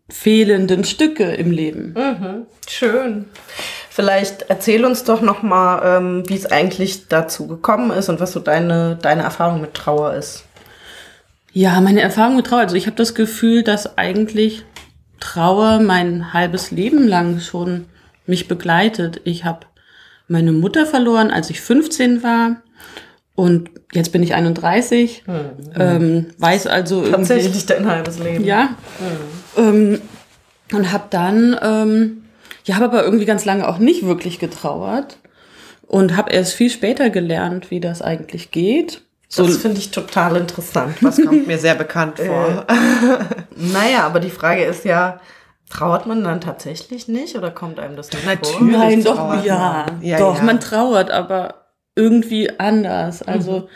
fehlenden 0.10 0.84
Stücke 0.84 1.24
im 1.24 1.50
Leben. 1.50 1.96
Schön. 2.68 3.26
Vielleicht 3.96 4.50
erzähl 4.50 4.84
uns 4.84 5.06
doch 5.06 5.22
noch 5.22 5.42
mal, 5.42 5.98
ähm, 5.98 6.24
wie 6.28 6.36
es 6.36 6.46
eigentlich 6.46 7.08
dazu 7.08 7.48
gekommen 7.48 7.92
ist 7.92 8.10
und 8.10 8.20
was 8.20 8.34
so 8.34 8.42
deine 8.42 8.98
deine 9.02 9.22
Erfahrung 9.22 9.62
mit 9.62 9.74
Trauer 9.74 10.16
ist. 10.16 10.44
Ja, 11.54 11.80
meine 11.80 12.02
Erfahrung 12.02 12.36
mit 12.36 12.48
Trauer, 12.48 12.60
also 12.60 12.76
ich 12.76 12.88
habe 12.88 12.98
das 12.98 13.16
Gefühl, 13.16 13.64
dass 13.64 13.98
eigentlich 13.98 14.66
Trauer 15.22 15.80
mein 15.80 16.34
halbes 16.34 16.72
Leben 16.72 17.08
lang 17.08 17.40
schon 17.40 17.86
mich 18.26 18.50
begleitet. 18.50 19.22
Ich 19.24 19.46
habe 19.46 19.62
meine 20.28 20.52
Mutter 20.52 20.86
verloren, 20.86 21.32
als 21.32 21.50
ich 21.50 21.62
15 21.62 22.22
war. 22.22 22.58
Und 23.34 23.70
jetzt 23.94 24.12
bin 24.12 24.22
ich 24.24 24.34
31, 24.34 25.24
ähm, 25.80 26.26
weiß 26.38 26.68
also 26.68 27.10
Tatsächlich 27.10 27.66
dein 27.66 27.88
halbes 27.88 28.20
Leben. 28.20 28.44
Ja. 28.44 28.76
Ähm, 29.58 30.02
und 30.74 30.92
habe 30.92 31.06
dann, 31.10 31.58
ähm, 31.62 32.25
ja, 32.66 32.76
habe 32.76 32.86
aber 32.86 33.04
irgendwie 33.04 33.26
ganz 33.26 33.46
lange 33.46 33.68
auch 33.68 33.78
nicht 33.78 34.06
wirklich 34.06 34.40
getrauert 34.40 35.18
und 35.88 36.18
habe 36.18 36.32
erst 36.32 36.54
viel 36.54 36.70
später 36.70 37.10
gelernt, 37.10 37.72
wie 37.72 37.80
das 37.80 38.02
eigentlich 38.02 38.52
geht. 38.52 39.02
So, 39.28 39.46
Das 39.46 39.58
finde 39.58 39.80
ich 39.80 39.92
total 39.92 40.36
interessant. 40.38 40.98
Das 41.02 41.18
kommt 41.24 41.48
mir 41.48 41.58
sehr 41.58 41.76
bekannt 41.76 42.20
vor. 42.26 42.66
Naja, 43.56 44.06
aber 44.06 44.20
die 44.20 44.30
Frage 44.30 44.64
ist 44.64 44.86
ja, 44.86 45.20
trauert 45.70 46.06
man 46.06 46.24
dann 46.24 46.42
tatsächlich 46.42 47.08
nicht 47.08 47.36
oder 47.36 47.52
kommt 47.52 47.80
einem 47.80 47.96
das 47.96 48.12
nicht 48.12 48.24
vor? 48.24 48.34
Natürlich. 48.34 48.78
nein, 48.78 49.04
doch, 49.04 49.44
ja, 49.44 49.86
man. 49.88 50.02
Ja, 50.02 50.18
doch, 50.18 50.38
ja. 50.38 50.44
man 50.44 50.60
trauert, 50.60 51.12
aber 51.12 51.66
irgendwie 51.96 52.60
anders. 52.60 53.24
Also 53.24 53.70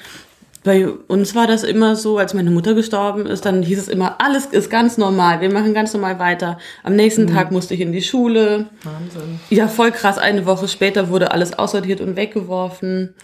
bei 0.63 0.89
uns 0.89 1.35
war 1.35 1.47
das 1.47 1.63
immer 1.63 1.95
so, 1.95 2.17
als 2.17 2.33
meine 2.33 2.51
Mutter 2.51 2.73
gestorben 2.73 3.25
ist, 3.25 3.45
dann 3.45 3.63
hieß 3.63 3.79
es 3.79 3.87
immer, 3.87 4.19
alles 4.19 4.45
ist 4.45 4.69
ganz 4.69 4.97
normal, 4.97 5.41
wir 5.41 5.51
machen 5.51 5.73
ganz 5.73 5.93
normal 5.93 6.19
weiter. 6.19 6.57
Am 6.83 6.95
nächsten 6.95 7.27
Tag 7.27 7.51
musste 7.51 7.73
ich 7.73 7.81
in 7.81 7.91
die 7.91 8.01
Schule. 8.01 8.67
Wahnsinn. 8.83 9.39
Ja, 9.49 9.67
voll 9.67 9.91
krass. 9.91 10.17
Eine 10.17 10.45
Woche 10.45 10.67
später 10.67 11.09
wurde 11.09 11.31
alles 11.31 11.57
aussortiert 11.57 12.01
und 12.01 12.17
weggeworfen. 12.17 13.15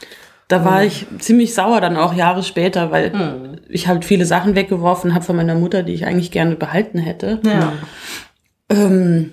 Da 0.47 0.63
war 0.63 0.83
ich 0.83 1.07
ziemlich 1.17 1.55
sauer 1.55 1.81
dann 1.81 1.97
auch 1.97 2.13
Jahre 2.13 2.43
später, 2.43 2.91
weil 2.91 3.59
ich 3.67 3.87
halt 3.87 4.05
viele 4.05 4.25
Sachen 4.25 4.55
weggeworfen 4.55 5.15
habe 5.15 5.25
von 5.25 5.35
meiner 5.35 5.55
Mutter, 5.55 5.81
die 5.81 5.93
ich 5.93 6.05
eigentlich 6.05 6.29
gerne 6.29 6.55
behalten 6.55 6.99
hätte. 6.99 7.39
Ja. 7.43 7.73
Ähm, 8.69 9.31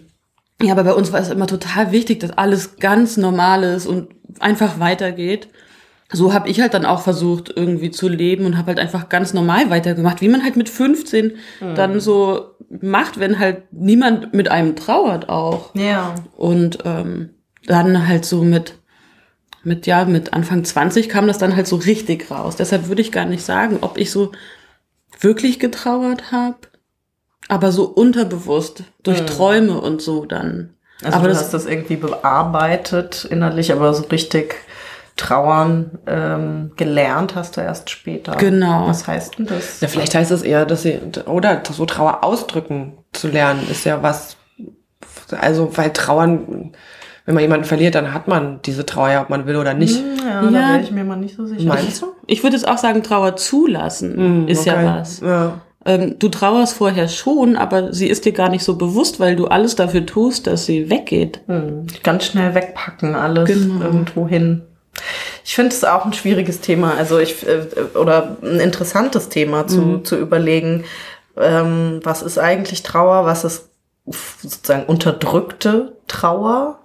ja, 0.63 0.73
aber 0.73 0.85
bei 0.85 0.95
uns 0.95 1.13
war 1.13 1.21
es 1.21 1.29
immer 1.29 1.47
total 1.47 1.93
wichtig, 1.93 2.21
dass 2.21 2.31
alles 2.31 2.77
ganz 2.77 3.19
normal 3.19 3.63
ist 3.63 3.87
und 3.87 4.09
einfach 4.41 4.81
weitergeht. 4.81 5.49
So 6.13 6.35
habe 6.35 6.49
ich 6.49 6.61
halt 6.61 6.75
dann 6.75 6.85
auch 6.85 7.01
versucht, 7.01 7.53
irgendwie 7.55 7.91
zu 7.91 8.09
leben 8.09 8.45
und 8.45 8.59
habe 8.59 8.69
halt 8.69 8.79
einfach 8.79 9.09
ganz 9.09 9.33
normal 9.33 9.71
weitergemacht, 9.71 10.21
wie 10.21 10.29
man 10.29 10.43
halt 10.43 10.57
mit 10.57 10.69
15 10.69 11.33
dann 11.75 12.01
so 12.01 12.53
macht, 12.81 13.19
wenn 13.21 13.39
halt 13.39 13.63
niemand 13.73 14.35
mit 14.35 14.51
einem 14.51 14.77
trauert 14.77 15.29
auch. 15.29 15.75
Ja. 15.75 16.15
Und 16.37 16.79
ähm, 16.85 17.31
dann 17.67 18.09
halt 18.09 18.25
so 18.25 18.43
mit, 18.43 18.75
mit, 19.63 19.87
ja, 19.87 20.05
mit 20.05 20.33
Anfang 20.33 20.65
20 20.65 21.09
kam 21.09 21.27
das 21.27 21.39
dann 21.39 21.57
halt 21.57 21.67
so 21.67 21.77
richtig 21.77 22.31
raus. 22.31 22.57
Deshalb 22.57 22.89
würde 22.89 23.03
ich 23.03 23.13
gar 23.13 23.25
nicht 23.25 23.45
sagen, 23.45 23.79
ob 23.81 23.99
ich 23.99 24.11
so 24.11 24.33
wirklich 25.21 25.59
getrauert 25.59 26.33
habe, 26.33 26.59
aber 27.49 27.73
so 27.73 27.85
unterbewusst, 27.85 28.85
durch 29.03 29.25
Träume 29.25 29.81
und 29.81 30.03
so 30.03 30.25
dann. 30.25 30.75
Also 31.03 31.19
aber 31.19 31.29
du 31.29 31.35
das, 31.35 31.45
hast 31.45 31.55
das 31.55 31.67
irgendwie 31.67 31.97
bearbeitet 31.97 33.27
innerlich, 33.31 33.73
aber 33.73 33.93
so 33.93 34.05
richtig 34.05 34.55
trauern 35.17 35.99
ähm, 36.07 36.73
gelernt 36.77 37.35
hast 37.35 37.57
du 37.57 37.61
erst 37.61 37.91
später. 37.91 38.33
Genau. 38.37 38.89
Was 38.89 39.07
heißt 39.07 39.39
denn 39.39 39.47
das? 39.47 39.81
Ja, 39.81 39.89
vielleicht 39.89 40.15
heißt 40.15 40.31
es 40.31 40.43
eher, 40.43 40.65
dass 40.67 40.83
sie, 40.83 40.99
oder 41.27 41.63
so 41.71 41.85
Trauer 41.87 42.25
ausdrücken 42.25 42.95
zu 43.13 43.29
lernen, 43.29 43.67
ist 43.71 43.85
ja 43.85 44.03
was, 44.03 44.37
also, 45.39 45.77
weil 45.77 45.91
Trauern, 45.93 46.73
wenn 47.27 47.35
man 47.35 47.43
jemanden 47.43 47.65
verliert, 47.67 47.95
dann 47.95 48.13
hat 48.15 48.27
man 48.27 48.61
diese 48.63 48.85
Trauer, 48.87 49.21
ob 49.21 49.31
man 49.31 49.47
will 49.47 49.57
oder 49.57 49.75
nicht. 49.75 50.03
Ja, 50.25 50.43
da 50.43 50.49
Ja. 50.51 50.69
wäre 50.73 50.81
ich 50.83 50.91
mir 50.91 51.05
mal 51.05 51.17
nicht 51.17 51.37
so 51.37 51.47
sicher. 51.47 51.69
Meinst 51.69 52.03
du? 52.03 52.07
ich 52.27 52.43
würde 52.43 52.57
jetzt 52.57 52.67
auch 52.67 52.79
sagen, 52.79 53.03
Trauer 53.03 53.37
zulassen 53.37 54.17
Hm, 54.17 54.49
ist 54.49 54.61
okay. 54.67 54.71
ja 54.85 54.99
was. 55.01 55.21
Ja. 55.21 55.61
Ähm, 55.85 56.17
du 56.19 56.29
trauerst 56.29 56.75
vorher 56.75 57.09
schon, 57.09 57.57
aber 57.57 57.93
sie 57.93 58.07
ist 58.09 58.25
dir 58.25 58.33
gar 58.33 58.49
nicht 58.49 58.63
so 58.65 58.77
bewusst, 58.77 59.19
weil 59.21 59.35
du 59.37 59.47
alles 59.49 59.75
dafür 59.75 60.07
tust, 60.07 60.47
dass 60.47 60.65
sie 60.65 60.89
weggeht. 60.91 61.41
Hm, 61.47 61.87
ganz 62.05 62.25
schnell 62.27 62.55
wegpacken, 62.55 63.15
alles 63.17 63.49
Genau. 63.49 63.85
irgendwo 63.85 64.27
hin. 64.29 64.63
Ich 65.45 65.55
finde 65.55 65.75
es 65.75 65.85
auch 65.85 66.05
ein 66.05 66.13
schwieriges 66.13 66.61
Thema, 66.61 66.95
also 66.97 67.19
ich 67.19 67.47
äh, 67.47 67.67
oder 67.95 68.37
ein 68.43 68.61
interessantes 68.61 69.29
Thema 69.29 69.67
zu, 69.67 69.99
zu 69.99 70.17
überlegen, 70.17 70.85
ähm, 71.37 72.01
was 72.03 72.23
ist 72.23 72.39
eigentlich 72.39 72.83
Trauer, 72.83 73.25
was 73.25 73.45
ist 73.45 73.71
sozusagen 74.07 74.85
unterdrückte 74.85 75.97
Trauer. 76.07 76.79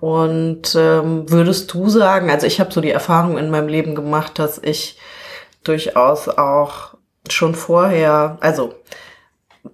Und 0.00 0.74
ähm, 0.76 1.30
würdest 1.30 1.72
du 1.72 1.88
sagen, 1.88 2.30
also 2.30 2.46
ich 2.46 2.60
habe 2.60 2.72
so 2.72 2.82
die 2.82 2.90
Erfahrung 2.90 3.38
in 3.38 3.50
meinem 3.50 3.68
Leben 3.68 3.94
gemacht, 3.94 4.38
dass 4.38 4.58
ich 4.62 4.98
durchaus 5.62 6.28
auch 6.28 6.94
schon 7.30 7.54
vorher, 7.54 8.36
also 8.40 8.74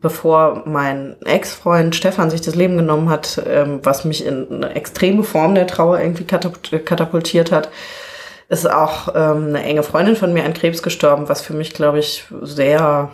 bevor 0.01 0.63
mein 0.67 1.17
Ex-Freund 1.25 1.95
Stefan 1.97 2.31
sich 2.31 2.41
das 2.41 2.55
Leben 2.55 2.77
genommen 2.77 3.09
hat, 3.09 3.43
ähm, 3.47 3.81
was 3.83 4.05
mich 4.05 4.25
in 4.25 4.47
eine 4.51 4.75
extreme 4.75 5.25
Form 5.25 5.55
der 5.55 5.67
Trauer 5.67 6.01
irgendwie 6.01 6.25
katap- 6.25 6.79
katapultiert 6.85 7.51
hat, 7.51 7.69
ist 8.49 8.71
auch 8.71 9.09
ähm, 9.15 9.49
eine 9.49 9.63
enge 9.63 9.83
Freundin 9.83 10.17
von 10.17 10.33
mir 10.33 10.45
an 10.45 10.55
Krebs 10.55 10.83
gestorben, 10.83 11.29
was 11.29 11.41
für 11.41 11.55
mich, 11.55 11.73
glaube 11.73 11.99
ich, 11.99 12.25
sehr 12.43 13.11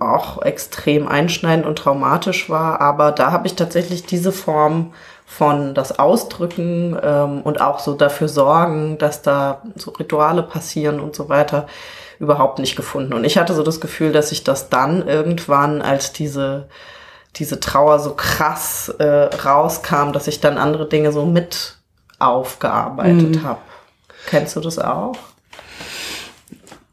auch 0.00 0.42
extrem 0.42 1.06
einschneidend 1.06 1.66
und 1.66 1.78
traumatisch 1.78 2.50
war. 2.50 2.80
Aber 2.80 3.12
da 3.12 3.30
habe 3.32 3.46
ich 3.46 3.54
tatsächlich 3.54 4.04
diese 4.04 4.32
Form 4.32 4.92
von 5.24 5.74
das 5.74 5.98
Ausdrücken 5.98 6.96
ähm, 7.02 7.42
und 7.42 7.60
auch 7.60 7.78
so 7.78 7.94
dafür 7.94 8.28
sorgen, 8.28 8.98
dass 8.98 9.22
da 9.22 9.62
so 9.76 9.92
Rituale 9.92 10.42
passieren 10.42 11.00
und 11.00 11.14
so 11.14 11.28
weiter, 11.28 11.66
überhaupt 12.22 12.60
nicht 12.60 12.76
gefunden. 12.76 13.14
Und 13.14 13.24
ich 13.24 13.36
hatte 13.36 13.52
so 13.52 13.64
das 13.64 13.80
Gefühl, 13.80 14.12
dass 14.12 14.30
ich 14.30 14.44
das 14.44 14.70
dann 14.70 15.06
irgendwann, 15.06 15.82
als 15.82 16.12
diese, 16.12 16.68
diese 17.34 17.58
Trauer 17.58 17.98
so 17.98 18.14
krass 18.14 18.94
äh, 19.00 19.04
rauskam, 19.04 20.12
dass 20.12 20.28
ich 20.28 20.40
dann 20.40 20.56
andere 20.56 20.88
Dinge 20.88 21.10
so 21.10 21.26
mit 21.26 21.78
aufgearbeitet 22.20 23.42
habe. 23.42 23.58
Kennst 24.26 24.54
du 24.54 24.60
das 24.60 24.78
auch? 24.78 25.16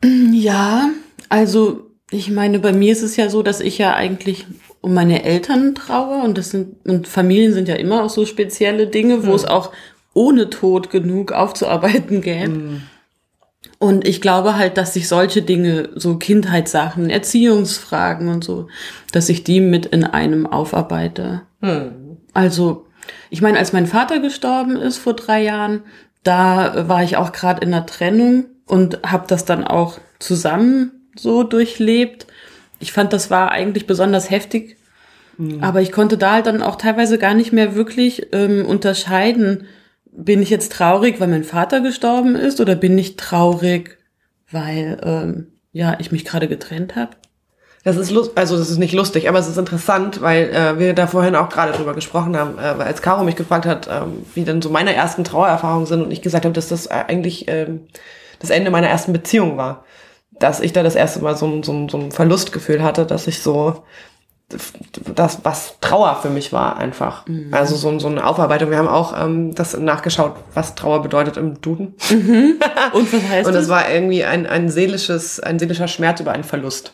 Ja, 0.04 0.90
also 1.30 1.86
ich 2.10 2.32
meine, 2.32 2.58
bei 2.58 2.74
mir 2.74 2.92
ist 2.92 3.04
es 3.04 3.16
ja 3.16 3.30
so, 3.30 3.44
dass 3.44 3.60
ich 3.60 3.78
ja 3.78 3.94
eigentlich 3.94 4.48
um 4.82 4.96
meine 4.96 5.24
Eltern 5.24 5.76
traue 5.76 6.24
und 6.24 6.40
das 6.40 6.50
sind 6.50 6.84
und 6.88 7.08
Familien 7.08 7.54
sind 7.54 7.68
ja 7.68 7.76
immer 7.76 8.04
auch 8.04 8.10
so 8.10 8.26
spezielle 8.26 8.88
Dinge, 8.88 9.28
wo 9.28 9.36
es 9.36 9.46
auch 9.46 9.72
ohne 10.16 10.50
Tod 10.50 10.90
genug 10.90 11.34
aufzuarbeiten 11.34 12.22
gäbe. 12.22 12.82
Und 13.80 14.06
ich 14.06 14.20
glaube 14.20 14.58
halt, 14.58 14.78
dass 14.78 14.94
sich 14.94 15.08
solche 15.08 15.42
Dinge, 15.42 15.90
so 15.96 16.18
Kindheitssachen, 16.18 17.10
Erziehungsfragen 17.10 18.28
und 18.28 18.44
so, 18.44 18.68
dass 19.14 19.30
ich 19.30 19.46
die 19.46 19.62
mit 19.62 19.86
in 19.86 20.04
einem 20.04 20.46
aufarbeite. 20.46 21.44
Also, 22.34 22.86
ich 23.30 23.42
meine, 23.42 23.58
als 23.58 23.72
mein 23.72 23.88
Vater 23.88 24.20
gestorben 24.20 24.76
ist 24.76 24.98
vor 24.98 25.14
drei 25.14 25.42
Jahren, 25.44 25.82
da 26.24 26.90
war 26.90 27.04
ich 27.04 27.16
auch 27.16 27.32
gerade 27.32 27.62
in 27.62 27.72
der 27.72 27.86
Trennung 27.86 28.46
und 28.66 29.00
habe 29.04 29.26
das 29.28 29.46
dann 29.46 29.64
auch 29.64 29.98
zusammen 30.20 30.92
so 31.16 31.44
durchlebt. 31.44 32.28
Ich 32.80 32.92
fand, 32.92 33.14
das 33.14 33.32
war 33.32 33.52
eigentlich 33.52 33.88
besonders 33.88 34.30
heftig, 34.30 34.76
aber 35.62 35.82
ich 35.82 35.94
konnte 35.94 36.18
da 36.18 36.34
halt 36.34 36.48
dann 36.48 36.62
auch 36.62 36.76
teilweise 36.76 37.18
gar 37.18 37.34
nicht 37.34 37.54
mehr 37.54 37.74
wirklich 37.76 38.28
ähm, 38.34 38.66
unterscheiden, 38.66 39.68
bin 40.12 40.42
ich 40.42 40.50
jetzt 40.50 40.72
traurig, 40.72 41.20
weil 41.20 41.28
mein 41.28 41.44
Vater 41.44 41.82
gestorben 41.82 42.36
ist 42.36 42.60
oder 42.60 42.76
bin 42.76 42.98
ich 42.98 43.16
traurig, 43.16 43.98
weil 44.52 45.00
ähm, 45.04 45.48
ja 45.72 45.96
ich 46.00 46.12
mich 46.12 46.26
gerade 46.26 46.48
getrennt 46.48 46.96
habe? 46.96 47.12
Das 47.86 47.96
ist 47.96 48.12
lust 48.12 48.38
also 48.38 48.58
das 48.58 48.70
ist 48.70 48.78
nicht 48.78 48.94
lustig, 48.94 49.30
aber 49.30 49.40
es 49.40 49.48
ist 49.48 49.58
interessant, 49.58 50.22
weil 50.22 50.50
äh, 50.50 50.80
wir 50.80 50.94
da 50.94 51.08
vorhin 51.08 51.36
auch 51.36 51.48
gerade 51.50 51.72
drüber 51.72 51.94
gesprochen 51.94 52.36
haben, 52.36 52.58
äh, 52.58 52.62
als 52.84 53.02
Caro 53.02 53.24
mich 53.24 53.38
gefragt 53.38 53.66
hat, 53.66 53.88
ähm, 53.90 54.26
wie 54.36 54.44
denn 54.44 54.62
so 54.62 54.70
meine 54.70 54.94
ersten 54.94 55.24
Trauererfahrungen 55.24 55.86
sind 55.86 56.02
und 56.04 56.12
ich 56.12 56.22
gesagt 56.22 56.44
habe, 56.46 56.54
dass 56.54 56.68
das 56.68 56.88
äh, 56.88 57.06
eigentlich 57.08 57.48
ähm, 57.48 57.88
das 58.40 58.50
Ende 58.50 58.70
meiner 58.72 58.88
ersten 58.90 59.14
Beziehung 59.14 59.56
war. 59.58 59.86
Dass 60.40 60.60
ich 60.62 60.72
da 60.74 60.84
das 60.84 60.96
erste 60.96 61.20
Mal 61.22 61.36
so, 61.36 61.62
so, 61.64 61.72
ein- 61.74 61.90
so 61.90 61.98
ein 61.98 62.12
Verlustgefühl 62.12 62.82
hatte, 62.84 63.06
dass 63.06 63.28
ich 63.28 63.42
so 63.42 63.84
das, 65.16 65.40
was 65.44 65.76
Trauer 65.80 66.20
für 66.22 66.30
mich 66.30 66.52
war, 66.52 66.78
einfach. 66.78 67.26
Also 67.52 67.76
so, 67.76 68.00
so 68.00 68.08
eine 68.08 68.26
Aufarbeitung. 68.26 68.72
Wir 68.72 68.78
haben 68.78 68.88
auch 68.88 69.14
ähm, 69.20 69.54
das 69.54 69.78
nachgeschaut, 69.78 70.36
was 70.54 70.76
Trauer 70.76 71.02
bedeutet 71.04 71.38
im 71.38 71.62
Duden. 71.62 71.96
Und 72.94 73.14
was 73.14 73.24
heißt 73.30 73.48
Und 73.48 73.54
das? 73.54 73.64
es 73.66 73.70
war 73.70 73.90
irgendwie 73.90 74.24
ein, 74.24 74.48
ein 74.48 74.70
seelisches, 74.70 75.40
ein 75.40 75.60
seelischer 75.60 75.88
Schmerz 75.88 76.20
über 76.20 76.32
einen 76.32 76.44
Verlust. 76.44 76.94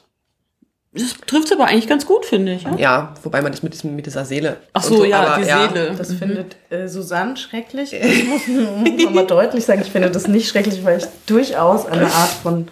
Das 0.92 1.14
trifft 1.28 1.52
aber 1.52 1.66
eigentlich 1.66 1.88
ganz 1.88 2.06
gut, 2.06 2.26
finde 2.26 2.54
ich. 2.54 2.64
Ja? 2.64 2.76
Ja, 2.78 3.14
wobei 3.24 3.42
man 3.42 3.52
das 3.52 3.64
mit, 3.64 3.74
diesem, 3.74 3.96
mit 3.98 4.06
dieser 4.06 4.24
Seele. 4.24 4.58
Ach 4.72 4.90
und 4.90 4.98
so, 4.98 5.06
ja, 5.06 5.22
aber 5.22 5.42
die 5.42 5.44
Seele. 5.44 5.94
Das 5.98 6.14
findet 6.14 6.56
äh, 6.70 6.88
Susanne 6.88 7.36
schrecklich. 7.38 7.94
Ich 8.04 8.26
muss, 8.26 9.12
muss 9.12 9.28
deutlich 9.28 9.66
sagen, 9.66 9.82
ich 9.82 9.92
finde 9.92 10.10
das 10.10 10.28
nicht 10.28 10.48
schrecklich, 10.48 10.84
weil 10.86 11.00
ich 11.00 11.06
durchaus 11.26 11.86
eine 11.86 12.06
Art 12.06 12.30
von 12.42 12.70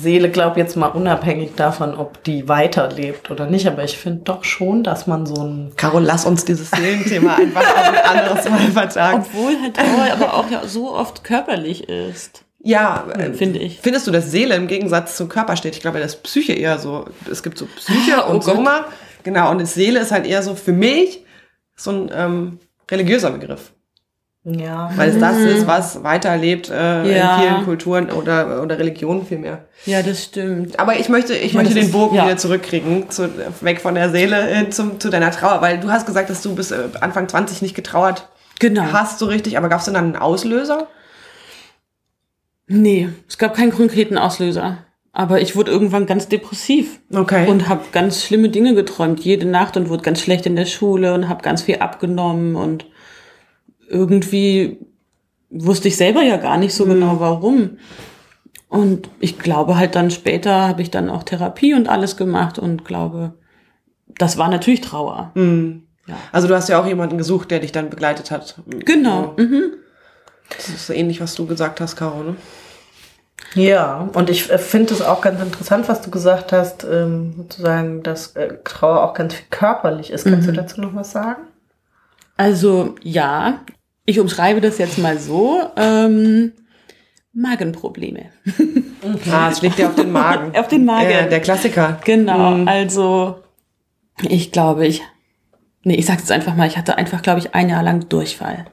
Seele 0.00 0.30
glaube, 0.30 0.58
jetzt 0.58 0.76
mal 0.76 0.88
unabhängig 0.88 1.54
davon, 1.56 1.94
ob 1.94 2.22
die 2.24 2.48
weiterlebt 2.48 3.30
oder 3.30 3.46
nicht. 3.46 3.66
Aber 3.66 3.84
ich 3.84 3.98
finde 3.98 4.22
doch 4.24 4.44
schon, 4.44 4.82
dass 4.82 5.06
man 5.06 5.26
so 5.26 5.42
ein 5.42 5.72
Caro, 5.76 5.98
lass 5.98 6.24
uns 6.24 6.44
dieses 6.44 6.70
Seelenthema 6.70 7.34
einfach 7.36 7.62
ein 7.76 8.18
anderes 8.18 8.48
Mal 8.48 8.58
vertagen. 8.72 9.18
Obwohl 9.26 9.60
halt 9.60 9.76
Trauer 9.76 10.12
aber 10.12 10.34
auch 10.34 10.50
ja 10.50 10.66
so 10.66 10.94
oft 10.94 11.24
körperlich 11.24 11.88
ist, 11.88 12.44
Ja, 12.62 13.04
äh, 13.16 13.32
finde 13.32 13.58
ich. 13.58 13.78
Findest 13.80 14.06
du, 14.06 14.10
dass 14.10 14.30
Seele 14.30 14.54
im 14.54 14.66
Gegensatz 14.66 15.16
zum 15.16 15.28
Körper 15.28 15.56
steht? 15.56 15.74
Ich 15.76 15.80
glaube, 15.80 16.00
dass 16.00 16.16
Psyche 16.16 16.52
eher 16.52 16.78
so, 16.78 17.06
es 17.30 17.42
gibt 17.42 17.58
so 17.58 17.66
Psyche 17.76 18.16
Ah, 18.18 18.26
oh 18.28 18.32
und 18.32 18.44
Gott. 18.44 18.56
Soma. 18.56 18.84
Genau, 19.22 19.50
und 19.50 19.64
Seele 19.66 20.00
ist 20.00 20.12
halt 20.12 20.26
eher 20.26 20.42
so 20.42 20.54
für 20.54 20.72
mich 20.72 21.24
so 21.76 21.90
ein 21.90 22.10
ähm, 22.14 22.58
religiöser 22.90 23.30
Begriff. 23.30 23.72
Ja. 24.44 24.90
Weil 24.96 25.10
es 25.10 25.18
das 25.18 25.36
ist, 25.38 25.66
was 25.66 26.02
weiterlebt 26.02 26.70
äh, 26.74 27.02
Mhm. 27.04 27.10
Ja. 27.10 27.36
in 27.36 27.42
vielen 27.42 27.64
Kulturen 27.64 28.10
oder, 28.10 28.62
oder 28.62 28.78
Religionen 28.78 29.26
vielmehr. 29.26 29.66
Ja, 29.86 30.02
das 30.02 30.24
stimmt. 30.24 30.78
Aber 30.80 30.98
ich 30.98 31.08
möchte, 31.08 31.34
ich 31.34 31.52
Ja, 31.52 31.58
möchte 31.60 31.74
den 31.74 31.84
ist- 31.86 31.92
Bogen 31.92 32.16
ja. 32.16 32.24
wieder 32.24 32.36
zurückkriegen, 32.36 33.10
zu, 33.10 33.28
weg 33.60 33.80
von 33.80 33.94
der 33.94 34.10
Seele 34.10 34.42
hin 34.44 34.72
zum, 34.72 34.98
zu 35.00 35.10
deiner 35.10 35.30
Trauer. 35.30 35.60
Weil 35.60 35.78
du 35.80 35.90
hast 35.90 36.06
gesagt, 36.06 36.30
dass 36.30 36.42
du 36.42 36.54
bis 36.54 36.70
äh, 36.70 36.88
Anfang 37.00 37.28
20 37.28 37.60
nicht 37.62 37.74
getrauert 37.74 38.28
Genau. 38.58 38.84
hast 38.92 39.18
so 39.18 39.26
richtig. 39.26 39.56
Aber 39.58 39.68
gab 39.68 39.78
es 39.80 39.84
denn 39.86 39.94
dann 39.94 40.04
einen 40.04 40.16
Auslöser? 40.16 40.86
Nee, 42.66 43.08
es 43.28 43.38
gab 43.38 43.54
keinen 43.54 43.72
konkreten 43.72 44.16
Auslöser. 44.18 44.78
Aber 45.12 45.40
ich 45.40 45.56
wurde 45.56 45.72
irgendwann 45.72 46.06
ganz 46.06 46.28
depressiv 46.28 47.00
Okay. 47.12 47.48
und 47.48 47.68
habe 47.68 47.82
ganz 47.90 48.22
schlimme 48.24 48.48
Dinge 48.48 48.74
geträumt, 48.74 49.18
jede 49.20 49.44
Nacht 49.46 49.76
und 49.76 49.88
wurde 49.88 50.04
ganz 50.04 50.20
schlecht 50.20 50.46
in 50.46 50.54
der 50.54 50.66
Schule 50.66 51.14
und 51.14 51.28
habe 51.28 51.42
ganz 51.42 51.62
viel 51.62 51.78
abgenommen 51.78 52.54
und 52.54 52.86
irgendwie 53.90 54.78
wusste 55.50 55.88
ich 55.88 55.96
selber 55.96 56.22
ja 56.22 56.36
gar 56.36 56.56
nicht 56.56 56.74
so 56.74 56.86
genau 56.86 57.20
warum. 57.20 57.78
Und 58.68 59.10
ich 59.18 59.38
glaube 59.38 59.76
halt 59.76 59.96
dann 59.96 60.10
später 60.10 60.68
habe 60.68 60.82
ich 60.82 60.90
dann 60.90 61.10
auch 61.10 61.24
Therapie 61.24 61.74
und 61.74 61.88
alles 61.88 62.16
gemacht 62.16 62.58
und 62.58 62.84
glaube, 62.84 63.34
das 64.16 64.38
war 64.38 64.48
natürlich 64.48 64.80
Trauer. 64.80 65.32
Ja. 66.06 66.16
Also 66.30 66.46
du 66.46 66.54
hast 66.54 66.68
ja 66.68 66.80
auch 66.80 66.86
jemanden 66.86 67.18
gesucht, 67.18 67.50
der 67.50 67.58
dich 67.60 67.72
dann 67.72 67.90
begleitet 67.90 68.30
hat. 68.30 68.60
Genau. 68.66 69.34
Mhm. 69.36 69.72
Das 70.50 70.68
ist 70.68 70.86
so 70.86 70.92
ähnlich, 70.92 71.20
was 71.20 71.34
du 71.34 71.46
gesagt 71.46 71.80
hast, 71.80 71.96
Caro, 71.96 72.22
ne? 72.22 72.36
Ja, 73.54 74.08
und 74.12 74.30
ich 74.30 74.50
äh, 74.50 74.58
finde 74.58 74.94
es 74.94 75.02
auch 75.02 75.20
ganz 75.22 75.40
interessant, 75.40 75.88
was 75.88 76.02
du 76.02 76.10
gesagt 76.10 76.52
hast, 76.52 76.84
ähm, 76.84 77.34
sozusagen, 77.36 78.02
dass 78.02 78.36
äh, 78.36 78.58
Trauer 78.62 79.02
auch 79.02 79.14
ganz 79.14 79.34
viel 79.34 79.46
körperlich 79.50 80.10
ist. 80.10 80.24
Kannst 80.24 80.46
du 80.46 80.52
dazu 80.52 80.80
noch 80.80 80.94
was 80.94 81.10
sagen? 81.10 81.42
Also 82.36 82.94
ja, 83.02 83.60
ich 84.10 84.20
umschreibe 84.20 84.60
das 84.60 84.78
jetzt 84.78 84.98
mal 84.98 85.18
so. 85.18 85.60
Ähm, 85.76 86.52
Magenprobleme. 87.32 88.26
Ah, 89.30 89.48
es 89.50 89.62
liegt 89.62 89.78
dir 89.78 89.88
auf 89.88 89.94
den 89.94 90.10
Magen. 90.12 90.56
Auf 90.58 90.68
den 90.68 90.84
Magen. 90.84 91.10
Ja, 91.10 91.22
der 91.26 91.40
Klassiker. 91.40 92.00
Genau, 92.04 92.50
Mhm. 92.56 92.68
also 92.68 93.40
ich 94.28 94.50
glaube, 94.52 94.86
ich, 94.86 95.02
nee, 95.84 95.94
ich 95.94 96.06
sag's 96.06 96.22
jetzt 96.22 96.32
einfach 96.32 96.54
mal, 96.56 96.66
ich 96.66 96.76
hatte 96.76 96.98
einfach, 96.98 97.22
glaube 97.22 97.38
ich, 97.38 97.54
ein 97.54 97.68
Jahr 97.70 97.82
lang 97.82 98.08
Durchfall, 98.08 98.66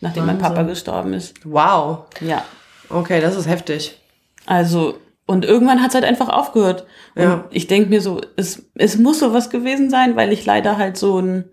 nachdem 0.00 0.26
mein 0.26 0.38
Papa 0.38 0.62
gestorben 0.62 1.12
ist. 1.12 1.34
Wow. 1.44 2.06
Ja, 2.20 2.44
Okay, 2.90 3.20
das 3.20 3.36
ist 3.36 3.46
heftig. 3.46 4.00
also 4.46 4.98
und 5.26 5.44
irgendwann 5.44 5.82
hat's 5.82 5.94
halt 5.94 6.06
einfach 6.06 6.30
aufgehört. 6.30 6.86
Und 7.14 7.22
Ja. 7.22 7.44
ich 7.50 7.66
denk 7.66 7.90
mir 7.90 8.00
so, 8.00 8.22
es, 8.36 8.62
es 8.74 8.96
muss 8.96 9.18
sowas 9.18 9.50
gewesen 9.50 9.90
sein, 9.90 10.16
weil 10.16 10.32
ich 10.32 10.46
leider 10.46 10.78
halt 10.78 10.96
so 10.96 11.18
ein, 11.20 11.44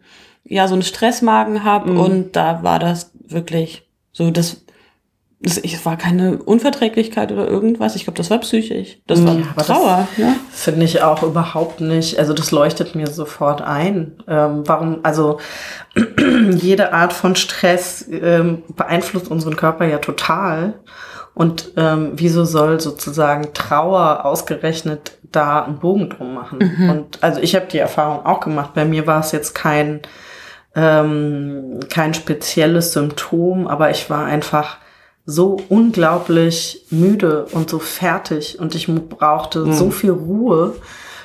ja, 0.45 0.67
so 0.67 0.73
einen 0.75 0.83
Stressmagen 0.83 1.63
habe 1.63 1.91
Mhm. 1.91 1.99
und 1.99 2.35
da 2.35 2.61
war 2.63 2.79
das 2.79 3.11
wirklich 3.27 3.87
so, 4.11 4.29
das, 4.31 4.61
das, 5.41 5.57
es 5.57 5.85
war 5.85 5.97
keine 5.97 6.37
Unverträglichkeit 6.37 7.31
oder 7.31 7.47
irgendwas. 7.47 7.95
Ich 7.95 8.03
glaube, 8.05 8.17
das 8.17 8.29
war 8.29 8.37
psychisch. 8.39 8.99
Das 9.07 9.25
war 9.25 9.33
Ja, 9.33 9.43
das- 9.55 9.67
Trauer, 9.67 10.07
ja. 10.17 10.35
Finde 10.51 10.85
ich 10.85 11.01
auch 11.01 11.23
überhaupt 11.23 11.81
nicht. 11.81 12.17
Also 12.19 12.33
das 12.33 12.51
leuchtet 12.51 12.95
mir 12.95 13.07
sofort 13.07 13.61
ein. 13.61 14.23
Ähm, 14.27 14.63
warum, 14.65 14.99
also 15.03 15.39
jede 16.57 16.93
Art 16.93 17.13
von 17.13 17.35
Stress 17.35 18.05
ähm, 18.09 18.63
beeinflusst 18.75 19.29
unseren 19.29 19.55
Körper 19.55 19.85
ja 19.85 19.97
total. 19.97 20.75
Und 21.33 21.73
ähm, 21.75 22.13
wieso 22.15 22.45
soll 22.45 22.79
sozusagen 22.79 23.53
Trauer 23.53 24.23
ausgerechnet 24.25 25.17
da 25.31 25.63
einen 25.65 25.79
Bogen 25.79 26.09
drum 26.09 26.33
machen? 26.33 26.59
Und 26.89 27.21
also 27.23 27.41
ich 27.41 27.55
habe 27.55 27.65
die 27.65 27.77
Erfahrung 27.79 28.25
auch 28.25 28.39
gemacht. 28.39 28.71
Bei 28.73 28.85
mir 28.85 29.05
war 29.05 29.19
es 29.19 29.33
jetzt 29.33 29.53
kein 29.53 29.99
ähm, 30.75 31.79
kein 31.89 32.13
spezielles 32.13 32.93
Symptom, 32.93 33.67
aber 33.67 33.89
ich 33.91 34.09
war 34.09 34.25
einfach 34.25 34.77
so 35.25 35.57
unglaublich 35.69 36.85
müde 36.91 37.45
und 37.51 37.69
so 37.69 37.79
fertig 37.79 38.59
und 38.59 38.75
ich 38.75 38.87
brauchte 38.87 39.73
so 39.73 39.89
viel 39.89 40.11
Ruhe 40.11 40.75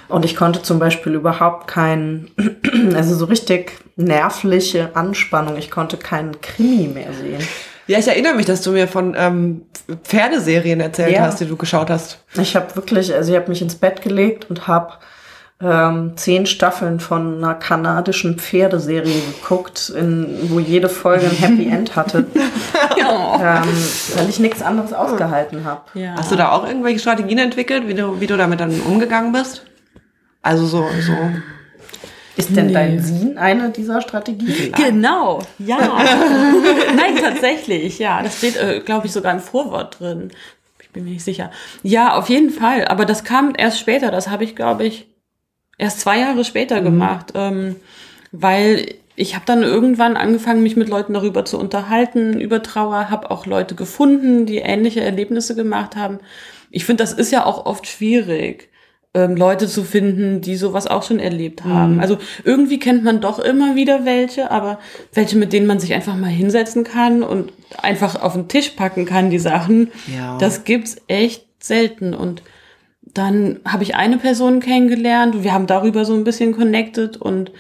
und 0.09 0.25
ich 0.25 0.37
konnte 0.37 0.63
zum 0.63 0.79
Beispiel 0.79 1.15
überhaupt 1.15 1.67
kein, 1.69 2.31
also 2.95 3.15
so 3.15 3.27
richtig 3.27 3.73
nervliche 3.97 4.91
Anspannung, 4.95 5.57
ich 5.57 5.71
konnte 5.71 5.97
keinen 5.99 6.41
Krimi 6.41 6.89
mehr 6.89 7.13
sehen. 7.13 7.47
Ja, 7.87 7.99
ich 7.99 8.07
erinnere 8.09 8.35
mich, 8.35 8.47
dass 8.47 8.63
du 8.63 8.71
mir 8.71 8.87
von 8.87 9.15
ähm, 9.19 9.63
Pferdeserien 10.05 10.81
erzählt 10.81 11.13
Ja. 11.13 11.23
hast, 11.23 11.41
die 11.41 11.47
du 11.47 11.57
geschaut 11.57 11.91
hast. 11.91 12.19
Ich 12.41 12.55
habe 12.55 12.77
wirklich, 12.77 13.13
also 13.13 13.33
ich 13.33 13.39
habe 13.39 13.49
mich 13.51 13.61
ins 13.61 13.75
Bett 13.75 14.01
gelegt 14.01 14.49
und 14.49 14.69
habe 14.69 14.93
ähm, 15.63 16.13
zehn 16.17 16.47
Staffeln 16.47 17.01
von 17.01 17.37
einer 17.45 17.55
kanadischen 17.55 18.39
Pferdeserie 18.39 19.21
geguckt, 19.41 19.91
in, 19.95 20.27
wo 20.51 20.59
jede 20.59 20.89
Folge 20.89 21.27
ein 21.27 21.37
Happy 21.37 21.69
End 21.69 21.97
hatte, 21.97 22.19
ähm, 22.99 23.69
weil 24.17 24.29
ich 24.29 24.39
nichts 24.41 24.63
anderes 24.63 24.93
ausgehalten 24.93 25.65
habe. 25.65 25.83
ja. 25.95 26.15
Hast 26.17 26.33
du 26.33 26.37
da 26.37 26.53
auch 26.53 26.67
irgendwelche 26.67 26.99
Strategien 27.01 27.39
entwickelt, 27.39 27.87
wie 27.89 27.95
du, 27.95 28.21
wie 28.21 28.27
du 28.27 28.37
damit 28.39 28.61
dann 28.61 28.81
umgegangen 28.81 29.33
bist? 29.33 29.65
Also 30.43 30.65
so, 30.65 30.87
so. 31.03 31.13
Ist 32.37 32.57
denn 32.57 32.69
Nee. 32.69 32.73
dein 32.73 33.03
Sin 33.03 33.37
eine 33.37 33.69
dieser 33.69 34.01
Strategien? 34.01 34.73
Genau, 34.73 35.43
ja. 35.59 35.77
Nein, 36.97 37.17
tatsächlich, 37.23 37.99
ja. 37.99 38.23
Das 38.23 38.39
steht, 38.39 38.57
äh, 38.57 38.81
glaube 38.81 39.09
ich, 39.09 39.13
sogar 39.13 39.35
im 39.35 39.41
Vorwort 39.41 40.01
drin. 40.01 40.31
Ich 40.81 40.89
bin 40.91 41.05
mir 41.05 41.11
nicht 41.11 41.25
sicher. 41.25 41.51
Ja, 41.83 42.15
auf 42.15 42.31
jeden 42.31 42.49
Fall. 42.51 42.87
Aber 42.89 43.05
das 43.05 43.25
kam 43.25 43.53
erst 43.59 43.79
später. 43.79 44.11
Das 44.11 44.29
habe 44.31 44.45
ich, 44.45 44.57
glaube 44.57 44.85
ich, 44.85 45.10
erst 45.81 46.01
zwei 46.01 46.19
Jahre 46.21 46.45
später 46.45 46.81
gemacht. 46.81 47.33
Ähm, 47.35 47.77
weil 48.33 48.95
ich 49.17 49.35
habe 49.35 49.45
dann 49.45 49.63
irgendwann 49.63 50.17
angefangen, 50.17 50.63
mich 50.63 50.77
mit 50.77 50.89
Leuten 50.89 51.15
darüber 51.15 51.45
zu 51.45 51.59
unterhalten, 51.59 52.41
über 52.41 52.63
Trauer, 52.63 53.11
habe 53.11 53.31
auch 53.31 53.45
Leute 53.47 53.75
gefunden, 53.75 54.47
die 54.47 54.59
ähnliche 54.59 55.01
Erlebnisse 55.01 55.55
gemacht 55.55 55.97
haben. 55.97 56.19
ich 56.71 56.85
finde, 56.85 57.03
das 57.03 57.13
ist 57.13 57.33
ja 57.33 57.45
auch 57.45 57.67
oft 57.67 57.87
schwierig, 57.89 58.69
ähm, 59.13 59.35
Leute 59.35 59.67
zu 59.67 59.83
finden, 59.83 60.41
die 60.41 60.55
sowas 60.55 60.87
auch 60.87 61.03
schon 61.03 61.19
erlebt 61.19 61.65
haben. 61.65 61.95
Mhm. 61.95 62.01
Also 62.01 62.19
irgendwie 62.45 62.79
kennt 62.79 63.03
man 63.03 63.21
doch 63.21 63.41
immer 63.41 63.75
wieder 63.75 64.05
welche, 64.05 64.53
aber 64.53 64.79
welche, 65.13 65.37
mit 65.37 65.53
denen 65.53 65.67
man 65.67 65.81
sich 65.81 65.93
einfach 65.95 66.15
mal 66.17 66.29
hinsetzen 66.31 66.85
kann 66.85 67.25
und 67.25 67.53
einfach 67.83 68.23
auf 68.23 68.35
den 68.35 68.47
Tisch 68.47 68.69
packen 68.71 69.07
kann, 69.07 69.29
die 69.31 69.41
Sachen, 69.41 69.91
Ja. 70.17 70.39
das 70.39 70.63
gibt's 70.63 70.97
echt 71.09 71.45
selten. 71.59 72.15
Und 72.15 72.43
dann 73.15 73.61
habe 73.65 73.83
ich 73.83 73.97
eine 73.97 74.19
Person 74.19 74.61
kennengelernt 74.61 75.35
und 75.35 75.45
wir 75.45 75.53
haben 75.53 75.67
darüber 75.67 76.05
so 76.05 76.15
ein 76.15 76.25
bisschen 76.25 76.53
connected 76.53 77.17
und 77.17 77.53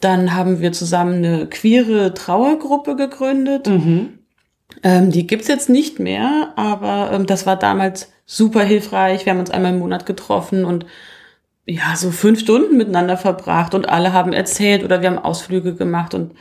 dann 0.00 0.34
haben 0.34 0.60
wir 0.60 0.72
zusammen 0.72 1.24
eine 1.24 1.46
queere 1.46 2.14
Trauergruppe 2.14 2.96
gegründet. 2.96 3.66
Ähm, 4.82 5.10
die 5.10 5.26
gibt's 5.26 5.48
jetzt 5.48 5.68
nicht 5.68 6.00
mehr, 6.00 6.52
aber 6.56 7.10
ähm, 7.12 7.26
das 7.26 7.46
war 7.46 7.56
damals 7.56 8.12
super 8.26 8.62
hilfreich. 8.62 9.24
Wir 9.24 9.32
haben 9.32 9.40
uns 9.40 9.50
einmal 9.50 9.72
im 9.72 9.78
Monat 9.78 10.06
getroffen 10.06 10.64
und 10.64 10.86
ja, 11.66 11.96
so 11.96 12.10
fünf 12.10 12.40
Stunden 12.40 12.76
miteinander 12.76 13.16
verbracht 13.16 13.74
und 13.74 13.88
alle 13.88 14.12
haben 14.12 14.32
erzählt 14.32 14.84
oder 14.84 15.02
wir 15.02 15.10
haben 15.10 15.18
Ausflüge 15.18 15.74
gemacht 15.74 16.14
und 16.14 16.32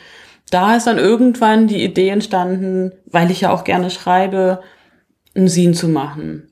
da 0.51 0.76
ist 0.76 0.86
dann 0.86 0.99
irgendwann 0.99 1.68
die 1.68 1.84
Idee 1.84 2.09
entstanden, 2.09 2.91
weil 3.07 3.32
ich 3.32 3.41
ja 3.41 3.51
auch 3.51 3.63
gerne 3.63 3.89
schreibe, 3.89 4.61
ein 5.36 5.49
Scene 5.49 5.74
zu 5.74 5.88
machen. 5.88 6.51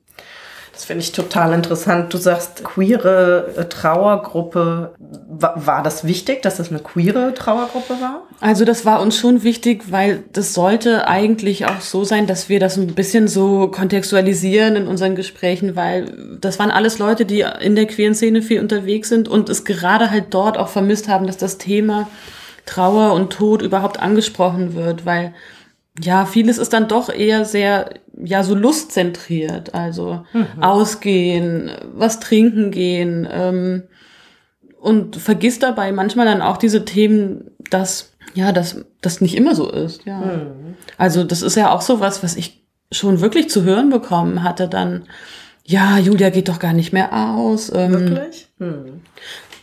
Das 0.84 0.88
finde 0.88 1.02
ich 1.02 1.12
total 1.12 1.54
interessant. 1.54 2.12
Du 2.12 2.18
sagst 2.18 2.62
queere 2.62 3.66
Trauergruppe. 3.70 4.92
Wa- 5.30 5.54
War 5.56 5.82
das 5.82 6.04
wichtig, 6.04 6.42
dass 6.42 6.58
das 6.58 6.68
eine 6.68 6.78
queere 6.80 7.32
Trauergruppe 7.32 7.94
war? 8.02 8.24
Also 8.42 8.66
das 8.66 8.84
war 8.84 9.00
uns 9.00 9.16
schon 9.16 9.42
wichtig, 9.44 9.84
weil 9.90 10.24
das 10.34 10.52
sollte 10.52 11.08
eigentlich 11.08 11.64
auch 11.64 11.80
so 11.80 12.04
sein, 12.04 12.26
dass 12.26 12.50
wir 12.50 12.60
das 12.60 12.76
ein 12.76 12.88
bisschen 12.88 13.28
so 13.28 13.68
kontextualisieren 13.68 14.76
in 14.76 14.86
unseren 14.86 15.14
Gesprächen, 15.16 15.74
weil 15.74 16.36
das 16.42 16.58
waren 16.58 16.70
alles 16.70 16.98
Leute, 16.98 17.24
die 17.24 17.46
in 17.62 17.76
der 17.76 17.86
queeren 17.86 18.14
Szene 18.14 18.42
viel 18.42 18.60
unterwegs 18.60 19.08
sind 19.08 19.26
und 19.26 19.48
es 19.48 19.64
gerade 19.64 20.10
halt 20.10 20.34
dort 20.34 20.58
auch 20.58 20.68
vermisst 20.68 21.08
haben, 21.08 21.26
dass 21.26 21.38
das 21.38 21.56
Thema 21.56 22.08
Trauer 22.66 23.14
und 23.14 23.32
Tod 23.32 23.62
überhaupt 23.62 24.00
angesprochen 24.00 24.74
wird, 24.74 25.06
weil 25.06 25.32
ja, 26.00 26.26
vieles 26.26 26.58
ist 26.58 26.72
dann 26.72 26.88
doch 26.88 27.08
eher 27.08 27.44
sehr, 27.44 27.94
ja, 28.16 28.42
so 28.42 28.54
lustzentriert. 28.54 29.74
Also 29.74 30.24
ausgehen, 30.60 31.70
was 31.94 32.20
trinken 32.20 32.70
gehen, 32.70 33.28
ähm, 33.30 33.84
und 34.84 35.16
vergisst 35.16 35.62
dabei 35.62 35.92
manchmal 35.92 36.26
dann 36.26 36.42
auch 36.42 36.58
diese 36.58 36.84
Themen, 36.84 37.50
dass, 37.70 38.12
ja, 38.34 38.52
dass 38.52 38.84
das 39.00 39.22
nicht 39.22 39.34
immer 39.34 39.54
so 39.54 39.70
ist, 39.70 40.04
ja. 40.04 40.22
Also 40.98 41.24
das 41.24 41.40
ist 41.40 41.56
ja 41.56 41.72
auch 41.72 41.80
so 41.80 42.00
was, 42.00 42.22
was 42.22 42.36
ich 42.36 42.62
schon 42.92 43.22
wirklich 43.22 43.48
zu 43.48 43.62
hören 43.64 43.88
bekommen 43.88 44.42
hatte 44.42 44.68
dann, 44.68 45.04
ja, 45.64 45.98
Julia 45.98 46.28
geht 46.28 46.48
doch 46.48 46.58
gar 46.58 46.74
nicht 46.74 46.92
mehr 46.92 47.14
aus. 47.14 47.72
Ähm, 47.74 47.92
Wirklich? 47.92 48.48
Hm. 48.58 49.00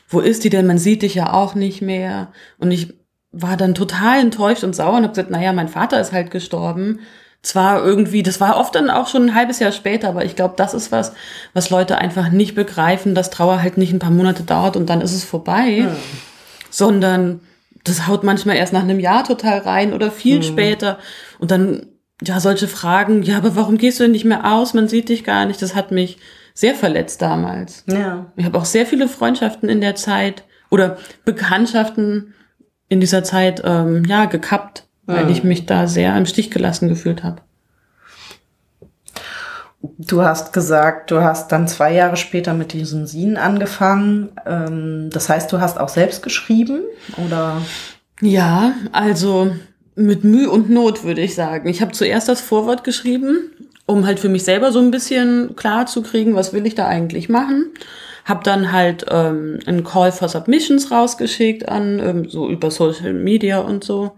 wo 0.09 0.19
ist 0.19 0.43
die 0.43 0.49
denn? 0.49 0.65
Man 0.65 0.79
sieht 0.79 1.03
dich 1.03 1.13
ja 1.13 1.32
auch 1.34 1.53
nicht 1.53 1.84
mehr. 1.84 2.32
Und 2.57 2.71
ich 2.71 2.95
war 3.32 3.57
dann 3.57 3.75
total 3.75 4.19
enttäuscht 4.19 4.63
und 4.63 4.75
sauer 4.75 4.97
und 4.97 5.03
habe 5.03 5.09
gesagt, 5.09 5.29
naja, 5.29 5.53
mein 5.53 5.69
Vater 5.69 5.99
ist 6.01 6.11
halt 6.11 6.32
gestorben. 6.32 6.99
Zwar 7.41 7.84
irgendwie, 7.84 8.21
das 8.21 8.39
war 8.39 8.57
oft 8.57 8.75
dann 8.75 8.89
auch 8.89 9.07
schon 9.07 9.29
ein 9.29 9.36
halbes 9.36 9.59
Jahr 9.59 9.71
später, 9.71 10.09
aber 10.09 10.25
ich 10.25 10.36
glaube, 10.36 10.53
das 10.57 10.73
ist 10.73 10.91
was, 10.91 11.13
was 11.53 11.71
Leute 11.71 11.97
einfach 11.97 12.29
nicht 12.29 12.53
begreifen, 12.53 13.15
dass 13.15 13.32
Trauer 13.32 13.61
halt 13.61 13.77
nicht 13.77 13.93
ein 13.93 13.99
paar 13.99 14.11
Monate 14.11 14.43
dauert 14.43 14.77
und 14.77 14.89
dann 14.89 15.01
ist 15.01 15.15
es 15.15 15.23
vorbei, 15.23 15.88
sondern 16.69 17.39
das 17.84 18.07
haut 18.07 18.23
manchmal 18.23 18.57
erst 18.57 18.73
nach 18.73 18.84
einem 18.84 18.99
Jahr 18.99 19.23
total 19.23 19.59
rein 19.59 19.93
oder 19.93 20.11
viel 20.11 20.43
später. 20.43 20.99
Und 21.39 21.49
dann, 21.49 21.88
ja, 22.21 22.39
solche 22.39 22.67
Fragen, 22.67 23.23
ja, 23.23 23.38
aber 23.38 23.55
warum 23.55 23.77
gehst 23.77 23.99
du 23.99 24.03
denn 24.03 24.11
nicht 24.11 24.25
mehr 24.25 24.53
aus? 24.53 24.75
Man 24.75 24.88
sieht 24.88 25.09
dich 25.09 25.23
gar 25.23 25.45
nicht. 25.45 25.61
Das 25.63 25.73
hat 25.73 25.91
mich 25.91 26.19
sehr 26.53 26.75
verletzt 26.75 27.23
damals. 27.23 27.84
Ja. 27.88 28.32
Ich 28.36 28.45
habe 28.45 28.57
auch 28.57 28.65
sehr 28.65 28.86
viele 28.86 29.07
Freundschaften 29.07 29.67
in 29.67 29.82
der 29.82 29.95
Zeit 29.95 30.43
oder 30.69 30.97
Bekanntschaften 31.25 32.36
in 32.92 33.00
dieser 33.00 33.24
Zeit 33.24 33.62
ähm, 33.64 34.04
ja 34.04 34.26
gekappt, 34.26 34.84
weil 35.06 35.32
ich 35.32 35.46
mich 35.46 35.66
da 35.66 35.88
sehr 35.88 36.16
im 36.18 36.26
Stich 36.26 36.52
gelassen 36.52 36.89
gefühlt 36.89 37.24
habe. 37.24 37.38
Du 39.82 40.22
hast 40.22 40.52
gesagt, 40.52 41.10
du 41.10 41.22
hast 41.22 41.54
dann 41.54 41.70
zwei 41.70 41.94
Jahre 41.94 42.18
später 42.18 42.54
mit 42.54 42.74
diesem 42.74 43.08
Sin 43.08 43.38
angefangen. 43.38 44.30
Ähm, 44.46 45.10
das 45.10 45.30
heißt, 45.30 45.50
du 45.54 45.62
hast 45.62 45.80
auch 45.80 45.88
selbst 45.88 46.22
geschrieben 46.22 46.82
oder? 47.26 47.62
Ja, 48.20 48.74
also 48.92 49.56
mit 49.96 50.26
Mühe 50.26 50.52
und 50.52 50.70
Not 50.70 51.06
würde 51.06 51.22
ich 51.22 51.34
sagen. 51.34 51.70
Ich 51.70 51.82
habe 51.82 51.94
zuerst 51.94 52.28
das 52.28 52.42
Vorwort 52.42 52.84
geschrieben, 52.84 53.52
um 53.86 54.06
halt 54.06 54.20
für 54.20 54.30
mich 54.30 54.44
selber 54.44 54.74
so 54.74 54.80
ein 54.80 54.92
bisschen 54.92 55.56
klar 55.56 55.86
zu 55.86 56.04
kriegen, 56.04 56.36
was 56.36 56.52
will 56.52 56.66
ich 56.66 56.76
da 56.76 56.88
eigentlich 56.88 57.30
machen. 57.30 57.72
Hab 58.26 58.43
dann 58.43 58.72
halt 58.72 59.05
ähm, 59.09 59.59
einen 59.65 59.84
Call 59.84 60.11
for 60.11 60.30
Submissions 60.30 60.91
rausgeschickt 60.91 61.67
an, 61.67 61.99
ähm, 61.99 62.30
so 62.30 62.49
über 62.49 62.72
Social 62.72 63.13
Media 63.13 63.59
und 63.59 63.84
so. 63.84 64.13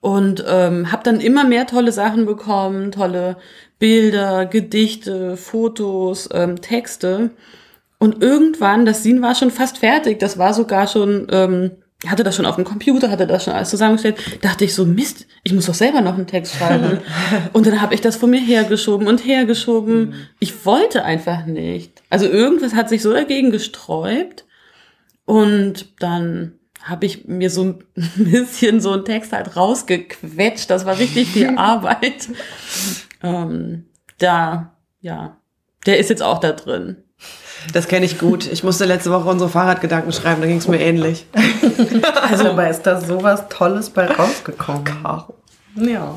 Und 0.00 0.44
ähm, 0.48 0.90
habe 0.90 1.02
dann 1.04 1.20
immer 1.20 1.44
mehr 1.44 1.66
tolle 1.66 1.92
Sachen 1.92 2.24
bekommen, 2.26 2.90
tolle 2.90 3.36
Bilder, 3.78 4.46
Gedichte, 4.46 5.36
Fotos, 5.36 6.28
ähm, 6.32 6.60
Texte. 6.60 7.30
Und 7.98 8.22
irgendwann, 8.22 8.86
das 8.86 9.02
Scene 9.02 9.20
war 9.20 9.34
schon 9.34 9.50
fast 9.50 9.78
fertig, 9.78 10.18
das 10.18 10.38
war 10.38 10.54
sogar 10.54 10.86
schon, 10.86 11.26
ähm, 11.30 11.72
hatte 12.06 12.24
das 12.24 12.36
schon 12.36 12.46
auf 12.46 12.56
dem 12.56 12.64
Computer, 12.64 13.10
hatte 13.10 13.26
das 13.26 13.44
schon 13.44 13.52
alles 13.52 13.70
zusammengestellt, 13.70 14.16
dachte 14.40 14.64
ich 14.64 14.74
so, 14.74 14.86
Mist, 14.86 15.26
ich 15.42 15.52
muss 15.52 15.66
doch 15.66 15.74
selber 15.74 16.00
noch 16.00 16.14
einen 16.14 16.26
Text 16.26 16.56
schreiben. 16.56 17.00
und 17.52 17.66
dann 17.66 17.80
habe 17.80 17.94
ich 17.94 18.00
das 18.00 18.16
von 18.16 18.30
mir 18.30 18.40
hergeschoben 18.40 19.06
und 19.06 19.24
hergeschoben. 19.24 20.14
Ich 20.38 20.64
wollte 20.64 21.04
einfach 21.04 21.44
nicht. 21.46 22.02
Also 22.08 22.26
irgendwas 22.26 22.74
hat 22.74 22.88
sich 22.88 23.02
so 23.02 23.12
dagegen 23.12 23.50
gesträubt. 23.50 24.46
Und 25.26 26.00
dann 26.00 26.54
habe 26.82 27.06
ich 27.06 27.26
mir 27.28 27.50
so 27.50 27.64
ein 27.64 27.84
bisschen 28.16 28.80
so 28.80 28.92
einen 28.92 29.04
Text 29.04 29.32
halt 29.32 29.56
rausgequetscht. 29.56 30.70
Das 30.70 30.86
war 30.86 30.98
richtig 30.98 31.28
viel 31.28 31.50
Arbeit. 31.56 32.28
ähm, 33.22 33.86
da, 34.18 34.74
ja, 35.00 35.36
der 35.86 35.98
ist 35.98 36.10
jetzt 36.10 36.22
auch 36.22 36.38
da 36.38 36.52
drin. 36.52 36.96
Das 37.72 37.88
kenne 37.88 38.06
ich 38.06 38.18
gut. 38.18 38.50
Ich 38.50 38.64
musste 38.64 38.84
letzte 38.84 39.10
Woche 39.10 39.28
unsere 39.28 39.50
Fahrradgedanken 39.50 40.12
schreiben, 40.12 40.40
da 40.40 40.46
ging 40.46 40.58
es 40.58 40.68
mir 40.68 40.80
ähnlich. 40.80 41.26
Also, 42.30 42.50
aber 42.50 42.68
ist 42.70 42.82
da 42.82 43.00
sowas 43.00 43.48
Tolles 43.48 43.90
bei 43.90 44.06
rausgekommen? 44.06 44.84
Ja. 45.74 46.14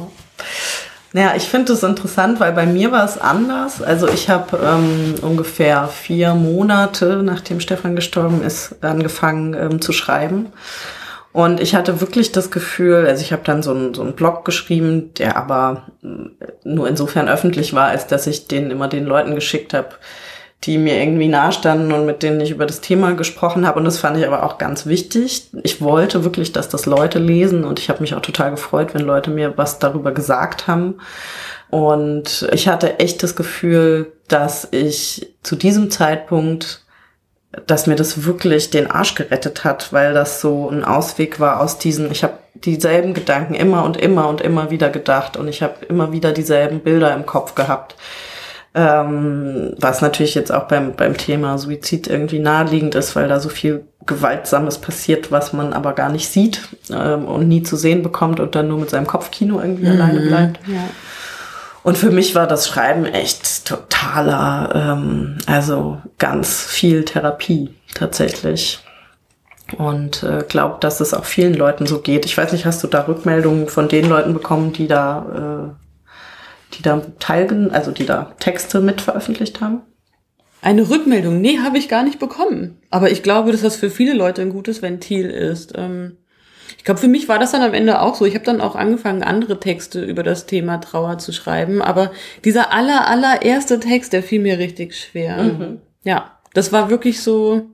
Naja, 1.12 1.34
ich 1.36 1.44
finde 1.44 1.74
es 1.74 1.84
interessant, 1.84 2.40
weil 2.40 2.52
bei 2.54 2.66
mir 2.66 2.92
war 2.92 3.06
es 3.06 3.20
anders. 3.20 3.82
Also 3.82 4.08
ich 4.08 4.30
habe 4.30 4.58
ähm, 4.64 5.16
ungefähr 5.22 5.88
vier 5.88 6.34
Monate, 6.34 7.22
nachdem 7.24 7.60
Stefan 7.60 7.96
gestorben 7.96 8.44
ist, 8.44 8.76
angefangen 8.84 9.54
ähm, 9.54 9.82
zu 9.82 9.92
schreiben. 9.92 10.48
Und 11.32 11.60
ich 11.60 11.76
hatte 11.76 12.00
wirklich 12.02 12.32
das 12.32 12.52
Gefühl, 12.52 13.08
also 13.08 13.22
ich 13.22 13.32
habe 13.32 13.44
dann 13.44 13.64
so 13.64 13.72
einen, 13.72 13.94
so 13.94 14.02
einen 14.02 14.14
Blog 14.14 14.46
geschrieben, 14.46 15.14
der 15.16 15.38
aber 15.38 15.88
äh, 16.04 16.08
nur 16.64 16.88
insofern 16.88 17.28
öffentlich 17.28 17.74
war, 17.74 17.88
als 17.88 18.08
dass 18.08 18.28
ich 18.28 18.48
den 18.48 18.72
immer 18.72 18.88
den 18.88 19.06
Leuten 19.06 19.36
geschickt 19.36 19.74
habe, 19.74 19.90
die 20.64 20.78
mir 20.78 21.00
irgendwie 21.00 21.28
nahestanden 21.28 21.92
und 21.92 22.06
mit 22.06 22.24
denen 22.24 22.40
ich 22.40 22.52
über 22.52 22.66
das 22.66 22.82
Thema 22.82 23.14
gesprochen 23.14 23.68
habe. 23.68 23.80
Und 23.80 23.86
das 23.86 24.00
fand 24.00 24.18
ich 24.18 24.26
aber 24.26 24.44
auch 24.44 24.58
ganz 24.58 24.86
wichtig. 24.86 25.50
Ich 25.64 25.82
wollte 25.82 26.24
wirklich, 26.24 26.52
dass 26.52 26.70
das 26.70 26.86
Leute 26.86 27.20
lesen 27.20 27.66
und 27.66 27.80
ich 27.80 27.90
habe 27.90 28.02
mich 28.02 28.16
auch 28.16 28.22
total 28.22 28.52
gefreut, 28.52 28.94
wenn 28.94 29.02
Leute 29.02 29.30
mir 29.30 29.58
was 29.58 29.80
darüber 29.80 30.12
gesagt 30.12 30.68
haben. 30.68 30.96
Und 31.70 32.48
ich 32.54 32.68
hatte 32.68 33.00
echt 33.00 33.24
das 33.24 33.36
Gefühl, 33.36 34.14
dass 34.28 34.68
ich 34.72 35.34
zu 35.44 35.56
diesem 35.56 35.92
Zeitpunkt 35.92 36.84
dass 37.68 37.88
mir 37.88 37.96
das 37.96 38.26
wirklich 38.26 38.72
den 38.72 38.90
Arsch 38.90 39.16
gerettet 39.16 39.64
hat, 39.64 39.94
weil 39.94 40.14
das 40.14 40.42
so 40.42 40.70
ein 40.70 40.84
Ausweg 40.84 41.40
war 41.40 41.62
aus 41.62 41.78
diesen, 41.78 42.12
ich 42.12 42.24
habe 42.24 42.34
dieselben 42.56 43.14
Gedanken 43.14 43.54
immer 43.54 43.84
und 43.84 43.98
immer 43.98 44.28
und 44.28 44.42
immer 44.42 44.72
wieder 44.72 44.90
gedacht 44.90 45.38
und 45.38 45.48
ich 45.48 45.62
habe 45.62 45.86
immer 45.86 46.12
wieder 46.12 46.32
dieselben 46.32 46.80
Bilder 46.80 47.14
im 47.14 47.26
Kopf 47.26 47.54
gehabt. 47.54 47.96
Ähm, 48.76 49.76
was 49.78 50.02
natürlich 50.02 50.34
jetzt 50.34 50.52
auch 50.52 50.68
beim, 50.68 50.96
beim 50.96 51.16
Thema 51.16 51.60
Suizid 51.60 52.08
irgendwie 52.08 52.40
naheliegend 52.40 52.96
ist, 52.96 53.16
weil 53.16 53.28
da 53.28 53.40
so 53.40 53.50
viel 53.50 53.86
Gewaltsames 54.08 54.80
passiert, 54.80 55.32
was 55.32 55.54
man 55.54 55.74
aber 55.74 55.94
gar 55.94 56.10
nicht 56.10 56.28
sieht 56.28 56.68
ähm, 56.92 57.26
und 57.26 57.48
nie 57.48 57.62
zu 57.62 57.76
sehen 57.76 58.02
bekommt 58.02 58.40
und 58.40 58.56
dann 58.56 58.68
nur 58.68 58.80
mit 58.80 58.90
seinem 58.90 59.06
Kopfkino 59.06 59.60
irgendwie 59.62 59.88
alleine 59.88 60.22
bleibt. 60.22 60.60
Ja. 60.68 60.90
Und 61.84 61.98
für 61.98 62.12
mich 62.12 62.34
war 62.34 62.48
das 62.48 62.68
Schreiben 62.68 63.06
echt 63.06 63.66
totaler, 63.66 64.72
ähm, 64.74 65.38
also 65.46 65.98
ganz 66.18 66.64
viel 66.64 67.04
Therapie 67.04 67.70
tatsächlich. 67.94 68.80
Und 69.78 70.24
äh, 70.24 70.44
glaube, 70.48 70.78
dass 70.80 71.02
es 71.02 71.14
auch 71.14 71.26
vielen 71.26 71.54
Leuten 71.54 71.86
so 71.86 72.00
geht. 72.00 72.26
Ich 72.26 72.38
weiß 72.38 72.52
nicht, 72.54 72.66
hast 72.66 72.84
du 72.84 72.88
da 72.88 73.08
Rückmeldungen 73.08 73.68
von 73.68 73.88
den 73.88 74.08
Leuten 74.08 74.34
bekommen, 74.34 74.72
die 74.72 74.88
da, 74.88 75.74
äh, 75.74 75.83
die 76.74 76.82
da 76.82 77.02
teilgen, 77.20 77.72
also 77.72 77.92
die 77.92 78.06
da 78.06 78.34
Texte 78.40 78.82
mit 78.82 79.02
veröffentlicht 79.02 79.62
haben? 79.62 79.82
Eine 80.62 80.90
Rückmeldung, 80.90 81.42
nee, 81.42 81.60
habe 81.60 81.78
ich 81.78 81.90
gar 81.90 82.04
nicht 82.04 82.20
bekommen. 82.20 82.78
Aber 82.90 83.12
ich 83.12 83.24
glaube, 83.24 83.52
dass 83.52 83.62
das 83.62 83.76
für 83.76 83.90
viele 83.90 84.14
Leute 84.14 84.42
ein 84.42 84.52
gutes 84.52 84.82
Ventil 84.82 85.30
ist. 85.30 85.74
Ähm, 85.76 86.18
ich 86.78 86.84
Ich 86.84 86.86
glaube, 86.86 87.00
für 87.00 87.08
mich 87.08 87.30
war 87.30 87.40
das 87.40 87.54
dann 87.54 87.62
am 87.62 87.74
Ende 87.74 88.02
auch 88.02 88.14
so. 88.14 88.26
Ich 88.26 88.36
habe 88.36 88.44
dann 88.44 88.60
auch 88.60 88.76
angefangen, 88.76 89.24
andere 89.24 89.58
Texte 89.58 90.04
über 90.04 90.22
das 90.22 90.48
Thema 90.48 90.80
Trauer 90.80 91.18
zu 91.18 91.32
schreiben. 91.32 91.82
Aber 91.82 92.12
dieser 92.44 92.74
aller, 92.74 93.08
allererste 93.08 93.80
Text, 93.80 94.12
der 94.12 94.22
fiel 94.22 94.42
mir 94.42 94.60
richtig 94.60 94.94
schwer. 95.00 95.44
Mhm. 95.44 95.80
Ja, 96.04 96.40
das 96.54 96.74
war 96.74 96.90
wirklich 96.90 97.22
so. 97.22 97.70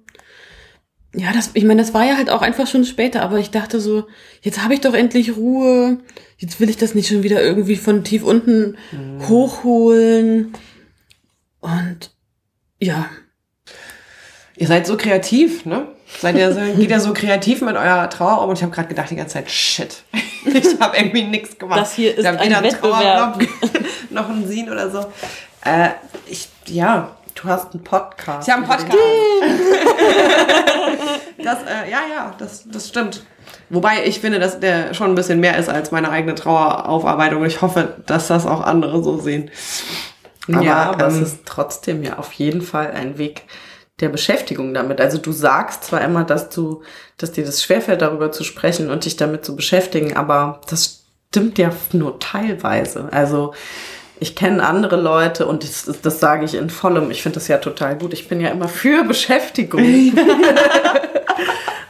Ja, 1.15 1.31
das, 1.33 1.51
ich 1.55 1.63
meine, 1.63 1.81
das 1.81 1.93
war 1.93 2.05
ja 2.05 2.17
halt 2.17 2.29
auch 2.29 2.41
einfach 2.43 2.67
schon 2.67 2.85
später, 2.85 3.23
aber 3.23 3.39
ich 3.39 3.49
dachte 3.49 3.79
so, 3.79 4.05
jetzt 4.41 4.63
habe 4.63 4.75
ich 4.75 4.81
doch 4.81 4.93
endlich 4.93 5.35
Ruhe, 5.35 5.97
jetzt 6.37 6.59
will 6.59 6.69
ich 6.69 6.77
das 6.77 6.93
nicht 6.93 7.07
schon 7.09 7.23
wieder 7.23 7.41
irgendwie 7.41 7.77
von 7.77 8.03
tief 8.03 8.23
unten 8.23 8.77
Mhm. 8.91 9.27
hochholen. 9.27 10.53
Und 11.59 12.11
ja, 12.79 13.07
Ihr 14.55 14.67
seid 14.67 14.85
so 14.85 14.97
kreativ, 14.97 15.65
ne? 15.65 15.87
Seid 16.19 16.35
ihr 16.35 16.51
so, 16.53 16.59
geht 16.59 16.89
ihr 16.89 16.99
so 16.99 17.13
kreativ 17.13 17.61
mit 17.61 17.77
eurer 17.77 18.09
Trauer 18.09 18.43
um? 18.43 18.49
Und 18.49 18.57
ich 18.57 18.61
habe 18.61 18.73
gerade 18.73 18.89
gedacht 18.89 19.09
die 19.09 19.15
ganze 19.15 19.35
Zeit, 19.35 19.49
shit, 19.49 20.03
ich 20.45 20.77
habe 20.81 20.97
irgendwie 20.97 21.23
nichts 21.23 21.57
gemacht. 21.57 21.79
Das 21.79 21.93
hier 21.93 22.17
ist 22.17 22.25
ein 22.25 22.37
weder 22.41 22.61
Wettbewerb. 22.61 23.39
Trauerblock, 23.39 23.49
noch 24.09 24.27
ein 24.29 24.45
Sin 24.45 24.69
oder 24.69 24.89
so. 24.91 24.99
Äh, 25.63 25.91
ich, 26.27 26.49
ja, 26.67 27.15
Du 27.41 27.47
hast 27.47 27.73
einen 27.73 27.83
Podcast. 27.83 28.47
ich 28.47 28.53
habe 28.53 28.63
einen 28.63 28.69
Podcast. 28.69 28.97
das, 31.37 31.59
äh, 31.63 31.89
ja, 31.89 31.99
ja, 32.13 32.35
das, 32.37 32.65
das 32.69 32.89
stimmt. 32.89 33.23
Wobei 33.69 34.05
ich 34.05 34.19
finde, 34.19 34.39
dass 34.39 34.59
der 34.59 34.93
schon 34.93 35.11
ein 35.11 35.15
bisschen 35.15 35.39
mehr 35.39 35.57
ist 35.57 35.69
als 35.69 35.91
meine 35.91 36.09
eigene 36.09 36.35
Traueraufarbeitung. 36.35 37.45
Ich 37.45 37.61
hoffe, 37.61 37.95
dass 38.05 38.27
das 38.27 38.45
auch 38.45 38.59
andere 38.61 39.01
so 39.01 39.17
sehen. 39.19 39.49
ja, 40.47 40.91
aber 40.91 41.07
es 41.07 41.15
ähm, 41.15 41.23
ist 41.23 41.45
trotzdem 41.45 42.03
ja 42.03 42.17
auf 42.17 42.33
jeden 42.33 42.61
Fall 42.61 42.91
ein 42.91 43.17
Weg 43.17 43.43
der 44.01 44.09
Beschäftigung 44.09 44.73
damit. 44.73 44.99
Also 44.99 45.17
du 45.17 45.31
sagst 45.31 45.85
zwar 45.85 46.01
immer, 46.01 46.25
dass 46.25 46.49
du, 46.49 46.83
dass 47.17 47.31
dir 47.31 47.45
das 47.45 47.63
schwerfällt, 47.63 48.01
darüber 48.01 48.33
zu 48.33 48.43
sprechen 48.43 48.89
und 48.89 49.05
dich 49.05 49.15
damit 49.15 49.45
zu 49.45 49.55
beschäftigen, 49.55 50.17
aber 50.17 50.59
das 50.69 50.99
stimmt 51.29 51.57
ja 51.57 51.71
nur 51.93 52.19
teilweise. 52.19 53.07
Also 53.11 53.53
ich 54.19 54.35
kenne 54.35 54.65
andere 54.67 54.97
Leute 54.97 55.45
und 55.45 55.63
das, 55.63 55.89
das 56.01 56.19
sage 56.19 56.45
ich 56.45 56.55
in 56.55 56.69
vollem. 56.69 57.11
Ich 57.11 57.21
finde 57.23 57.35
das 57.35 57.47
ja 57.47 57.57
total 57.57 57.97
gut. 57.97 58.13
Ich 58.13 58.27
bin 58.27 58.41
ja 58.41 58.49
immer 58.49 58.67
für 58.67 59.03
Beschäftigung. 59.03 59.81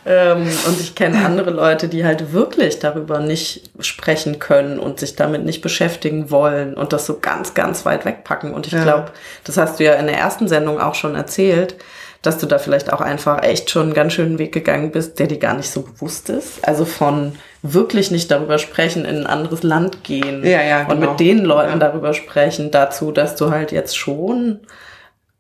ähm, 0.06 0.48
und 0.68 0.80
ich 0.80 0.96
kenne 0.96 1.26
andere 1.26 1.52
Leute, 1.52 1.88
die 1.88 2.06
halt 2.06 2.34
wirklich 2.34 2.80
darüber 2.80 3.20
nicht 3.20 3.70
sprechen 3.80 4.40
können 4.40 4.80
und 4.80 5.00
sich 5.00 5.16
damit 5.16 5.46
nicht 5.46 5.62
beschäftigen 5.62 6.32
wollen 6.32 6.74
und 6.76 6.94
das 6.94 7.06
so 7.06 7.20
ganz, 7.20 7.54
ganz 7.54 7.86
weit 7.86 8.06
wegpacken. 8.06 8.54
Und 8.54 8.68
ich 8.68 8.74
Ja. 8.74 8.84
glaube, 8.84 9.12
das 9.44 9.58
hast 9.58 9.80
du 9.80 9.84
ja 9.84 9.94
in 9.94 10.08
der 10.08 10.18
ersten 10.18 10.48
Sendung 10.48 10.80
auch 10.80 10.96
schon 10.96 11.16
erzählt, 11.16 11.76
dass 12.22 12.38
du 12.38 12.46
da 12.46 12.58
vielleicht 12.60 12.92
auch 12.92 13.02
einfach 13.02 13.44
echt 13.44 13.70
schon 13.70 13.84
einen 13.84 13.94
ganz 13.94 14.14
schönen 14.14 14.40
Weg 14.40 14.52
gegangen 14.52 14.92
bist, 14.92 15.20
der 15.20 15.28
dir 15.28 15.40
gar 15.40 15.54
nicht 15.56 15.70
so 15.70 15.84
bewusst 15.84 16.30
ist. 16.30 16.68
Also 16.68 16.84
von 16.86 17.34
wirklich 17.62 18.12
nicht 18.12 18.30
darüber 18.32 18.58
sprechen, 18.58 19.06
in 19.06 19.18
ein 19.20 19.28
anderes 19.28 19.64
Land 19.64 20.04
gehen 20.04 20.44
Ja, 20.46 20.62
ja, 20.62 20.82
und 20.88 21.00
genau. 21.00 21.12
mit 21.12 21.20
den 21.20 21.40
Leuten 21.46 21.74
Ja. 21.74 21.78
darüber 21.78 22.14
sprechen, 22.14 22.72
dazu, 22.72 23.12
dass 23.12 23.36
du 23.36 23.52
halt 23.52 23.72
jetzt 23.72 23.98
schon 23.98 24.60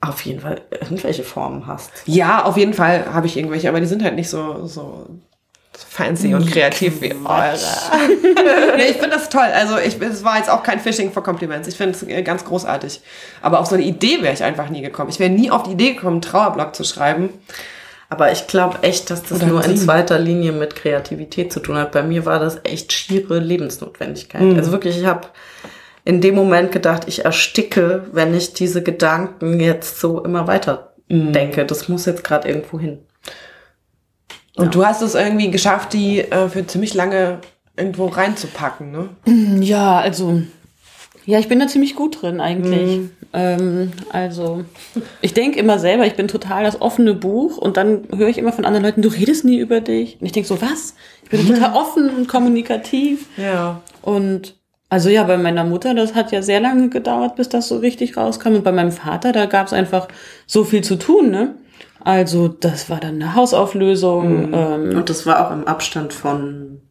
auf 0.02 0.22
jeden 0.22 0.40
Fall 0.40 0.62
irgendwelche 0.72 1.24
Formen 1.24 1.68
hast. 1.68 1.92
Ja, 2.06 2.46
auf 2.46 2.56
jeden 2.56 2.74
Fall 2.74 3.14
habe 3.14 3.28
ich 3.28 3.36
irgendwelche, 3.36 3.68
aber 3.68 3.82
die 3.82 3.86
sind 3.86 4.02
halt 4.04 4.16
nicht 4.16 4.30
so, 4.30 4.66
so 4.66 5.06
fancy 5.88 6.34
und 6.34 6.50
kreativ 6.52 7.02
wie 7.02 7.14
eure. 7.14 7.58
nee, 8.78 8.84
ich 8.90 8.98
finde 8.98 9.12
das 9.12 9.30
toll. 9.30 9.48
Also 9.54 9.78
ich, 9.78 10.02
es 10.02 10.24
war 10.24 10.38
jetzt 10.38 10.50
auch 10.50 10.64
kein 10.64 10.80
Fishing 10.80 11.12
for 11.12 11.24
Compliments. 11.24 11.68
Ich 11.68 11.76
finde 11.76 11.96
es 11.96 12.04
äh, 12.04 12.22
ganz 12.24 12.46
großartig. 12.46 13.02
Aber 13.42 13.60
auf 13.60 13.68
so 13.68 13.76
eine 13.76 13.84
Idee 13.84 14.22
wäre 14.22 14.34
ich 14.34 14.44
einfach 14.44 14.70
nie 14.70 14.82
gekommen. 14.82 15.10
Ich 15.10 15.20
wäre 15.20 15.30
nie 15.30 15.52
auf 15.52 15.64
die 15.64 15.72
Idee 15.72 15.94
gekommen, 15.94 16.16
einen 16.16 16.22
Trauerblock 16.22 16.76
zu 16.76 16.84
schreiben. 16.84 17.30
Aber 18.10 18.32
ich 18.32 18.48
glaube 18.48 18.80
echt, 18.82 19.10
dass 19.12 19.22
das 19.24 19.40
Oder 19.40 19.48
nur 19.48 19.64
in 19.66 19.78
zweiter 19.78 20.18
Linie 20.18 20.52
mit 20.52 20.76
Kreativität 20.76 21.54
zu 21.54 21.60
tun 21.60 21.78
hat. 21.78 21.92
Bei 21.92 22.02
mir 22.02 22.26
war 22.26 22.40
das 22.40 22.60
echt 22.64 22.92
schiere 22.92 23.38
Lebensnotwendigkeit. 23.38 24.42
Mhm. 24.42 24.58
Also 24.58 24.72
wirklich, 24.72 24.98
ich 24.98 25.06
habe 25.06 25.28
in 26.06 26.20
dem 26.22 26.34
Moment 26.34 26.72
gedacht, 26.72 27.04
ich 27.06 27.26
ersticke, 27.26 28.08
wenn 28.12 28.34
ich 28.34 28.54
diese 28.54 28.82
Gedanken 28.82 29.60
jetzt 29.60 30.00
so 30.00 30.24
immer 30.24 30.48
weiter 30.48 30.90
Mhm. 31.10 31.34
denke. 31.34 31.66
Das 31.66 31.90
muss 31.90 32.06
jetzt 32.06 32.24
gerade 32.24 32.48
irgendwo 32.48 32.80
hin. 32.80 33.00
Und 34.60 34.76
du 34.76 34.86
hast 34.86 35.02
es 35.02 35.16
irgendwie 35.16 35.52
geschafft, 35.52 35.94
die 35.94 36.20
äh, 36.20 36.50
für 36.50 36.66
ziemlich 36.66 36.94
lange 36.94 37.40
irgendwo 37.78 38.08
reinzupacken, 38.08 38.92
ne? 38.92 39.10
Ja, 39.62 40.00
also, 40.00 40.42
ja, 41.26 41.40
ich 41.40 41.48
bin 41.48 41.60
da 41.60 41.68
ziemlich 41.68 41.96
gut 41.96 42.22
drin 42.22 42.42
eigentlich. 42.42 42.98
Mhm. 42.98 43.12
Ähm, 43.32 43.92
also, 44.12 44.66
ich 45.22 45.34
denke 45.34 45.60
immer 45.60 45.80
selber, 45.80 46.06
ich 46.06 46.16
bin 46.16 46.28
total 46.28 46.64
das 46.64 46.82
offene 46.82 47.14
Buch 47.14 47.58
und 47.58 47.78
dann 47.78 48.02
höre 48.16 48.30
ich 48.30 48.38
immer 48.38 48.52
von 48.52 48.66
anderen 48.66 48.86
Leuten, 48.86 49.02
du 49.02 49.10
redest 49.10 49.46
nie 49.46 49.60
über 49.60 49.82
dich. 49.82 50.18
Und 50.20 50.26
ich 50.26 50.32
denke 50.32 50.50
so, 50.50 50.62
was? 50.62 50.96
Ich 51.24 51.30
bin 51.30 51.48
total 51.54 51.76
offen 51.76 52.10
und 52.10 52.28
kommunikativ. 52.28 53.28
Ja. 53.38 53.82
Und 54.02 54.56
also 54.90 55.10
ja, 55.10 55.24
bei 55.24 55.38
meiner 55.38 55.64
Mutter, 55.64 55.94
das 55.94 56.16
hat 56.16 56.32
ja 56.32 56.42
sehr 56.42 56.60
lange 56.60 56.90
gedauert, 56.90 57.36
bis 57.36 57.48
das 57.48 57.68
so 57.68 57.78
richtig 57.78 58.18
rauskam. 58.18 58.56
Und 58.56 58.64
bei 58.64 58.72
meinem 58.72 58.92
Vater, 58.92 59.32
da 59.32 59.46
gab 59.46 59.68
es 59.68 59.74
einfach 59.74 60.08
so 60.48 60.64
viel 60.64 60.84
zu 60.84 60.96
tun, 60.98 61.30
ne? 61.30 61.56
Also, 62.02 62.48
das 62.48 62.90
war 62.90 63.00
dann 63.00 63.16
eine 63.16 63.36
Hausauflösung. 63.36 64.54
Ähm, 64.54 64.98
Und 64.98 65.10
das 65.10 65.26
war 65.26 65.48
auch 65.48 65.52
im 65.52 65.66
Abstand 65.68 66.14
von 66.14 66.82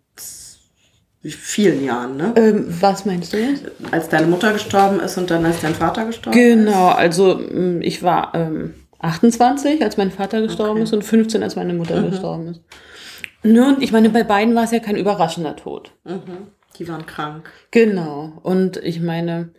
vielen 1.23 1.85
Jahren, 1.85 2.17
ne? 2.17 2.33
ähm, 2.37 2.67
was 2.81 3.05
meinst 3.05 3.33
du 3.33 3.39
jetzt? 3.39 3.65
Als 3.91 4.09
deine 4.09 4.27
Mutter 4.29 4.53
gestorben 4.53 5.01
ist 5.01 5.19
und 5.19 5.31
dann 5.31 5.45
als 5.45 5.61
dein 5.61 5.75
Vater 5.75 6.07
gestorben 6.07 6.39
ist. 6.39 6.43
Genau, 6.45 6.89
also 6.89 7.35
mm, 7.39 7.83
ich 7.83 8.03
war 8.03 8.35
ähm, 8.35 8.75
28, 9.01 9.83
als 9.83 9.97
mein 9.97 10.11
Vater 10.11 10.41
gestorben 10.43 10.73
Okay. 10.73 10.83
ist 10.85 10.93
und 10.93 11.03
15, 11.05 11.43
als 11.43 11.57
meine 11.57 11.75
Mutter 11.75 12.03
gestorben 12.03 12.49
ist. 12.49 12.63
Ne, 13.43 13.67
und 13.69 13.83
ich 13.83 13.93
meine, 13.93 14.11
bei 14.11 14.25
beiden 14.25 14.55
war 14.55 14.65
es 14.65 14.71
ja 14.71 14.79
kein 14.79 14.97
überraschender 14.97 15.57
Tod. 15.57 15.93
Mhm. 16.05 16.49
Die 16.79 16.89
waren 16.89 17.07
krank. 17.07 17.51
Genau. 17.71 18.39
Und 18.43 18.77
ich 18.79 19.01
meine, 19.01 19.51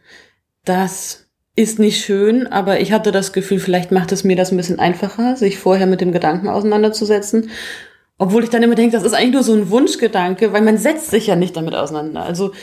das 0.66 1.29
ist 1.60 1.78
nicht 1.78 2.02
schön, 2.02 2.48
aber 2.48 2.80
ich 2.80 2.94
hatte 2.94 3.12
das 3.12 3.34
Gefühl, 3.34 3.60
vielleicht 3.60 3.92
macht 3.92 4.14
es 4.14 4.24
mir 4.24 4.38
das 4.38 4.52
ein 4.52 4.58
bisschen 4.58 4.80
einfacher, 4.80 5.36
sich 5.36 5.58
vorher 5.58 5.88
mit 5.88 6.00
dem 6.00 6.14
Gedanken 6.14 6.48
auseinanderzusetzen. 6.48 7.50
Obwohl 8.18 8.46
ich 8.46 8.50
dann 8.50 8.64
immer 8.64 8.76
denke, 8.76 8.96
das 8.96 9.04
ist 9.04 9.14
eigentlich 9.14 9.34
nur 9.34 9.44
so 9.44 9.54
ein 9.54 9.70
Wunschgedanke, 9.70 10.54
weil 10.54 10.62
man 10.62 10.78
setzt 10.78 11.12
sich 11.12 11.28
ja 11.28 11.36
nicht 11.36 11.58
damit 11.58 11.76
auseinander. 11.76 12.24
Also 12.24 12.54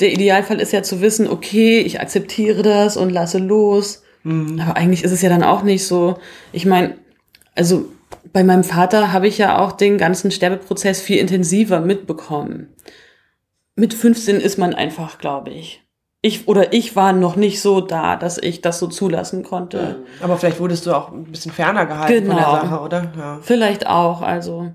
der 0.00 0.12
Idealfall 0.12 0.60
ist 0.60 0.72
ja 0.72 0.82
zu 0.82 1.00
wissen, 1.00 1.28
okay, 1.28 1.78
ich 1.78 2.00
akzeptiere 2.00 2.62
das 2.62 2.96
und 2.96 3.10
lasse 3.10 3.38
los. 3.38 4.02
Aber 4.24 4.76
eigentlich 4.76 5.04
ist 5.04 5.12
es 5.12 5.22
ja 5.22 5.28
dann 5.28 5.44
auch 5.44 5.62
nicht 5.62 5.86
so. 5.86 6.18
Ich 6.52 6.66
meine, 6.66 6.96
also 7.54 7.86
bei 8.32 8.42
meinem 8.42 8.64
Vater 8.64 9.12
habe 9.12 9.28
ich 9.28 9.38
ja 9.38 9.60
auch 9.60 9.70
den 9.70 9.96
ganzen 9.96 10.32
Sterbeprozess 10.32 11.00
viel 11.00 11.18
intensiver 11.18 11.80
mitbekommen. 11.80 12.74
Mit 13.76 13.94
15 13.94 14.40
ist 14.40 14.58
man 14.58 14.74
einfach, 14.74 15.18
glaube 15.18 15.50
ich. 15.50 15.83
Ich 16.26 16.48
oder 16.48 16.72
ich 16.72 16.96
war 16.96 17.12
noch 17.12 17.36
nicht 17.36 17.60
so 17.60 17.82
da, 17.82 18.16
dass 18.16 18.38
ich 18.38 18.62
das 18.62 18.78
so 18.78 18.86
zulassen 18.86 19.42
konnte. 19.42 19.96
Aber 20.22 20.38
vielleicht 20.38 20.58
wurdest 20.58 20.86
du 20.86 20.94
auch 20.94 21.12
ein 21.12 21.24
bisschen 21.24 21.52
ferner 21.52 21.84
gehalten 21.84 22.26
von 22.26 22.36
der 22.36 22.46
Genau. 22.46 22.60
Sache, 22.62 22.80
oder? 22.80 23.12
Ja. 23.14 23.38
Vielleicht 23.42 23.86
auch, 23.86 24.22
also. 24.22 24.72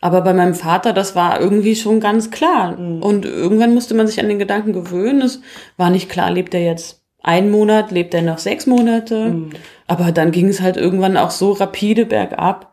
Aber 0.00 0.20
bei 0.20 0.32
meinem 0.32 0.54
Vater, 0.54 0.92
das 0.92 1.16
war 1.16 1.40
irgendwie 1.40 1.74
schon 1.74 1.98
ganz 1.98 2.30
klar. 2.30 2.78
Und 2.78 3.24
irgendwann 3.24 3.74
musste 3.74 3.94
man 3.94 4.06
sich 4.06 4.20
an 4.20 4.28
den 4.28 4.38
Gedanken 4.38 4.72
gewöhnen. 4.72 5.22
Es 5.22 5.40
war 5.76 5.90
nicht 5.90 6.08
klar, 6.08 6.30
lebt 6.30 6.54
er 6.54 6.62
jetzt 6.62 7.02
einen 7.20 7.50
Monat, 7.50 7.90
lebt 7.90 8.14
er 8.14 8.22
noch 8.22 8.38
sechs 8.38 8.68
Monate. 8.68 9.48
Aber 9.88 10.12
dann 10.12 10.30
ging 10.30 10.46
es 10.46 10.60
halt 10.60 10.76
irgendwann 10.76 11.16
auch 11.16 11.32
so 11.32 11.50
rapide 11.50 12.06
bergab. 12.06 12.72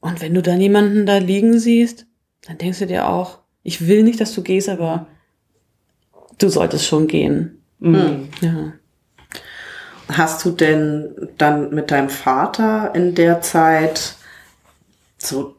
Und 0.00 0.20
wenn 0.20 0.34
du 0.34 0.42
dann 0.42 0.60
jemanden 0.60 1.06
da 1.06 1.16
liegen 1.16 1.58
siehst, 1.58 2.04
dann 2.46 2.58
denkst 2.58 2.80
du 2.80 2.86
dir 2.86 3.08
auch, 3.08 3.38
ich 3.62 3.88
will 3.88 4.02
nicht, 4.02 4.20
dass 4.20 4.34
du 4.34 4.42
gehst, 4.42 4.68
aber 4.68 5.06
du 6.38 6.48
solltest 6.48 6.86
schon 6.86 7.06
gehen. 7.06 7.62
Ja. 7.80 8.72
Hast 10.08 10.44
du 10.44 10.50
denn 10.50 11.30
dann 11.38 11.74
mit 11.74 11.90
deinem 11.90 12.08
Vater 12.08 12.94
in 12.94 13.14
der 13.14 13.40
Zeit 13.40 14.16
so 15.18 15.56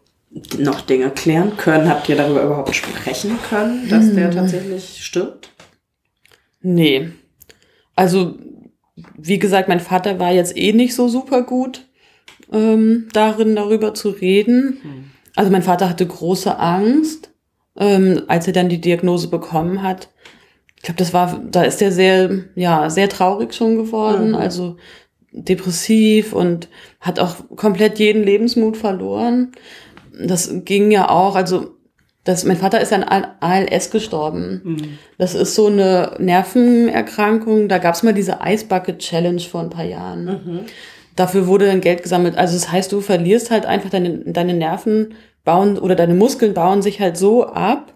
noch 0.58 0.82
Dinge 0.82 1.10
klären 1.12 1.58
können? 1.58 1.90
Habt 1.90 2.10
ihr 2.10 2.16
darüber 2.16 2.44
überhaupt 2.44 2.76
sprechen 2.76 3.38
können, 3.50 3.90
dass 3.90 4.14
der 4.14 4.32
tatsächlich 4.32 5.04
stirbt? 5.04 5.50
Nee. 6.62 7.12
Also, 7.96 8.38
wie 9.18 9.40
gesagt, 9.40 9.68
mein 9.68 9.80
Vater 9.80 10.20
war 10.20 10.32
jetzt 10.32 10.56
eh 10.58 10.74
nicht 10.74 10.96
so 10.96 11.08
super 11.08 11.44
gut 11.44 11.86
ähm, 12.52 13.08
darin, 13.14 13.56
darüber 13.56 13.94
zu 13.94 14.10
reden. 14.10 15.12
Also 15.36 15.52
mein 15.52 15.64
Vater 15.64 15.90
hatte 15.90 16.06
große 16.06 16.58
Angst, 16.58 17.32
ähm, 17.78 18.24
als 18.28 18.48
er 18.48 18.54
dann 18.54 18.70
die 18.70 18.82
Diagnose 18.82 19.28
bekommen 19.28 19.84
hat. 19.84 20.10
Ich 20.86 20.88
glaube, 20.88 21.00
das 21.00 21.14
war, 21.14 21.42
da 21.50 21.64
ist 21.64 21.82
er 21.82 21.92
sehr, 21.92 22.30
ja, 22.54 22.92
sehr 22.92 23.10
traurig 23.10 23.56
schon 23.56 23.76
geworden, 23.76 24.36
also 24.36 24.78
depressiv 25.32 26.32
und 26.32 26.70
hat 27.02 27.18
auch 27.18 27.38
komplett 27.56 27.98
jeden 27.98 28.22
Lebensmut 28.22 28.78
verloren. 28.78 29.54
Das 30.24 30.48
ging 30.64 30.92
ja 30.92 31.10
auch, 31.10 31.36
also 31.36 31.72
das, 32.24 32.44
mein 32.44 32.58
Vater 32.58 32.80
ist 32.82 32.94
an 32.94 33.04
ALS 33.04 33.90
gestorben. 33.90 34.62
Das 35.18 35.34
ist 35.34 35.56
so 35.56 35.66
eine 35.66 36.18
Nervenerkrankung. 36.20 37.68
Da 37.68 37.80
gab 37.80 37.96
es 37.96 38.04
mal 38.04 38.14
diese 38.14 38.38
Ice 38.46 38.68
Bucket 38.68 39.00
Challenge 39.00 39.42
vor 39.42 39.62
ein 39.62 39.72
paar 39.72 39.86
Jahren. 39.86 40.68
Dafür 41.16 41.48
wurde 41.48 41.66
dann 41.66 41.82
Geld 41.82 42.04
gesammelt. 42.04 42.38
Also 42.38 42.54
das 42.54 42.72
heißt, 42.72 42.92
du 42.92 43.02
verlierst 43.02 43.50
halt 43.50 43.66
einfach 43.66 43.90
deine, 43.90 44.20
deine 44.20 44.54
Nerven 44.54 45.16
bauen 45.44 45.80
oder 45.80 45.96
deine 45.96 46.14
Muskeln 46.14 46.54
bauen 46.54 46.84
sich 46.84 47.00
halt 47.00 47.18
so 47.18 47.48
ab, 47.48 47.95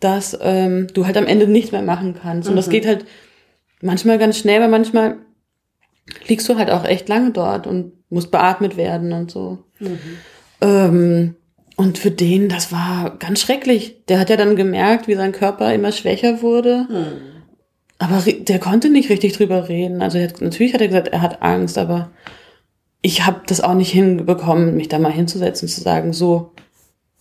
dass 0.00 0.36
ähm, 0.42 0.86
du 0.92 1.06
halt 1.06 1.16
am 1.16 1.26
Ende 1.26 1.46
nichts 1.46 1.72
mehr 1.72 1.82
machen 1.82 2.14
kannst. 2.20 2.48
Und 2.48 2.56
das 2.56 2.68
geht 2.70 2.86
halt 2.86 3.04
manchmal 3.80 4.18
ganz 4.18 4.38
schnell, 4.38 4.60
weil 4.60 4.68
manchmal 4.68 5.16
liegst 6.28 6.48
du 6.48 6.56
halt 6.56 6.70
auch 6.70 6.84
echt 6.84 7.08
lange 7.08 7.30
dort 7.30 7.66
und 7.66 7.92
musst 8.10 8.30
beatmet 8.30 8.76
werden 8.76 9.12
und 9.12 9.30
so. 9.30 9.58
Ähm, 10.60 11.36
und 11.76 11.98
für 11.98 12.10
den, 12.10 12.48
das 12.48 12.70
war 12.72 13.16
ganz 13.18 13.40
schrecklich. 13.40 14.04
Der 14.06 14.18
hat 14.20 14.30
ja 14.30 14.36
dann 14.36 14.56
gemerkt, 14.56 15.08
wie 15.08 15.14
sein 15.16 15.32
Körper 15.32 15.72
immer 15.74 15.90
schwächer 15.92 16.42
wurde. 16.42 16.86
Aber 17.98 18.18
ri- 18.18 18.44
der 18.44 18.58
konnte 18.58 18.90
nicht 18.90 19.08
richtig 19.10 19.32
drüber 19.32 19.68
reden. 19.68 20.02
Also 20.02 20.18
hat, 20.20 20.40
natürlich 20.40 20.74
hat 20.74 20.80
er 20.80 20.88
gesagt, 20.88 21.08
er 21.08 21.22
hat 21.22 21.42
Angst, 21.42 21.78
aber 21.78 22.10
ich 23.02 23.26
habe 23.26 23.40
das 23.46 23.60
auch 23.60 23.74
nicht 23.74 23.90
hinbekommen, 23.92 24.76
mich 24.76 24.88
da 24.88 24.98
mal 24.98 25.12
hinzusetzen, 25.12 25.68
zu 25.68 25.80
sagen, 25.80 26.12
so, 26.12 26.52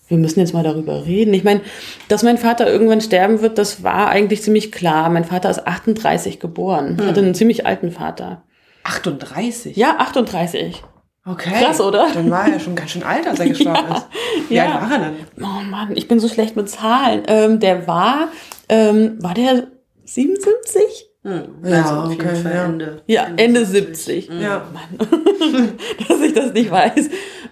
wir 0.07 0.17
müssen 0.17 0.39
jetzt 0.39 0.53
mal 0.53 0.63
darüber 0.63 1.05
reden. 1.05 1.33
Ich 1.33 1.43
meine, 1.43 1.61
dass 2.07 2.23
mein 2.23 2.37
Vater 2.37 2.69
irgendwann 2.69 3.01
sterben 3.01 3.41
wird, 3.41 3.57
das 3.57 3.83
war 3.83 4.09
eigentlich 4.09 4.41
ziemlich 4.41 4.71
klar. 4.71 5.09
Mein 5.09 5.23
Vater 5.25 5.49
ist 5.49 5.65
38 5.65 6.39
geboren, 6.39 7.01
hatte 7.05 7.21
einen 7.21 7.35
ziemlich 7.35 7.65
alten 7.65 7.91
Vater. 7.91 8.43
38? 8.83 9.77
Ja, 9.77 9.95
38. 9.99 10.83
Okay. 11.25 11.51
Krass, 11.57 11.79
oder? 11.79 12.07
Dann 12.13 12.29
war 12.29 12.51
er 12.51 12.59
schon 12.59 12.75
ganz 12.75 12.91
schön 12.91 13.03
alt, 13.03 13.25
als 13.25 13.39
er 13.39 13.47
gestorben 13.49 13.93
ist. 13.95 14.07
Wie 14.49 14.55
ja. 14.55 14.65
alt 14.65 14.81
war 14.81 14.91
er 14.91 14.99
denn? 14.99 15.15
Oh 15.41 15.63
Mann, 15.69 15.95
ich 15.95 16.09
bin 16.09 16.19
so 16.19 16.27
schlecht 16.27 16.57
mit 16.57 16.69
Zahlen. 16.69 17.23
Ähm, 17.27 17.59
der 17.61 17.87
war, 17.87 18.27
ähm, 18.67 19.17
war 19.21 19.33
der 19.33 19.67
77? 20.03 20.81
Hm, 21.23 21.43
Ja, 21.63 21.81
also 21.83 21.95
auf 21.95 22.11
jeden 22.11 22.21
okay, 22.21 22.35
Fall 22.35 22.53
ja. 22.53 22.65
Ende. 22.65 23.01
Ja, 23.07 23.27
Ende 23.37 23.65
70. 23.65 24.29
Ja. 24.41 24.67
Dass 26.09 26.19
ich 26.19 26.33
das 26.33 26.51
nicht 26.51 26.69
weiß. 26.69 27.09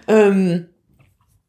Ähm, 0.08 0.66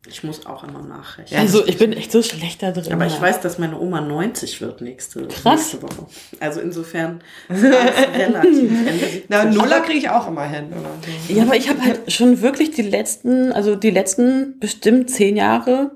Ich 0.06 0.22
muss 0.22 0.46
auch 0.46 0.66
immer 0.66 0.82
nachrechnen. 0.82 1.40
also 1.40 1.66
ich 1.66 1.78
bin 1.78 1.94
echt 1.94 2.12
so 2.12 2.22
schlecht 2.22 2.62
da 2.62 2.72
drin. 2.72 2.92
Aber 2.92 3.06
ich 3.06 3.22
weiß, 3.22 3.40
dass 3.40 3.58
meine 3.58 3.80
Oma 3.80 4.02
90 4.02 4.60
wird 4.60 4.82
nächste, 4.82 5.28
Krass. 5.28 5.72
nächste 5.74 5.82
Woche. 5.82 6.08
Also 6.42 6.60
insofern 6.60 7.22
relativ. 7.50 8.70
Ende 8.70 9.00
70. 9.00 9.26
Na, 9.30 9.46
Nuller 9.46 9.80
kriege 9.80 10.00
ich 10.00 10.10
auch 10.10 10.28
immer 10.28 10.44
hin. 10.44 10.66
Oder. 10.72 10.90
Ja, 11.34 11.44
aber 11.44 11.56
ich 11.56 11.70
habe 11.70 11.82
halt 11.82 12.12
schon 12.12 12.42
wirklich 12.42 12.72
die 12.72 12.82
letzten, 12.82 13.54
also 13.54 13.76
die 13.78 13.92
letzten 13.92 14.60
bestimmt 14.60 15.10
zehn 15.10 15.38
Jahre 15.38 15.92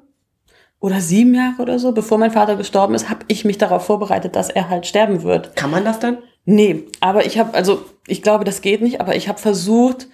oder 0.79 1.01
sieben 1.01 1.33
Jahre 1.35 1.61
oder 1.61 1.77
so, 1.79 1.91
bevor 1.91 2.17
mein 2.17 2.31
Vater 2.31 2.55
gestorben 2.55 2.93
ist, 2.95 3.09
habe 3.09 3.25
ich 3.27 3.43
mich 3.43 3.57
darauf 3.57 3.85
vorbereitet, 3.85 4.35
dass 4.37 4.49
er 4.49 4.69
halt 4.69 4.85
sterben 4.85 5.23
wird. 5.23 5.55
Kann 5.55 5.71
man 5.71 5.83
das 5.83 5.99
dann? 5.99 6.19
Nee, 6.45 6.85
aber 7.01 7.25
ich 7.25 7.39
habe, 7.39 7.53
also 7.55 7.83
ich 8.07 8.21
glaube, 8.21 8.45
das 8.45 8.61
geht 8.61 8.81
nicht, 8.81 9.01
aber 9.01 9.15
ich 9.17 9.27
habe 9.27 9.37
versucht, 9.39 10.07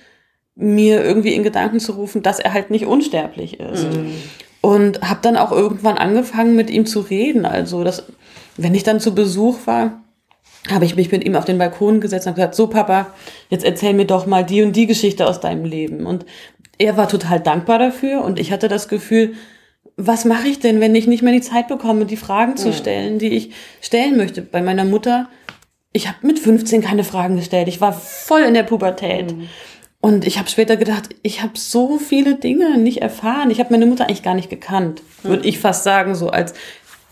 mir 0.56 1.04
irgendwie 1.04 1.34
in 1.34 1.44
Gedanken 1.44 1.80
zu 1.80 1.94
rufen, 1.94 2.22
dass 2.22 2.40
er 2.40 2.54
halt 2.54 2.70
nicht 2.70 2.86
unsterblich 2.86 3.60
ist. 3.60 3.88
Und 4.62 5.02
habe 5.02 5.20
dann 5.22 5.36
auch 5.36 5.52
irgendwann 5.52 5.98
angefangen, 5.98 6.56
mit 6.56 6.70
ihm 6.70 6.86
zu 6.86 7.02
reden. 7.02 7.46
Also, 7.46 7.84
das, 7.84 8.04
wenn 8.56 8.76
ich 8.76 8.84
dann 8.84 9.00
zu 9.00 9.14
Besuch 9.14 9.58
war, 9.66 10.04
habe 10.70 10.86
ich 10.86 10.96
mich 10.96 11.12
mit 11.12 11.26
ihm 11.26 11.36
auf 11.36 11.46
den 11.46 11.58
Balkon 11.58 12.00
gesetzt 12.00 12.28
und 12.28 12.36
gesagt, 12.36 12.56
so 12.56 12.68
Papa, 12.68 13.08
jetzt 13.50 13.66
erzähl 13.66 13.94
mir 13.94 14.06
doch 14.06 14.26
mal 14.26 14.46
die 14.46 14.64
und 14.64 14.76
die 14.76 14.88
Geschichte 14.88 15.28
aus 15.28 15.42
deinem 15.42 15.66
Leben. 15.66 16.06
Und 16.06 16.26
er 16.78 16.96
war 16.96 17.10
total 17.10 17.40
dankbar 17.40 17.80
dafür 17.80 18.24
und 18.24 18.40
ich 18.40 18.52
hatte 18.52 18.68
das 18.68 18.88
Gefühl, 18.88 19.34
was 19.96 20.26
mache 20.26 20.48
ich 20.48 20.60
denn, 20.60 20.80
wenn 20.80 20.96
ich 20.96 21.08
nicht 21.08 21.22
mehr 21.22 21.34
die 21.34 21.42
Zeit 21.42 21.68
bekomme, 21.68 22.06
die 22.06 22.18
Fragen 22.18 22.58
zu 22.58 22.74
stellen, 22.74 23.20
die 23.20 23.30
ich 23.30 23.52
stellen 23.82 24.18
möchte? 24.18 24.42
Bei 24.42 24.62
meiner 24.62 24.86
Mutter, 24.86 25.30
ich 25.92 26.08
habe 26.08 26.18
mit 26.26 26.40
15 26.40 26.82
keine 26.82 27.04
Fragen 27.04 27.36
gestellt. 27.36 27.68
Ich 27.68 27.80
war 27.80 27.94
voll 27.94 28.42
in 28.42 28.56
der 28.56 28.64
Pubertät. 28.64 29.36
Und 30.04 30.28
ich 30.28 30.38
habe 30.38 30.50
später 30.50 30.76
gedacht, 30.76 31.16
ich 31.22 31.42
habe 31.42 31.58
so 31.58 31.98
viele 31.98 32.36
Dinge 32.36 32.78
nicht 32.78 33.02
erfahren. 33.02 33.50
Ich 33.52 33.62
habe 33.62 33.70
meine 33.72 33.86
Mutter 33.86 34.04
eigentlich 34.04 34.22
gar 34.22 34.34
nicht 34.34 34.50
gekannt, 34.50 35.02
würde 35.24 35.48
ich 35.48 35.60
fast 35.60 35.86
sagen, 35.86 36.14
so 36.14 36.30
als 36.30 36.54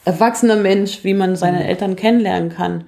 erwachsener 0.03 0.57
Mensch, 0.57 1.05
wie 1.05 1.13
man 1.13 1.37
seine 1.37 1.65
Eltern 1.65 1.95
kennenlernen 1.95 2.49
kann. 2.49 2.83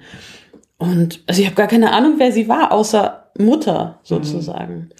Und 0.76 1.22
also 1.26 1.40
ich 1.40 1.46
habe 1.46 1.56
gar 1.56 1.68
keine 1.68 1.94
Ahnung, 1.94 2.16
wer 2.18 2.32
sie 2.32 2.48
war, 2.48 2.70
außer 2.70 3.30
Mutter 3.38 4.00
sozusagen. 4.02 4.90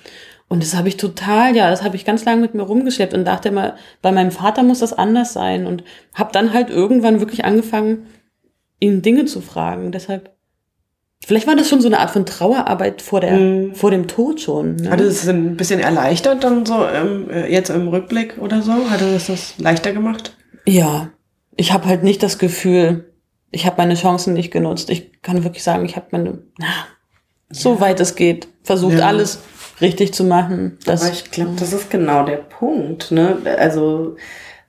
Und 0.49 0.63
das 0.63 0.75
habe 0.75 0.89
ich 0.89 0.97
total, 0.97 1.55
ja, 1.55 1.69
das 1.69 1.83
habe 1.83 1.97
ich 1.97 2.07
ganz 2.07 2.25
lange 2.25 2.41
mit 2.41 2.55
mir 2.55 2.63
rumgeschleppt 2.63 3.13
und 3.13 3.27
dachte 3.27 3.51
immer, 3.51 3.77
bei 4.01 4.11
meinem 4.11 4.31
Vater 4.31 4.63
muss 4.63 4.79
das 4.79 4.95
anders 4.95 5.35
sein 5.35 5.67
und 5.67 5.85
habe 6.15 6.33
dann 6.33 6.55
halt 6.55 6.71
irgendwann 6.71 7.21
wirklich 7.21 7.45
angefangen, 7.45 8.07
ihn 8.81 9.03
Dinge 9.03 9.27
zu 9.27 9.43
fragen. 9.43 9.93
Deshalb, 9.93 10.34
vielleicht 11.27 11.47
war 11.47 11.57
das 11.57 11.69
schon 11.69 11.81
so 11.81 11.89
eine 11.89 11.99
Art 11.99 12.11
von 12.11 12.27
Trauerarbeit 12.27 13.03
vor 13.03 13.21
der, 13.21 13.75
vor 13.75 13.91
dem 13.91 14.07
Tod 14.09 14.41
schon. 14.41 14.77
Ne? 14.77 14.91
Hat 14.91 15.01
es 15.01 15.29
ein 15.29 15.57
bisschen 15.57 15.81
erleichtert 15.81 16.45
dann 16.45 16.65
so 16.67 16.87
ähm, 16.87 17.29
äh, 17.31 17.51
jetzt 17.53 17.71
im 17.71 17.89
Rückblick 17.89 18.39
oder 18.39 18.63
so? 18.63 18.73
Hat 18.91 19.01
es 19.03 19.27
das 19.27 19.55
leichter 19.59 19.93
gemacht? 19.93 20.37
Ja, 20.67 21.11
ich 21.57 21.73
habe 21.73 21.87
halt 21.87 22.03
nicht 22.03 22.23
das 22.23 22.39
Gefühl, 22.39 23.13
ich 23.51 23.67
habe 23.67 23.77
meine 23.79 23.95
Chancen 23.95 24.35
nicht 24.35 24.51
genutzt. 24.51 24.91
Ich 24.91 25.23
kann 25.23 25.45
wirklich 25.45 25.63
sagen, 25.63 25.85
ich 25.85 25.97
habe 25.97 26.07
meine, 26.11 26.39
na, 26.59 26.67
so 27.51 27.81
weit 27.81 28.01
es 28.01 28.17
geht, 28.17 28.49
versucht 28.63 28.99
Ja. 28.99 29.07
alles 29.07 29.39
richtig 29.81 30.13
zu 30.15 30.25
machen. 30.25 30.79
Das, 30.85 31.03
Aber 31.03 31.13
ich 31.13 31.31
glaube, 31.31 31.53
das 31.59 31.73
ist 31.73 31.91
genau 31.91 32.25
der 32.25 32.37
Punkt. 32.39 33.11
Ne? 33.11 33.37
Also 33.59 34.17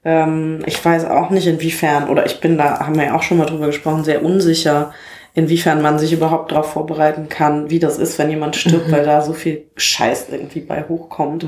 ähm, 0.04 0.62
ich 0.66 0.84
weiß 0.84 1.06
auch 1.06 1.32
nicht, 1.32 1.48
inwiefern, 1.48 2.10
oder 2.10 2.26
ich 2.26 2.40
bin 2.40 2.58
da, 2.58 2.80
haben 2.80 2.96
wir 2.96 3.06
ja 3.06 3.16
auch 3.16 3.24
schon 3.24 3.38
mal 3.38 3.46
drüber 3.46 3.68
gesprochen, 3.68 4.04
sehr 4.04 4.24
unsicher, 4.24 4.94
inwiefern 5.36 5.82
man 5.82 6.00
sich 6.00 6.14
überhaupt 6.14 6.52
darauf 6.52 6.72
vorbereiten 6.72 7.28
kann, 7.28 7.70
wie 7.70 7.80
das 7.80 7.98
ist, 7.98 8.18
wenn 8.18 8.30
jemand 8.30 8.56
stirbt, 8.56 8.90
weil 8.92 9.06
da 9.06 9.22
so 9.22 9.34
viel 9.34 9.66
Scheiß 9.76 10.28
irgendwie 10.32 10.62
bei 10.62 10.86
hochkommt, 10.88 11.46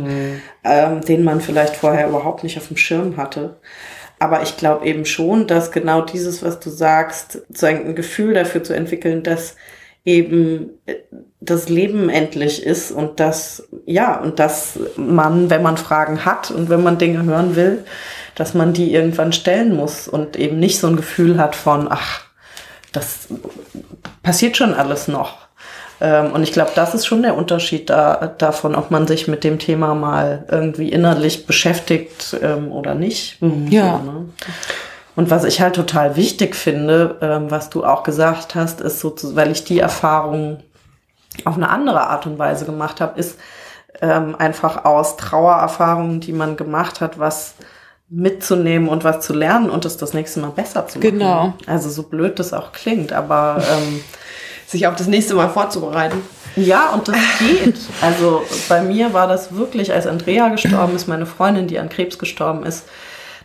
ähm, 0.64 1.02
den 1.02 1.24
man 1.24 1.40
vielleicht 1.40 1.76
vorher 1.76 2.10
überhaupt 2.10 2.44
nicht 2.44 2.58
auf 2.58 2.68
dem 2.68 2.78
Schirm 2.78 3.16
hatte. 3.16 3.58
Aber 4.20 4.44
ich 4.44 4.58
glaube 4.58 4.86
eben 4.86 5.06
schon, 5.06 5.48
dass 5.48 5.72
genau 5.72 6.02
dieses, 6.02 6.44
was 6.44 6.60
du 6.60 6.70
sagst, 6.70 7.44
sozusagen 7.48 7.86
ein 7.86 7.96
Gefühl 7.96 8.34
dafür 8.34 8.62
zu 8.62 8.74
entwickeln, 8.74 9.24
dass 9.24 9.56
eben 10.04 10.72
äh, 10.86 10.96
das 11.40 11.70
Leben 11.70 12.10
endlich 12.10 12.64
ist 12.66 12.92
und 12.92 13.22
dass, 13.22 13.70
ja, 13.86 14.20
und 14.20 14.40
dass 14.40 14.80
man, 14.98 15.50
wenn 15.50 15.62
man 15.62 15.78
Fragen 15.78 16.26
hat 16.26 16.52
und 16.52 16.70
wenn 16.70 16.84
man 16.84 16.98
Dinge 16.98 17.24
hören 17.24 17.56
will, 17.56 17.86
dass 18.36 18.54
man 18.54 18.74
die 18.74 18.94
irgendwann 18.94 19.32
stellen 19.32 19.76
muss 19.76 20.10
und 20.10 20.36
eben 20.36 20.60
nicht 20.60 20.80
so 20.80 20.88
ein 20.88 20.98
Gefühl 20.98 21.38
hat 21.38 21.56
von, 21.56 21.88
ach, 21.90 22.26
das 22.98 23.28
passiert 24.24 24.58
schon 24.58 24.74
alles 24.74 25.08
noch. 25.08 25.38
Ähm, 26.02 26.32
Und 26.32 26.43
ich 26.43 26.52
glaube, 26.52 26.72
das 26.76 26.93
ist 26.93 27.06
schon 27.06 27.22
der 27.22 27.36
Unterschied 27.36 27.89
da, 27.89 28.34
davon, 28.38 28.76
ob 28.76 28.91
man 28.91 29.08
sich 29.08 29.28
mit 29.28 29.43
dem 29.43 29.60
Thema 29.60 29.95
mal 29.95 30.45
irgendwie 30.52 30.89
innerlich 30.89 31.45
beschäftigt 31.45 32.38
ähm, 32.41 32.72
oder 32.72 32.95
nicht. 32.95 33.38
Ja. 33.70 34.02
So, 34.04 34.12
ne? 34.12 34.26
Und 35.16 35.32
was 35.32 35.45
ich 35.45 35.62
halt 35.62 35.76
total 35.76 36.16
wichtig 36.16 36.56
finde, 36.56 37.18
ähm, 37.22 37.50
was 37.50 37.70
du 37.70 37.84
auch 37.84 38.04
gesagt 38.04 38.54
hast, 38.54 38.82
ist 38.82 39.00
so, 39.00 39.16
weil 39.36 39.52
ich 39.52 39.64
die 39.64 39.80
Erfahrung 39.80 40.60
auf 41.45 41.56
eine 41.56 41.70
andere 41.70 42.02
Art 42.02 42.26
und 42.26 42.38
Weise 42.38 42.66
gemacht 42.66 43.02
habe, 43.02 43.20
ist 43.20 43.38
einfach 44.00 44.86
aus 44.86 45.18
Trauererfahrungen, 45.18 46.20
die 46.20 46.32
man 46.32 46.56
gemacht 46.56 47.02
hat, 47.02 47.18
was 47.18 47.56
mitzunehmen 48.10 48.88
und 48.89 49.03
was 49.03 49.26
zu 49.26 49.34
lernen 49.34 49.70
und 49.70 49.84
es 49.86 49.97
das 49.97 50.14
nächste 50.14 50.39
Mal 50.39 50.51
besser 50.51 50.88
zu 50.88 50.97
machen. 50.99 51.12
Genau. 51.12 51.53
Also 51.66 51.89
so 51.89 52.03
blöd 52.03 52.39
das 52.39 52.53
auch 52.53 52.72
klingt, 52.72 53.12
aber 53.14 53.62
ähm, 53.70 54.01
Sich 54.66 54.88
auf 54.88 54.95
das 54.95 55.08
nächste 55.08 55.34
Mal 55.36 55.49
vorzubereiten. 55.49 56.22
ja, 56.55 56.89
und 56.93 57.08
das 57.08 57.16
geht. 57.39 57.76
Also 58.01 58.43
bei 58.70 58.82
mir 58.82 59.14
war 59.14 59.28
das 59.28 59.53
wirklich, 59.55 59.93
als 59.93 60.08
Andrea 60.08 60.49
gestorben 60.49 60.95
ist, 60.95 61.08
meine 61.08 61.26
Freundin, 61.26 61.68
die 61.68 61.80
an 61.80 61.89
Krebs 61.89 62.18
gestorben 62.18 62.66
ist, 62.66 62.86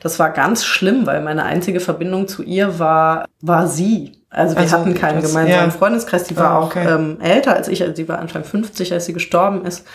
das 0.00 0.18
war 0.18 0.30
ganz 0.30 0.64
schlimm, 0.64 1.06
weil 1.06 1.20
meine 1.22 1.44
einzige 1.44 1.78
Verbindung 1.78 2.26
zu 2.26 2.42
ihr 2.42 2.78
war, 2.80 3.24
war 3.40 3.68
sie. 3.68 4.12
Also 4.30 4.54
wir 4.56 4.62
Also, 4.62 4.78
hatten 4.78 4.94
keinen 4.94 5.20
das- 5.22 5.30
gemeinsamen 5.30 5.70
ja. 5.70 5.76
Freundeskreis. 5.76 6.24
Die 6.24 6.36
war 6.36 6.58
auch 6.58 6.66
okay. 6.66 6.86
ähm, 6.88 7.18
älter 7.20 7.54
als 7.54 7.68
ich. 7.68 7.82
Also 7.82 7.94
sie 7.94 8.08
war 8.08 8.18
Anfang 8.18 8.42
50, 8.44 8.92
als 8.92 9.06
sie 9.06 9.12
gestorben 9.12 9.64
ist. 9.64 9.86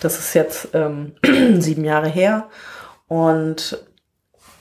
Das 0.00 0.16
ist 0.18 0.34
jetzt 0.34 0.68
ähm, 0.74 1.12
sieben 1.60 1.84
Jahre 1.84 2.06
her. 2.08 2.46
Und 3.08 3.78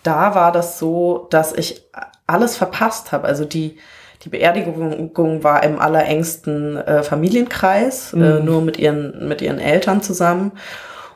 da 0.04 0.36
war 0.36 0.52
das 0.52 0.80
so, 0.80 1.28
dass 1.30 1.54
ich 1.54 1.84
alles 2.26 2.58
verpasst 2.58 3.12
habe. 3.12 3.28
Also 3.28 3.45
die, 3.45 3.78
die 4.24 4.30
Beerdigung 4.30 5.43
war 5.43 5.64
im 5.64 5.80
allerengsten 5.80 6.78
äh, 6.78 7.04
Familienkreis, 7.04 8.14
äh, 8.14 8.39
nur 8.39 8.62
mit 8.62 8.78
ihren, 8.78 9.28
mit 9.28 9.41
ihren 9.41 9.60
Eltern 9.60 10.02
zusammen. 10.02 10.52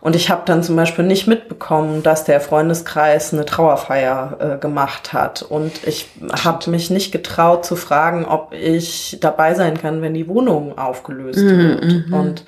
Und 0.01 0.15
ich 0.15 0.31
habe 0.31 0.41
dann 0.45 0.63
zum 0.63 0.75
Beispiel 0.75 1.05
nicht 1.05 1.27
mitbekommen, 1.27 2.01
dass 2.01 2.23
der 2.23 2.41
Freundeskreis 2.41 3.33
eine 3.33 3.45
Trauerfeier 3.45 4.37
äh, 4.39 4.57
gemacht 4.57 5.13
hat. 5.13 5.43
Und 5.43 5.85
ich 5.85 6.09
habe 6.43 6.71
mich 6.71 6.89
nicht 6.89 7.11
getraut 7.11 7.65
zu 7.65 7.75
fragen, 7.75 8.25
ob 8.25 8.51
ich 8.51 9.19
dabei 9.21 9.53
sein 9.53 9.77
kann, 9.79 10.01
wenn 10.01 10.15
die 10.15 10.27
Wohnung 10.27 10.77
aufgelöst 10.77 11.39
wird. 11.39 12.11
Und 12.11 12.45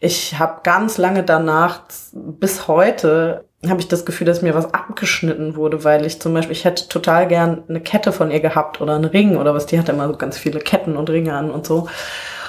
ich 0.00 0.38
habe 0.38 0.60
ganz 0.62 0.96
lange 0.96 1.22
danach, 1.22 1.80
bis 2.12 2.66
heute, 2.66 3.44
habe 3.70 3.80
ich 3.80 3.88
das 3.88 4.04
Gefühl, 4.04 4.26
dass 4.26 4.42
mir 4.42 4.54
was 4.54 4.72
abgeschnitten 4.74 5.56
wurde, 5.56 5.84
weil 5.84 6.04
ich 6.06 6.20
zum 6.20 6.34
Beispiel, 6.34 6.52
ich 6.56 6.64
hätte 6.64 6.88
total 6.88 7.26
gern 7.28 7.62
eine 7.68 7.80
Kette 7.80 8.12
von 8.12 8.30
ihr 8.30 8.40
gehabt 8.40 8.80
oder 8.80 8.94
einen 8.94 9.04
Ring 9.04 9.36
oder 9.36 9.54
was. 9.54 9.66
Die 9.66 9.78
hatte 9.78 9.92
immer 9.92 10.08
so 10.08 10.16
ganz 10.16 10.38
viele 10.38 10.60
Ketten 10.60 10.96
und 10.96 11.10
Ringe 11.10 11.34
an 11.34 11.50
und 11.50 11.66
so. 11.66 11.88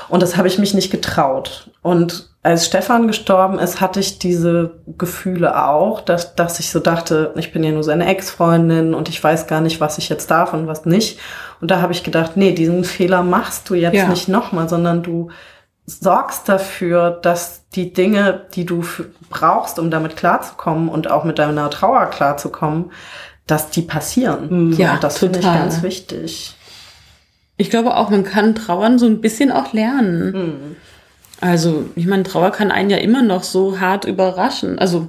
Und 0.09 0.21
das 0.21 0.37
habe 0.37 0.47
ich 0.47 0.57
mich 0.57 0.73
nicht 0.73 0.89
getraut. 0.89 1.69
Und 1.81 2.29
als 2.41 2.65
Stefan 2.65 3.07
gestorben 3.07 3.59
ist, 3.59 3.81
hatte 3.81 3.99
ich 3.99 4.19
diese 4.19 4.71
Gefühle 4.97 5.65
auch, 5.67 5.99
dass, 5.99 6.33
dass 6.35 6.61
ich 6.61 6.69
so 6.69 6.79
dachte, 6.79 7.33
ich 7.35 7.51
bin 7.51 7.61
ja 7.63 7.71
nur 7.71 7.83
seine 7.83 8.07
Ex-Freundin 8.07 8.93
und 8.93 9.09
ich 9.09 9.21
weiß 9.21 9.47
gar 9.47 9.59
nicht, 9.59 9.81
was 9.81 9.97
ich 9.97 10.07
jetzt 10.07 10.31
darf 10.31 10.53
und 10.53 10.65
was 10.65 10.85
nicht. 10.85 11.19
Und 11.59 11.71
da 11.71 11.81
habe 11.81 11.91
ich 11.91 12.03
gedacht, 12.03 12.37
nee, 12.37 12.53
diesen 12.53 12.85
Fehler 12.85 13.21
machst 13.21 13.69
du 13.69 13.75
jetzt 13.75 13.95
Ja. 13.95 14.07
nicht 14.07 14.29
nochmal, 14.29 14.69
sondern 14.69 15.03
du 15.03 15.29
sorgst 15.87 16.49
dafür, 16.49 17.11
dass 17.11 17.67
die 17.69 17.93
Dinge, 17.93 18.45
die 18.53 18.65
du 18.65 18.83
brauchst, 19.29 19.79
um 19.79 19.89
damit 19.89 20.17
klarzukommen 20.17 20.89
und 20.89 21.09
auch 21.09 21.23
mit 21.23 21.39
deiner 21.39 21.69
Trauer 21.69 22.07
klarzukommen, 22.07 22.91
dass 23.47 23.69
die 23.69 23.81
passieren. 23.81 24.73
Ja, 24.73 24.95
und 24.95 25.03
das 25.03 25.19
finde 25.19 25.39
ich 25.39 25.45
ganz 25.45 25.81
wichtig. 25.81 26.55
Ich 27.55 27.69
glaube 27.69 27.95
auch, 27.95 28.09
man 28.09 28.25
kann 28.25 28.53
Trauern 28.53 28.99
so 28.99 29.05
ein 29.07 29.21
bisschen 29.21 29.51
auch 29.51 29.73
lernen. 29.73 30.33
Hm. 30.33 30.75
Also, 31.39 31.85
ich 31.95 32.05
meine, 32.05 32.23
Trauer 32.23 32.51
kann 32.51 32.71
einen 32.71 32.89
ja 32.89 32.97
immer 32.97 33.21
noch 33.21 33.43
so 33.43 33.79
hart 33.79 34.05
überraschen. 34.05 34.77
Also, 34.79 35.07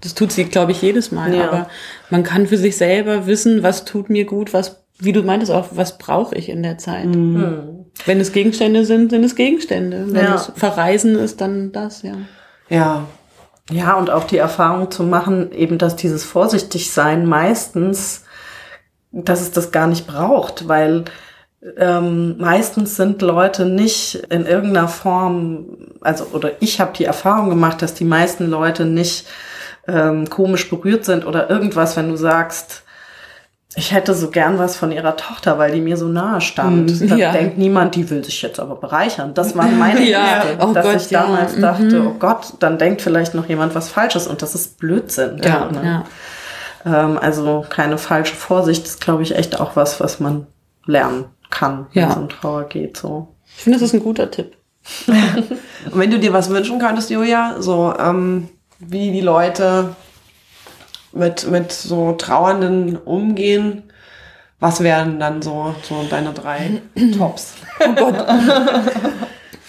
das 0.00 0.14
tut 0.14 0.30
sie, 0.30 0.44
glaube 0.44 0.72
ich, 0.72 0.80
jedes 0.80 1.10
Mal. 1.10 1.34
Ja. 1.34 1.48
Aber 1.48 1.68
man 2.08 2.22
kann 2.22 2.46
für 2.46 2.56
sich 2.56 2.76
selber 2.76 3.26
wissen, 3.26 3.64
was 3.64 3.84
tut 3.84 4.10
mir 4.10 4.24
gut, 4.24 4.54
was, 4.54 4.84
wie 4.98 5.12
du 5.12 5.22
meintest 5.22 5.50
auch, 5.50 5.70
was 5.72 5.98
brauche 5.98 6.36
ich 6.36 6.48
in 6.48 6.62
der 6.62 6.78
Zeit. 6.78 7.04
Hm. 7.04 7.77
Wenn 8.06 8.20
es 8.20 8.32
Gegenstände 8.32 8.84
sind, 8.84 9.10
sind 9.10 9.24
es 9.24 9.34
Gegenstände. 9.34 10.06
Wenn 10.08 10.24
Ja. 10.24 10.34
es 10.36 10.52
Verreisen 10.54 11.16
ist, 11.18 11.40
dann 11.40 11.72
das, 11.72 12.02
ja. 12.02 12.14
Ja. 12.68 13.04
Ja, 13.70 13.94
und 13.94 14.08
auch 14.10 14.24
die 14.24 14.38
Erfahrung 14.38 14.90
zu 14.90 15.02
machen, 15.02 15.52
eben, 15.52 15.76
dass 15.76 15.94
dieses 15.96 16.24
Vorsichtigsein 16.24 17.26
meistens, 17.26 18.24
dass 19.12 19.42
es 19.42 19.50
das 19.50 19.72
gar 19.72 19.86
nicht 19.86 20.06
braucht, 20.06 20.68
weil 20.68 21.04
ähm, 21.76 22.36
meistens 22.38 22.96
sind 22.96 23.20
Leute 23.20 23.66
nicht 23.66 24.14
in 24.30 24.46
irgendeiner 24.46 24.88
Form, 24.88 25.66
also 26.00 26.24
oder 26.32 26.52
ich 26.60 26.80
habe 26.80 26.92
die 26.96 27.04
Erfahrung 27.04 27.50
gemacht, 27.50 27.82
dass 27.82 27.94
die 27.94 28.04
meisten 28.04 28.46
Leute 28.48 28.84
nicht 28.86 29.26
ähm, 29.86 30.30
komisch 30.30 30.70
berührt 30.70 31.04
sind 31.04 31.26
oder 31.26 31.50
irgendwas, 31.50 31.96
wenn 31.96 32.08
du 32.08 32.16
sagst, 32.16 32.84
ich 33.78 33.92
hätte 33.92 34.12
so 34.12 34.28
gern 34.30 34.58
was 34.58 34.76
von 34.76 34.90
ihrer 34.90 35.16
Tochter, 35.16 35.56
weil 35.56 35.70
die 35.70 35.80
mir 35.80 35.96
so 35.96 36.08
nahe 36.08 36.40
stand. 36.40 37.00
Mm, 37.00 37.08
Da 37.08 37.16
ja. 37.16 37.32
denkt 37.32 37.58
niemand, 37.58 37.94
die 37.94 38.10
will 38.10 38.24
sich 38.24 38.42
jetzt 38.42 38.58
aber 38.58 38.74
bereichern. 38.74 39.34
Das 39.34 39.56
war 39.56 39.68
meine 39.68 40.00
Ja, 40.08 40.42
Ängste, 40.42 40.66
oh 40.66 40.72
dass 40.72 40.84
Gott, 40.84 40.96
ich 40.96 41.10
ja, 41.10 41.22
damals 41.22 41.56
mhm. 41.56 41.62
dachte, 41.62 42.02
oh 42.04 42.14
Gott, 42.18 42.54
dann 42.58 42.78
denkt 42.78 43.02
vielleicht 43.02 43.34
noch 43.34 43.48
jemand 43.48 43.76
was 43.76 43.88
Falsches 43.88 44.26
und 44.26 44.42
das 44.42 44.56
ist 44.56 44.78
Blödsinn. 44.78 45.40
Ja, 45.44 45.70
ne? 45.70 46.04
Ähm, 46.84 47.18
also 47.18 47.64
keine 47.68 47.98
falsche 47.98 48.34
Vorsicht 48.34 48.84
ist, 48.84 49.00
glaube 49.00 49.22
ich, 49.22 49.36
echt 49.36 49.60
auch 49.60 49.76
was, 49.76 50.00
was 50.00 50.18
man 50.18 50.48
lernen 50.84 51.26
kann, 51.50 51.86
wenn 51.92 52.08
es 52.08 52.16
um 52.16 52.28
Trauer 52.28 52.64
geht. 52.64 52.96
So. 52.96 53.28
Ich 53.56 53.62
finde, 53.62 53.78
das 53.78 53.88
ist 53.88 53.94
ein 53.94 54.02
guter 54.02 54.28
Tipp. 54.28 54.56
Und 55.06 55.98
wenn 56.00 56.10
du 56.10 56.18
dir 56.18 56.32
was 56.32 56.50
wünschen 56.50 56.80
könntest, 56.80 57.10
Julia, 57.10 57.56
so 57.60 57.94
ähm, 57.96 58.48
wie 58.80 59.12
die 59.12 59.20
Leute 59.20 59.94
mit, 61.12 61.50
mit 61.50 61.72
so 61.72 62.12
Trauernden 62.12 62.96
umgehen, 62.96 63.82
was 64.60 64.80
wären 64.82 65.20
dann 65.20 65.40
so, 65.42 65.74
so 65.82 66.04
deine 66.10 66.32
drei 66.32 66.80
Tops? 67.16 67.54
Oh 67.80 67.92
Gott. 67.94 68.24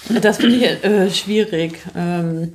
das 0.22 0.38
finde 0.38 0.56
ich 0.56 0.84
äh, 0.84 1.10
schwierig. 1.12 1.80
Ähm, 1.96 2.54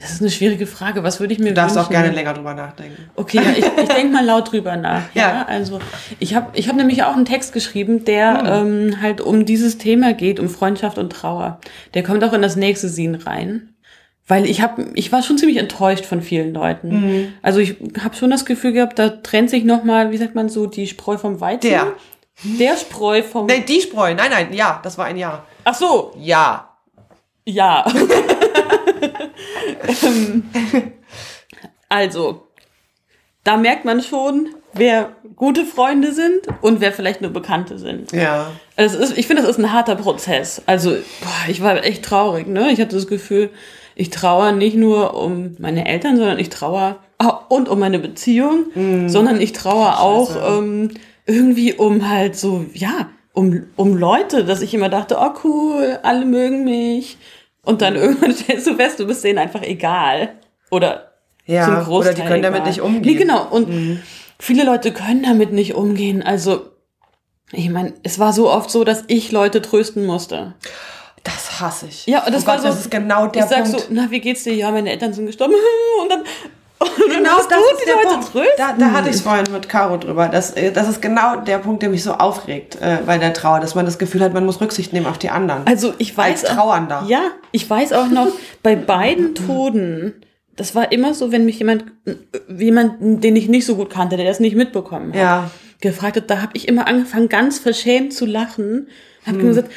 das 0.00 0.12
ist 0.12 0.22
eine 0.22 0.30
schwierige 0.30 0.66
Frage. 0.66 1.02
Was 1.04 1.20
würde 1.20 1.34
ich 1.34 1.38
mir 1.38 1.48
Du 1.48 1.54
darfst 1.54 1.76
auch 1.76 1.90
wünschen? 1.90 2.02
gerne 2.02 2.14
länger 2.16 2.32
drüber 2.32 2.54
nachdenken. 2.54 3.10
Okay, 3.16 3.36
ja, 3.36 3.50
ich, 3.50 3.64
ich 3.82 3.88
denke 3.90 4.12
mal 4.14 4.24
laut 4.24 4.50
drüber 4.50 4.76
nach. 4.76 5.02
Ja, 5.14 5.28
Ja. 5.30 5.46
also 5.46 5.78
ich 6.18 6.34
habe 6.34 6.48
ich 6.54 6.68
hab 6.68 6.76
nämlich 6.76 7.02
auch 7.04 7.14
einen 7.14 7.26
Text 7.26 7.52
geschrieben, 7.52 8.04
der 8.06 8.42
ähm, 8.46 9.02
halt 9.02 9.20
um 9.20 9.44
dieses 9.44 9.76
Thema 9.76 10.14
geht, 10.14 10.40
um 10.40 10.48
Freundschaft 10.48 10.96
und 10.96 11.12
Trauer. 11.12 11.60
Der 11.92 12.02
kommt 12.02 12.24
auch 12.24 12.32
in 12.32 12.40
das 12.42 12.56
nächste 12.56 12.88
Scene 12.88 13.24
rein. 13.26 13.74
Weil 14.30 14.46
ich 14.46 14.62
habe, 14.62 14.86
ich 14.94 15.10
war 15.10 15.24
schon 15.24 15.38
ziemlich 15.38 15.58
enttäuscht 15.58 16.06
von 16.06 16.22
vielen 16.22 16.54
Leuten. 16.54 17.34
Also 17.42 17.58
ich 17.58 17.74
habe 18.00 18.14
schon 18.14 18.30
das 18.30 18.44
Gefühl 18.44 18.70
gehabt, 18.70 18.96
da 18.96 19.08
trennt 19.08 19.50
sich 19.50 19.64
noch 19.64 19.82
mal, 19.82 20.12
wie 20.12 20.18
sagt 20.18 20.36
man 20.36 20.48
so, 20.48 20.66
die 20.66 20.86
Spreu 20.86 21.18
vom 21.18 21.40
Weizen. 21.40 21.68
Der. 21.68 21.94
Der 22.44 22.76
Spreu 22.76 23.24
vom. 23.24 23.46
Nein, 23.46 23.64
die 23.66 23.80
Spreu. 23.80 24.14
Nein, 24.14 24.30
nein, 24.30 24.52
ja, 24.52 24.78
das 24.84 24.96
war 24.96 25.06
ein 25.06 25.16
Ja. 25.16 25.44
Ach 25.64 25.74
so, 25.74 26.14
Ja. 26.16 26.76
Ja. 27.44 27.84
Ähm, 30.04 30.44
also, 31.88 32.46
da 33.42 33.56
merkt 33.56 33.84
man 33.84 34.00
schon, 34.00 34.50
wer 34.74 35.16
gute 35.34 35.64
Freunde 35.64 36.12
sind 36.12 36.46
und 36.60 36.80
wer 36.80 36.92
vielleicht 36.92 37.20
nur 37.20 37.32
Bekannte 37.32 37.78
sind. 37.78 38.12
Ja. 38.12 38.52
Es 38.76 38.94
ist, 38.94 39.18
ich 39.18 39.26
finde, 39.26 39.42
das 39.42 39.50
ist 39.50 39.58
ein 39.58 39.72
harter 39.72 39.96
Prozess. 39.96 40.62
Also, 40.66 40.90
boah, 40.90 41.48
ich 41.48 41.62
war 41.62 41.82
echt 41.84 42.04
traurig, 42.04 42.46
ne? 42.46 42.70
Ich 42.70 42.80
hatte 42.80 42.94
das 42.94 43.08
Gefühl, 43.08 43.50
ich 44.00 44.08
trauere 44.08 44.52
nicht 44.52 44.76
nur 44.76 45.14
um 45.14 45.56
meine 45.58 45.86
Eltern, 45.86 46.16
sondern 46.16 46.38
ich 46.38 46.48
trauere 46.48 46.96
auch- 47.18 47.50
und 47.50 47.68
um 47.68 47.78
meine 47.78 47.98
Beziehung, 47.98 48.66
sondern 49.08 49.40
ich 49.42 49.52
trauere 49.52 50.00
auch 50.00 50.58
ähm, 50.58 50.90
irgendwie 51.26 51.74
um 51.74 52.08
halt 52.08 52.34
so, 52.34 52.64
ja, 52.72 53.10
um, 53.34 53.64
um 53.76 53.96
Leute, 53.96 54.44
dass 54.46 54.62
ich 54.62 54.72
immer 54.72 54.88
dachte, 54.88 55.18
oh 55.20 55.30
cool, 55.44 55.98
alle 56.02 56.24
mögen 56.24 56.64
mich. 56.64 57.18
Und 57.62 57.82
dann 57.82 57.94
irgendwann 57.94 58.32
stellst 58.34 58.66
du 58.66 58.74
fest, 58.74 58.98
du 59.00 59.06
bist 59.06 59.22
denen 59.22 59.38
einfach 59.38 59.62
egal. 59.62 60.30
Oder 60.70 61.12
Ja, 61.44 61.66
zum 61.66 61.74
oder 61.74 61.84
Großteil 61.84 62.14
die 62.14 62.22
können 62.22 62.42
damit 62.42 62.60
egal. 62.60 62.68
nicht 62.70 62.80
umgehen. 62.80 63.02
Nee, 63.12 63.14
genau. 63.18 63.46
Und 63.50 64.00
viele 64.38 64.64
Leute 64.64 64.92
können 64.92 65.22
damit 65.22 65.52
nicht 65.52 65.74
umgehen. 65.74 66.22
Also, 66.22 66.62
ich 67.52 67.68
meine, 67.68 67.92
es 68.02 68.18
war 68.18 68.32
so 68.32 68.50
oft 68.50 68.70
so, 68.70 68.82
dass 68.82 69.04
ich 69.08 69.30
Leute 69.30 69.60
trösten 69.60 70.06
musste. 70.06 70.54
Das 71.22 71.60
hasse 71.60 71.86
ich. 71.86 72.06
Ja, 72.06 72.24
und 72.24 72.34
das 72.34 72.44
oh 72.44 72.46
war 72.46 72.54
Gott, 72.56 72.62
so. 72.62 72.68
das 72.68 72.80
ist 72.80 72.90
genau 72.90 73.26
der 73.26 73.44
ich 73.44 73.48
sag 73.50 73.64
Punkt. 73.64 73.80
so, 73.80 73.86
na, 73.90 74.10
wie 74.10 74.20
geht's 74.20 74.44
dir? 74.44 74.54
Ja, 74.54 74.70
meine 74.70 74.90
Eltern 74.90 75.12
sind 75.12 75.26
gestorben. 75.26 75.54
Und 76.02 76.10
dann, 76.10 76.20
und 76.82 77.10
Genau 77.14 77.36
das 77.36 77.46
du 77.48 77.54
ist 77.56 77.82
die 77.82 77.86
der 77.86 77.94
Leute 77.96 78.08
Punkt. 78.08 78.32
trösten. 78.32 78.54
Da, 78.56 78.72
da 78.72 78.90
hatte 78.92 79.10
ich 79.10 79.16
es 79.16 79.20
vorhin 79.20 79.44
mit 79.52 79.68
Caro 79.68 79.98
drüber. 79.98 80.28
Das, 80.28 80.52
äh, 80.52 80.72
das 80.72 80.88
ist 80.88 81.02
genau 81.02 81.36
der 81.36 81.58
Punkt, 81.58 81.82
der 81.82 81.90
mich 81.90 82.02
so 82.02 82.14
aufregt 82.14 82.78
äh, 82.80 82.98
bei 83.04 83.18
der 83.18 83.34
Trauer, 83.34 83.60
dass 83.60 83.74
man 83.74 83.84
das 83.84 83.98
Gefühl 83.98 84.22
hat, 84.22 84.32
man 84.32 84.46
muss 84.46 84.62
Rücksicht 84.62 84.94
nehmen 84.94 85.04
auf 85.04 85.18
die 85.18 85.28
anderen. 85.28 85.66
Also 85.66 85.92
ich 85.98 86.16
weiß 86.16 86.42
Als 86.46 86.54
Trauernder. 86.56 87.04
Ja, 87.06 87.20
ich 87.52 87.68
weiß 87.68 87.92
auch 87.92 88.06
noch 88.06 88.28
bei 88.62 88.76
beiden 88.76 89.34
Toten. 89.34 90.14
Das 90.56 90.74
war 90.74 90.90
immer 90.90 91.12
so, 91.12 91.30
wenn 91.32 91.44
mich 91.44 91.58
jemand, 91.58 91.84
äh, 92.06 92.14
jemand, 92.56 93.22
den 93.22 93.36
ich 93.36 93.50
nicht 93.50 93.66
so 93.66 93.76
gut 93.76 93.90
kannte, 93.90 94.16
der 94.16 94.24
das 94.26 94.40
nicht 94.40 94.56
mitbekommen 94.56 95.10
hat, 95.12 95.20
Ja. 95.20 95.50
gefragt 95.82 96.16
hat, 96.16 96.30
da 96.30 96.40
habe 96.40 96.52
ich 96.54 96.66
immer 96.66 96.86
angefangen, 96.88 97.28
ganz 97.28 97.58
verschämt 97.58 98.14
zu 98.14 98.24
lachen. 98.24 98.88
Hab 99.26 99.34
Hm. 99.34 99.46
gesagt, 99.48 99.70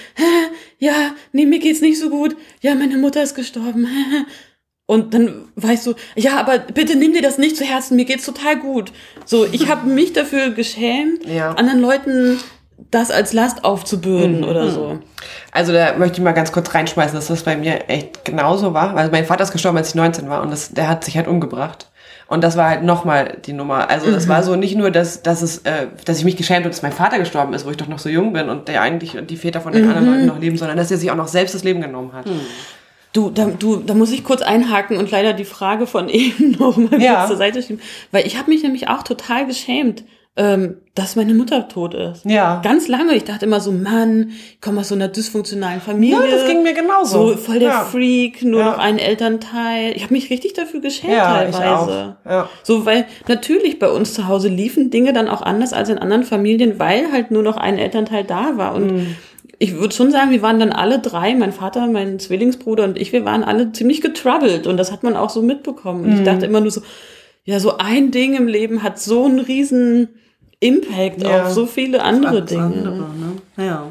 ja, 0.80 1.12
nee, 1.32 1.46
mir 1.46 1.60
geht's 1.60 1.82
nicht 1.82 2.00
so 2.00 2.10
gut. 2.10 2.36
Ja, 2.62 2.76
meine 2.76 2.98
Mutter 2.98 3.22
ist 3.24 3.36
gestorben. 3.36 3.88
Und 4.86 5.14
dann 5.14 5.46
weißt 5.56 5.88
du, 5.88 5.94
ja, 6.16 6.36
aber 6.38 6.60
bitte 6.60 6.98
nimm 6.98 7.14
dir 7.14 7.22
das 7.22 7.38
nicht 7.38 7.56
zu 7.56 7.64
Herzen, 7.64 7.96
mir 7.96 8.04
geht's 8.06 8.26
total 8.26 8.58
gut. 8.60 8.92
So, 9.26 9.46
ich 9.50 9.70
habe 9.70 9.88
mich 9.90 10.12
dafür 10.14 10.50
geschämt, 10.52 11.26
Ja. 11.28 11.52
anderen 11.54 11.80
Leuten 11.80 12.40
das 12.92 13.10
als 13.12 13.32
Last 13.32 13.64
aufzubürden 13.64 14.40
Mhm. 14.42 14.44
oder 14.48 14.70
so. 14.72 15.00
Also 15.52 15.72
da 15.72 15.96
möchte 15.98 16.18
ich 16.18 16.24
mal 16.24 16.34
ganz 16.34 16.52
kurz 16.52 16.74
reinschmeißen, 16.74 17.16
dass 17.16 17.28
das 17.28 17.44
bei 17.44 17.56
mir 17.56 17.88
echt 17.90 18.26
genauso 18.26 18.74
war. 18.74 18.94
Weil 18.96 19.10
mein 19.10 19.26
Vater 19.26 19.44
ist 19.44 19.52
gestorben, 19.54 19.78
als 19.78 19.90
ich 19.90 19.96
19 19.96 20.30
war 20.30 20.42
und 20.42 20.52
das, 20.52 20.72
der 20.74 20.90
hat 20.90 21.04
sich 21.06 21.16
halt 21.16 21.28
umgebracht. 21.28 21.90
Und 22.34 22.44
das 22.44 22.58
war 22.58 22.68
halt 22.70 22.82
nochmal 22.84 23.38
die 23.46 23.54
Nummer. 23.54 23.90
Also 23.92 24.10
das 24.12 24.28
war 24.28 24.42
so 24.42 24.56
nicht 24.56 24.76
nur, 24.76 24.90
dass, 24.90 25.22
dass, 25.22 25.44
es, 25.44 25.60
äh, 25.60 25.86
dass 26.06 26.18
ich 26.18 26.26
mich 26.26 26.36
geschämt 26.36 26.62
habe, 26.62 26.70
dass 26.70 26.82
mein 26.82 26.92
Vater 26.92 27.20
gestorben 27.20 27.54
ist, 27.54 27.64
wo 27.64 27.70
ich 27.70 27.78
doch 27.78 27.88
noch 27.88 28.00
so 28.00 28.10
jung 28.10 28.34
bin 28.34 28.50
und 28.50 28.68
der 28.68 28.82
eigentlich 28.82 29.16
die 29.30 29.38
Väter 29.38 29.62
von 29.62 29.72
den 29.72 29.88
anderen 29.88 30.08
Leuten 30.08 30.26
noch 30.26 30.40
leben, 30.40 30.58
sondern 30.58 30.78
dass 30.78 30.90
er 30.90 30.98
sich 30.98 31.12
auch 31.12 31.16
noch 31.16 31.28
selbst 31.28 31.54
das 31.54 31.64
Leben 31.64 31.80
genommen 31.82 32.12
hat. 32.14 32.26
Du, 33.14 33.30
da, 33.30 33.46
du, 33.46 33.76
da 33.78 33.94
muss 33.94 34.12
ich 34.12 34.24
kurz 34.24 34.42
einhaken 34.42 34.98
und 34.98 35.12
leider 35.12 35.34
die 35.34 35.46
Frage 35.46 35.86
von 35.86 36.10
eben 36.10 36.52
noch 36.58 36.76
mal 36.76 37.00
Ja. 37.00 37.28
zur 37.28 37.38
Seite 37.38 37.62
schieben. 37.62 37.80
Weil 38.12 38.26
ich 38.26 38.38
habe 38.40 38.50
mich 38.50 38.64
nämlich 38.64 38.88
auch 38.90 39.04
total 39.04 39.46
geschämt, 39.46 40.04
ähm, 40.36 40.78
dass 40.96 41.16
meine 41.16 41.36
Mutter 41.36 41.68
tot 41.68 41.94
ist. 41.94 42.26
Ja. 42.26 42.60
Ganz 42.64 42.88
lange. 42.88 43.14
Ich 43.16 43.24
dachte 43.24 43.46
immer 43.46 43.60
so, 43.60 43.72
Mann, 43.72 44.32
ich 44.52 44.62
komme 44.62 44.80
aus 44.82 44.88
so 44.90 44.96
einer 44.96 45.08
dysfunktionalen 45.08 45.80
Familie. 45.80 46.18
Ja, 46.24 46.28
das 46.32 46.48
ging 46.48 46.64
mir 46.64 46.74
genauso. 46.74 47.30
So 47.34 47.38
voll 47.38 47.60
der 47.60 47.70
Ja. 47.70 47.84
Freak, 47.86 48.42
nur 48.44 48.60
Ja. 48.62 48.72
noch 48.72 48.78
ein 48.80 48.98
Elternteil. 48.98 49.94
Ich 49.96 50.04
habe 50.04 50.14
mich 50.14 50.30
richtig 50.32 50.54
dafür 50.54 50.80
geschämt 50.82 51.14
Ja, 51.14 51.46
ich 51.48 51.56
teilweise. 51.56 52.16
auch. 52.26 52.30
Ja. 52.30 52.50
So, 52.64 52.86
weil 52.86 53.06
natürlich 53.28 53.78
bei 53.78 53.90
uns 53.90 54.14
zu 54.16 54.28
Hause 54.28 54.48
liefen 54.50 54.90
Dinge 54.90 55.14
dann 55.14 55.28
auch 55.28 55.44
anders 55.44 55.72
als 55.72 55.90
in 55.90 56.00
anderen 56.00 56.24
Familien, 56.24 56.80
weil 56.80 57.12
halt 57.12 57.30
nur 57.30 57.44
noch 57.44 57.58
ein 57.58 57.78
Elternteil 57.78 58.24
da 58.24 58.58
war. 58.58 58.74
Und 58.74 58.88
Mhm. 58.92 59.16
ich 59.60 59.78
würde 59.78 59.94
schon 59.94 60.10
sagen, 60.12 60.32
wir 60.32 60.42
waren 60.42 60.60
dann 60.60 60.72
alle 60.72 60.98
drei, 60.98 61.36
mein 61.36 61.54
Vater, 61.54 61.86
mein 61.88 62.18
Zwillingsbruder 62.20 62.84
und 62.86 62.98
ich, 63.00 63.12
wir 63.14 63.24
waren 63.24 63.44
alle 63.44 63.72
ziemlich 63.72 64.02
getroubled. 64.02 64.66
Und 64.66 64.78
das 64.78 64.92
hat 64.92 65.04
man 65.04 65.16
auch 65.16 65.30
so 65.30 65.44
mitbekommen. 65.44 66.06
Und 66.06 66.10
Mhm. 66.12 66.18
ich 66.18 66.24
dachte 66.24 66.46
immer 66.48 66.60
nur 66.62 66.72
so, 66.72 66.82
ja, 67.46 67.60
so 67.60 67.78
ein 67.78 68.10
Ding 68.12 68.34
im 68.36 68.48
Leben 68.48 68.84
hat 68.84 69.00
so 69.00 69.26
einen 69.26 69.40
riesen 69.40 70.10
Impact 70.64 71.22
Ja. 71.24 71.44
auf 71.44 71.52
so 71.52 71.66
viele 71.66 72.02
andere 72.04 72.42
Dinge. 72.44 72.64
andere, 72.64 72.96
ne? 72.96 73.34
Ja. 73.58 73.84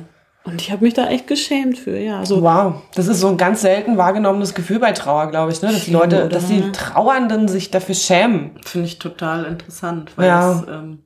Und 0.45 0.61
ich 0.61 0.73
habe 0.73 0.83
mich 0.85 0.95
da 0.95 1.07
echt 1.07 1.29
geschämt 1.29 1.79
für, 1.79 1.97
ja. 1.99 2.25
So, 2.27 2.43
Wow, 2.43 2.75
das 2.97 3.07
ist 3.07 3.21
so 3.21 3.29
ein 3.29 3.37
ganz 3.37 3.61
selten 3.61 3.97
wahrgenommenes 3.97 4.55
Gefühl 4.55 4.81
bei 4.81 4.91
Trauer, 4.91 5.31
glaube 5.31 5.53
ich, 5.53 5.63
ne? 5.63 5.71
dass 5.71 5.85
die 5.85 5.93
Leute, 5.93 6.17
oder? 6.17 6.29
dass 6.29 6.47
die 6.49 6.73
Trauernden 6.73 7.47
sich 7.47 7.71
dafür 7.71 7.95
schämen. 7.95 8.51
Finde 8.65 8.89
ich 8.89 8.99
total 8.99 9.45
interessant, 9.45 10.11
weil 10.17 10.27
Ja. 10.27 10.53
das 10.55 10.67
ähm, 10.69 10.99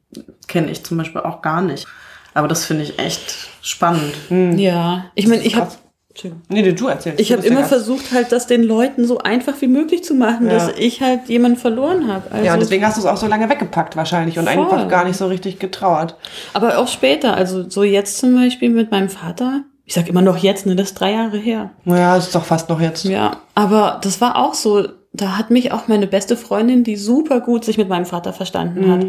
kenne 0.48 0.70
ich 0.70 0.84
zum 0.84 0.96
Beispiel 0.96 1.20
auch 1.20 1.42
gar 1.42 1.60
nicht. 1.60 1.86
Aber 2.32 2.48
das 2.48 2.64
finde 2.64 2.84
ich 2.84 2.98
echt 2.98 3.34
spannend. 3.60 4.14
Ja, 4.30 5.04
ich 5.14 5.26
meine, 5.26 5.42
ich 5.42 5.56
habe 5.56 5.70
Entschuldigung. 6.16 6.42
Nee, 6.48 6.62
nee, 6.62 6.72
du 6.72 6.86
erzählst. 6.88 7.20
Ich 7.20 7.30
habe 7.32 7.46
immer 7.46 7.64
versucht, 7.64 8.10
halt 8.12 8.32
das 8.32 8.46
den 8.46 8.62
Leuten 8.62 9.04
so 9.06 9.18
einfach 9.18 9.54
wie 9.60 9.66
möglich 9.68 10.02
zu 10.02 10.14
machen, 10.14 10.46
Ja. 10.46 10.54
dass 10.54 10.70
ich 10.78 11.02
halt 11.02 11.28
jemanden 11.28 11.58
verloren 11.58 12.08
habe. 12.10 12.30
Also, 12.30 12.44
Ja, 12.46 12.54
und 12.54 12.60
deswegen 12.60 12.86
hast 12.86 12.96
du 12.96 13.00
es 13.02 13.06
auch 13.06 13.18
so 13.18 13.26
lange 13.26 13.48
weggepackt 13.50 13.96
wahrscheinlich 13.96 14.38
und 14.38 14.48
Voll. 14.48 14.62
einfach 14.64 14.88
gar 14.88 15.04
nicht 15.04 15.16
so 15.18 15.26
richtig 15.26 15.58
getrauert. 15.58 16.16
aber 16.54 16.78
auch 16.78 16.88
später, 16.88 17.34
also 17.36 17.68
so 17.68 17.82
jetzt 17.84 18.18
zum 18.18 18.34
Beispiel 18.34 18.70
mit 18.70 18.90
meinem 18.90 19.10
Vater. 19.10 19.64
Ich 19.84 19.94
sag 19.94 20.08
immer 20.08 20.22
noch 20.22 20.38
jetzt, 20.38 20.64
ne, 20.66 20.74
das 20.74 20.88
ist 20.88 20.94
drei 21.00 21.12
Jahre 21.12 21.36
her. 21.36 21.70
Naja, 21.84 22.16
ist 22.16 22.34
doch 22.34 22.44
fast 22.44 22.68
noch 22.70 22.80
jetzt. 22.80 23.04
Ja, 23.04 23.36
aber 23.54 24.00
das 24.02 24.20
war 24.20 24.36
auch 24.36 24.54
so. 24.54 24.88
Da 25.12 25.38
hat 25.38 25.50
mich 25.50 25.70
auch 25.72 25.86
meine 25.88 26.06
beste 26.06 26.36
Freundin, 26.36 26.82
die 26.82 26.96
super 26.96 27.40
gut 27.40 27.64
sich 27.64 27.78
mit 27.78 27.88
meinem 27.88 28.04
Vater 28.06 28.32
verstanden 28.32 28.90
hat, 28.90 29.06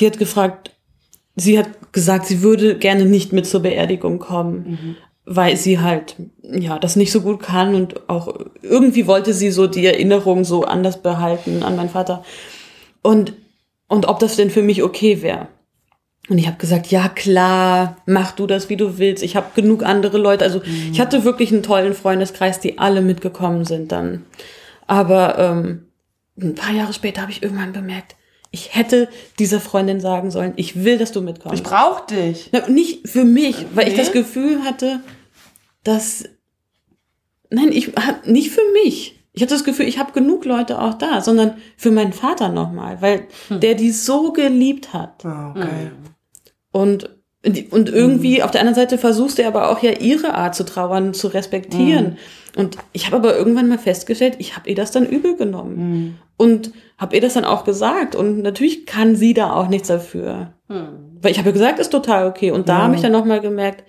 die 0.00 0.06
hat 0.06 0.18
gefragt, 0.18 0.70
sie 1.36 1.58
hat 1.58 1.68
gesagt, 1.92 2.26
sie 2.26 2.40
würde 2.42 2.76
gerne 2.78 3.04
nicht 3.04 3.32
mit 3.32 3.46
zur 3.46 3.60
Beerdigung 3.60 4.18
kommen, 4.18 4.96
weil 5.24 5.56
sie 5.56 5.78
halt, 5.78 6.16
ja, 6.42 6.78
das 6.78 6.96
nicht 6.96 7.12
so 7.12 7.20
gut 7.20 7.40
kann 7.40 7.74
und 7.74 8.08
auch 8.08 8.34
irgendwie 8.62 9.06
wollte 9.06 9.32
sie 9.32 9.50
so 9.50 9.66
die 9.66 9.86
Erinnerung 9.86 10.44
so 10.44 10.64
anders 10.64 11.00
behalten 11.00 11.62
an 11.62 11.76
meinen 11.76 11.90
Vater. 11.90 12.24
Und, 13.02 13.34
und 13.88 14.06
ob 14.06 14.18
das 14.18 14.36
denn 14.36 14.50
für 14.50 14.62
mich 14.62 14.82
okay 14.82 15.22
wäre. 15.22 15.48
Und 16.28 16.38
ich 16.38 16.46
habe 16.46 16.56
gesagt, 16.56 16.88
ja 16.88 17.08
klar, 17.08 17.96
mach 18.06 18.32
du 18.32 18.46
das, 18.46 18.68
wie 18.68 18.76
du 18.76 18.98
willst. 18.98 19.22
Ich 19.22 19.34
habe 19.34 19.46
genug 19.54 19.82
andere 19.82 20.18
Leute. 20.18 20.44
Also 20.44 20.62
ich 20.90 21.00
hatte 21.00 21.24
wirklich 21.24 21.52
einen 21.52 21.64
tollen 21.64 21.94
Freundeskreis, 21.94 22.60
die 22.60 22.78
alle 22.78 23.00
mitgekommen 23.00 23.64
sind 23.64 23.90
dann. 23.90 24.24
Aber 24.86 25.38
ähm, 25.38 25.86
ein 26.40 26.54
paar 26.54 26.72
Jahre 26.72 26.92
später 26.92 27.22
habe 27.22 27.32
ich 27.32 27.42
irgendwann 27.42 27.72
bemerkt, 27.72 28.14
ich 28.52 28.76
hätte 28.76 29.08
dieser 29.38 29.60
Freundin 29.60 29.98
sagen 29.98 30.30
sollen, 30.30 30.52
ich 30.56 30.84
will, 30.84 30.98
dass 30.98 31.10
du 31.10 31.22
mitkommst. 31.22 31.56
Ich 31.56 31.62
brauch 31.64 32.00
dich. 32.06 32.50
Na, 32.52 32.68
nicht 32.68 33.08
für 33.08 33.24
mich, 33.24 33.56
weil 33.74 33.88
ich 33.88 33.96
das 33.96 34.12
Gefühl 34.12 34.62
hatte, 34.62 35.00
dass 35.82 36.24
nein, 37.50 37.72
ich 37.72 37.92
nicht 38.26 38.50
für 38.50 38.62
mich. 38.84 39.18
Ich 39.32 39.40
hatte 39.40 39.54
das 39.54 39.64
Gefühl, 39.64 39.88
ich 39.88 39.98
habe 39.98 40.12
genug 40.12 40.44
Leute 40.44 40.78
auch 40.78 40.94
da, 40.94 41.22
sondern 41.22 41.54
für 41.78 41.90
meinen 41.90 42.12
Vater 42.12 42.50
nochmal, 42.50 43.00
weil 43.00 43.26
der 43.48 43.74
die 43.74 43.90
so 43.90 44.32
geliebt 44.32 44.92
hat. 44.92 45.24
Ah, 45.24 45.54
okay. 45.56 45.90
Und, 46.70 47.08
und 47.70 47.88
irgendwie 47.88 48.42
auf 48.42 48.50
der 48.50 48.60
anderen 48.60 48.74
Seite 48.74 48.98
versuchst 48.98 49.38
du 49.38 49.46
aber 49.46 49.70
auch 49.70 49.82
ja 49.82 49.92
ihre 49.92 50.34
Art 50.34 50.54
zu 50.54 50.64
trauern, 50.66 51.14
zu 51.14 51.28
respektieren. 51.28 52.18
Und 52.56 52.76
ich 52.92 53.06
habe 53.06 53.16
aber 53.16 53.34
irgendwann 53.34 53.68
mal 53.68 53.78
festgestellt, 53.78 54.36
ich 54.38 54.54
habe 54.54 54.68
ihr 54.68 54.76
das 54.76 54.90
dann 54.90 55.06
übel 55.06 55.36
genommen. 55.36 56.18
Und 56.36 56.72
habe 57.02 57.16
ihr 57.16 57.20
das 57.20 57.34
dann 57.34 57.44
auch 57.44 57.64
gesagt. 57.64 58.14
Und 58.14 58.40
natürlich 58.40 58.86
kann 58.86 59.16
sie 59.16 59.34
da 59.34 59.52
auch 59.52 59.68
nichts 59.68 59.88
dafür. 59.88 60.54
Weil 60.68 61.30
ich 61.30 61.38
habe 61.38 61.48
ja 61.48 61.52
gesagt, 61.52 61.78
ist 61.78 61.90
total 61.90 62.26
okay. 62.26 62.50
Und 62.52 62.68
da 62.68 62.78
habe 62.78 62.94
ich 62.94 63.02
dann 63.02 63.12
nochmal 63.12 63.40
gemerkt, 63.40 63.84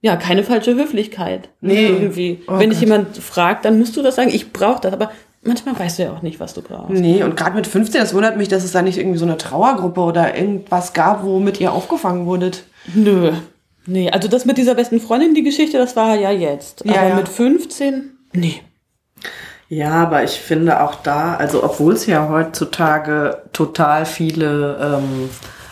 ja, 0.00 0.14
keine 0.16 0.44
falsche 0.44 0.74
Höflichkeit. 0.76 1.48
Nee. 1.60 1.86
Irgendwie. 1.86 2.40
Oh 2.46 2.58
Wenn 2.58 2.70
dich 2.70 2.80
jemand 2.80 3.16
fragt, 3.16 3.64
dann 3.64 3.78
musst 3.78 3.96
du 3.96 4.02
das 4.02 4.14
sagen, 4.14 4.30
ich 4.32 4.52
brauche 4.52 4.80
das. 4.80 4.92
Aber 4.92 5.10
manchmal 5.42 5.76
weißt 5.78 5.98
du 5.98 6.04
ja 6.04 6.12
auch 6.12 6.22
nicht, 6.22 6.38
was 6.38 6.54
du 6.54 6.62
brauchst. 6.62 6.90
Nee, 6.90 7.24
und 7.24 7.36
gerade 7.36 7.56
mit 7.56 7.66
15, 7.66 8.00
das 8.00 8.14
wundert 8.14 8.36
mich, 8.36 8.48
dass 8.48 8.62
es 8.62 8.72
da 8.72 8.82
nicht 8.82 8.98
irgendwie 8.98 9.18
so 9.18 9.24
eine 9.24 9.38
Trauergruppe 9.38 10.00
oder 10.00 10.36
irgendwas 10.36 10.92
gab, 10.92 11.24
womit 11.24 11.60
ihr 11.60 11.72
aufgefangen 11.72 12.26
wurdet. 12.26 12.64
Nö. 12.94 13.32
Nee, 13.86 14.10
also 14.10 14.28
das 14.28 14.44
mit 14.44 14.58
dieser 14.58 14.74
besten 14.74 15.00
Freundin, 15.00 15.34
die 15.34 15.42
Geschichte, 15.42 15.78
das 15.78 15.96
war 15.96 16.14
ja 16.14 16.30
jetzt. 16.30 16.84
Ja, 16.84 17.00
aber 17.00 17.08
ja. 17.08 17.16
mit 17.16 17.28
15, 17.28 18.18
nee. 18.34 18.60
Ja, 19.68 19.92
aber 19.92 20.24
ich 20.24 20.40
finde 20.40 20.82
auch 20.82 20.94
da, 20.96 21.34
also 21.34 21.62
obwohl 21.62 21.92
es 21.92 22.06
ja 22.06 22.28
heutzutage 22.28 23.42
total 23.52 24.06
viele 24.06 24.78
ähm, 24.80 25.28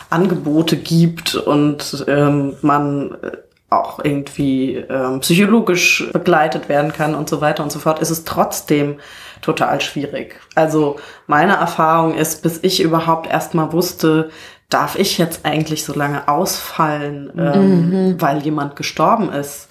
Angebote 0.09 0.77
gibt 0.77 1.35
und 1.35 2.05
ähm, 2.07 2.55
man 2.61 3.17
äh, 3.23 3.31
auch 3.69 3.99
irgendwie 4.03 4.75
ähm, 4.75 5.19
psychologisch 5.21 6.07
begleitet 6.13 6.69
werden 6.69 6.93
kann 6.93 7.15
und 7.15 7.27
so 7.27 7.41
weiter 7.41 7.63
und 7.63 7.71
so 7.71 7.79
fort, 7.79 7.99
ist 7.99 8.11
es 8.11 8.23
trotzdem 8.23 8.99
total 9.41 9.81
schwierig. 9.81 10.39
Also 10.55 10.97
meine 11.25 11.55
Erfahrung 11.55 12.15
ist, 12.15 12.43
bis 12.43 12.59
ich 12.61 12.81
überhaupt 12.81 13.27
erstmal 13.27 13.73
wusste, 13.73 14.29
darf 14.69 14.97
ich 14.97 15.17
jetzt 15.17 15.45
eigentlich 15.45 15.83
so 15.83 15.93
lange 15.93 16.27
ausfallen, 16.27 17.31
ähm, 17.37 18.15
weil 18.19 18.39
jemand 18.39 18.75
gestorben 18.75 19.31
ist? 19.31 19.69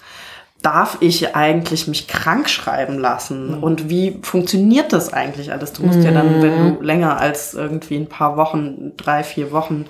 Darf 0.61 0.97
ich 1.01 1.35
eigentlich 1.35 1.87
mich 1.87 2.07
krank 2.07 2.49
schreiben 2.49 2.99
lassen? 2.99 3.53
Und 3.61 3.89
wie 3.89 4.19
funktioniert 4.23 4.91
das 4.91 5.13
eigentlich 5.13 5.51
alles? 5.51 5.73
Du 5.73 5.83
musst 5.83 6.03
ja 6.03 6.11
dann, 6.11 6.41
wenn 6.41 6.75
du 6.75 6.81
länger 6.81 7.19
als 7.19 7.53
irgendwie 7.53 7.95
ein 7.97 8.07
paar 8.07 8.37
Wochen, 8.37 8.91
drei, 8.97 9.23
vier 9.23 9.51
Wochen 9.51 9.85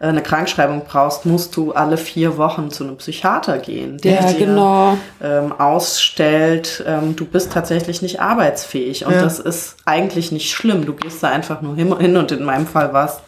äh, 0.00 0.06
eine 0.06 0.22
Krankschreibung 0.22 0.82
brauchst, 0.88 1.26
musst 1.26 1.54
du 1.56 1.72
alle 1.72 1.96
vier 1.98 2.36
Wochen 2.38 2.70
zu 2.70 2.84
einem 2.84 2.96
Psychiater 2.96 3.58
gehen, 3.58 3.98
der 3.98 4.14
Ja, 4.22 4.32
dir 4.32 4.38
genau. 4.46 4.98
ähm, 5.22 5.52
ausstellt, 5.52 6.82
ähm, 6.86 7.14
du 7.14 7.24
bist 7.26 7.52
tatsächlich 7.52 8.00
nicht 8.02 8.20
arbeitsfähig. 8.20 9.04
Und 9.04 9.14
Ja. 9.14 9.20
das 9.20 9.38
ist 9.38 9.76
eigentlich 9.84 10.32
nicht 10.32 10.50
schlimm. 10.50 10.86
Du 10.86 10.94
gehst 10.94 11.22
da 11.22 11.28
einfach 11.28 11.60
nur 11.60 11.76
hin 11.76 11.96
hin 11.98 12.16
und 12.16 12.32
in 12.32 12.44
meinem 12.44 12.66
Fall 12.66 12.92
war 12.92 13.06
es 13.06 13.20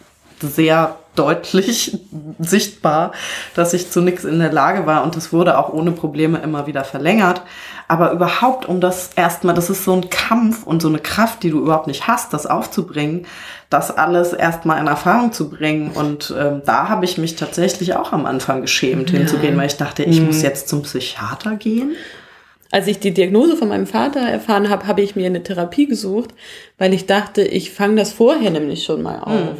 sehr 0.55 0.95
deutlich 1.15 1.99
sichtbar, 2.39 3.11
dass 3.55 3.73
ich 3.73 3.91
zu 3.91 4.01
nichts 4.01 4.23
in 4.23 4.39
der 4.39 4.51
Lage 4.51 4.85
war 4.85 5.03
und 5.03 5.15
das 5.15 5.33
wurde 5.33 5.57
auch 5.57 5.73
ohne 5.73 5.91
Probleme 5.91 6.39
immer 6.39 6.67
wieder 6.67 6.83
verlängert. 6.83 7.41
Aber 7.87 8.13
überhaupt, 8.13 8.67
um 8.69 8.79
das 8.79 9.09
erstmal, 9.17 9.53
das 9.53 9.69
ist 9.69 9.83
so 9.83 9.93
ein 9.93 10.09
Kampf 10.09 10.65
und 10.65 10.81
so 10.81 10.87
eine 10.87 10.99
Kraft, 10.99 11.43
die 11.43 11.49
du 11.49 11.59
überhaupt 11.59 11.87
nicht 11.87 12.07
hast, 12.07 12.31
das 12.33 12.45
aufzubringen, 12.45 13.25
das 13.69 13.91
alles 13.91 14.31
erstmal 14.31 14.79
in 14.79 14.87
Erfahrung 14.87 15.33
zu 15.33 15.49
bringen. 15.49 15.91
Und 15.91 16.33
ähm, 16.39 16.61
da 16.65 16.87
habe 16.87 17.03
ich 17.03 17.17
mich 17.17 17.35
tatsächlich 17.35 17.95
auch 17.95 18.13
am 18.13 18.25
Anfang 18.25 18.61
geschämt, 18.61 19.09
hinzugehen, 19.09 19.57
weil 19.57 19.67
ich 19.67 19.75
dachte, 19.75 20.03
ich 20.03 20.21
muss 20.21 20.41
jetzt 20.41 20.69
zum 20.69 20.83
Psychiater 20.83 21.57
gehen. 21.57 21.95
Als 22.71 22.87
ich 22.87 22.99
die 22.99 23.13
Diagnose 23.13 23.57
von 23.57 23.67
meinem 23.67 23.87
Vater 23.87 24.21
erfahren 24.21 24.69
habe, 24.69 24.87
habe 24.87 25.01
ich 25.01 25.17
mir 25.17 25.25
eine 25.25 25.43
Therapie 25.43 25.87
gesucht, 25.87 26.33
weil 26.77 26.93
ich 26.93 27.05
dachte, 27.05 27.41
ich 27.41 27.71
fange 27.71 27.95
das 27.95 28.13
vorher 28.13 28.51
nämlich 28.51 28.85
schon 28.85 29.01
mal 29.01 29.19
auf. 29.19 29.57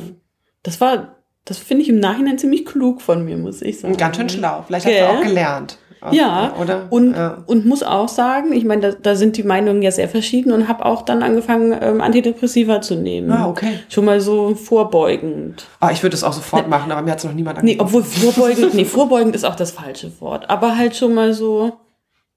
Das 0.64 0.80
war, 0.80 1.18
das 1.46 1.58
finde 1.58 1.84
ich 1.84 1.90
im 1.90 2.00
Nachhinein 2.00 2.38
ziemlich 2.38 2.66
klug 2.66 3.02
von 3.02 3.26
mir, 3.26 3.38
muss 3.38 3.62
ich 3.62 3.80
sagen. 3.80 3.98
Ganz 3.98 4.18
schön 4.18 4.30
schlau. 4.30 4.64
Vielleicht 4.68 4.86
hast 4.86 4.96
du 5.00 5.10
auch 5.10 5.22
gelernt. 5.22 5.78
Ja, 6.12 6.56
Oder? 6.60 6.88
und, 6.90 7.14
Ja. 7.16 7.44
und 7.46 7.68
muss 7.68 7.84
auch 7.84 8.08
sagen, 8.10 8.54
ich 8.54 8.66
meine, 8.66 8.82
da, 8.82 8.92
da 8.92 9.16
sind 9.16 9.38
die 9.38 9.44
Meinungen 9.44 9.84
ja 9.84 9.92
sehr 9.92 10.10
verschieden 10.10 10.52
und 10.52 10.68
habe 10.68 10.84
auch 10.84 11.04
dann 11.04 11.22
angefangen, 11.22 11.78
ähm, 11.80 12.02
Antidepressiva 12.02 12.82
zu 12.82 12.96
nehmen. 12.96 13.32
Ah, 13.32 13.48
okay. 13.48 13.78
Schon 13.88 14.06
mal 14.06 14.20
so 14.20 14.56
vorbeugend. 14.56 15.68
Ah, 15.80 15.92
ich 15.92 16.02
würde 16.02 16.16
es 16.16 16.24
auch 16.24 16.34
sofort 16.34 16.68
machen, 16.68 16.92
aber 16.92 17.04
mir 17.04 17.12
hat 17.12 17.20
es 17.20 17.24
noch 17.26 17.34
niemand 17.34 17.62
Nee, 17.62 17.74
angeboten. 17.78 17.88
obwohl 17.88 18.04
vorbeugend, 18.04 18.74
nee, 18.74 18.86
vorbeugend 18.86 19.36
ist 19.36 19.46
auch 19.46 19.56
das 19.56 19.70
falsche 19.70 20.12
Wort. 20.22 20.50
Aber 20.50 20.76
halt 20.76 20.96
schon 20.96 21.14
mal 21.14 21.34
so 21.34 21.74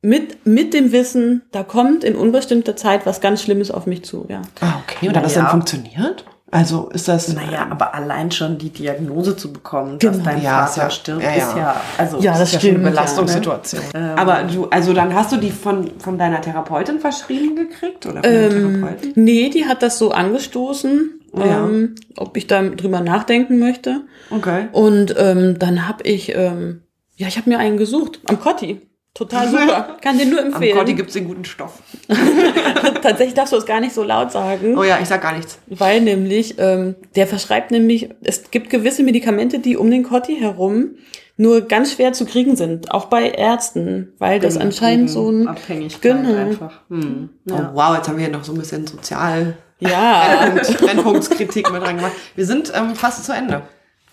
mit, 0.02 0.44
mit 0.46 0.74
dem 0.74 0.92
Wissen, 0.92 1.40
da 1.50 1.62
kommt 1.62 2.04
in 2.04 2.16
unbestimmter 2.16 2.76
Zeit 2.76 3.06
was 3.06 3.22
ganz 3.22 3.40
Schlimmes 3.42 3.70
auf 3.70 3.86
mich 3.86 4.04
zu, 4.04 4.26
ja. 4.28 4.42
Ah, 4.60 4.74
okay. 4.82 5.08
Und 5.08 5.16
hat 5.16 5.24
das 5.24 5.32
dann 5.34 5.48
funktioniert? 5.48 6.26
Also 6.54 6.88
ist 6.90 7.08
das. 7.08 7.32
Naja, 7.34 7.66
aber 7.68 7.94
allein 7.94 8.30
schon 8.30 8.58
die 8.58 8.70
Diagnose 8.70 9.36
zu 9.36 9.52
bekommen, 9.52 9.98
dass 9.98 10.12
Genau. 10.12 10.24
dein 10.24 10.40
Ja, 10.42 10.66
Vater 10.66 10.82
ja- 10.82 10.90
stirbt, 10.90 11.22
ja, 11.22 11.30
ja. 11.30 11.36
ist 11.36 11.56
ja, 11.56 11.80
also 11.98 12.20
Ja, 12.20 12.32
das 12.38 12.42
ist 12.48 12.54
eine 12.54 12.60
stimmt, 12.60 12.82
ja, 12.84 12.88
Belastungssituation. 12.90 13.82
Aber 14.16 14.44
du, 14.44 14.66
also 14.70 14.92
dann 14.92 15.12
hast 15.14 15.32
du 15.32 15.36
die 15.36 15.50
von, 15.50 15.90
von 15.98 16.16
deiner 16.16 16.40
Therapeutin 16.40 17.00
verschrieben 17.00 17.56
gekriegt? 17.56 18.06
Oder 18.06 18.22
von 18.22 18.32
dem 18.32 18.80
Therapeuten? 18.80 19.12
Nee, 19.16 19.50
die 19.50 19.66
hat 19.66 19.82
das 19.82 19.98
so 19.98 20.12
angestoßen, 20.12 21.20
Ja. 21.36 21.44
ähm, 21.66 21.94
ob 22.16 22.36
ich 22.36 22.46
da 22.46 22.62
drüber 22.62 23.00
nachdenken 23.00 23.58
möchte. 23.58 24.02
Okay. 24.30 24.68
Und 24.72 25.14
ähm, 25.18 25.58
dann 25.58 25.88
habe 25.88 26.04
ich, 26.04 26.34
ähm, 26.36 26.82
ja, 27.16 27.26
ich 27.26 27.36
habe 27.36 27.50
mir 27.50 27.58
einen 27.58 27.76
gesucht, 27.78 28.20
am 28.26 28.38
Cotti. 28.40 28.80
Total 29.14 29.48
super. 29.50 29.96
Kann 30.02 30.18
dir 30.18 30.26
nur 30.26 30.40
Am 30.40 30.46
empfehlen. 30.46 30.76
Gotti 30.76 30.94
gibt 30.94 31.08
es 31.08 31.14
den 31.14 31.26
guten 31.26 31.44
Stoff. 31.44 31.78
Tatsächlich 33.02 33.34
darfst 33.34 33.52
du 33.52 33.56
es 33.56 33.64
gar 33.66 33.80
nicht 33.80 33.94
so 33.94 34.02
laut 34.02 34.32
sagen. 34.32 34.76
Oh 34.76 34.82
ja, 34.82 34.98
ich 35.00 35.08
sag 35.08 35.22
gar 35.22 35.36
nichts. 35.36 35.58
Weil 35.68 36.00
nämlich, 36.00 36.56
ähm, 36.58 36.96
der 37.14 37.26
verschreibt 37.26 37.70
nämlich, 37.70 38.10
es 38.22 38.50
gibt 38.50 38.70
gewisse 38.70 39.04
Medikamente, 39.04 39.60
die 39.60 39.76
um 39.76 39.90
den 39.90 40.02
Cotti 40.02 40.36
herum 40.36 40.96
nur 41.36 41.62
ganz 41.62 41.92
schwer 41.92 42.12
zu 42.12 42.26
kriegen 42.26 42.54
sind, 42.56 42.92
auch 42.92 43.06
bei 43.06 43.28
Ärzten, 43.30 44.12
weil 44.18 44.38
das 44.38 44.56
anscheinend 44.56 45.10
so 45.10 45.30
ein 45.30 45.48
Abhängigkeit 45.48 46.02
Genau. 46.02 46.36
einfach. 46.36 46.80
Hm. 46.88 47.28
Ja. 47.44 47.72
Oh, 47.72 47.76
wow, 47.76 47.96
jetzt 47.96 48.08
haben 48.08 48.18
wir 48.18 48.28
noch 48.28 48.44
so 48.44 48.52
ein 48.52 48.58
bisschen 48.58 48.86
sozial 48.86 49.56
ja 49.80 50.46
Brennpunkt, 50.52 50.78
Brennpunktskritik 50.80 51.72
mit 51.72 51.82
reingemacht. 51.82 52.12
Wir 52.36 52.46
sind 52.46 52.72
ähm, 52.74 52.94
fast 52.94 53.24
zu 53.24 53.32
Ende. 53.32 53.62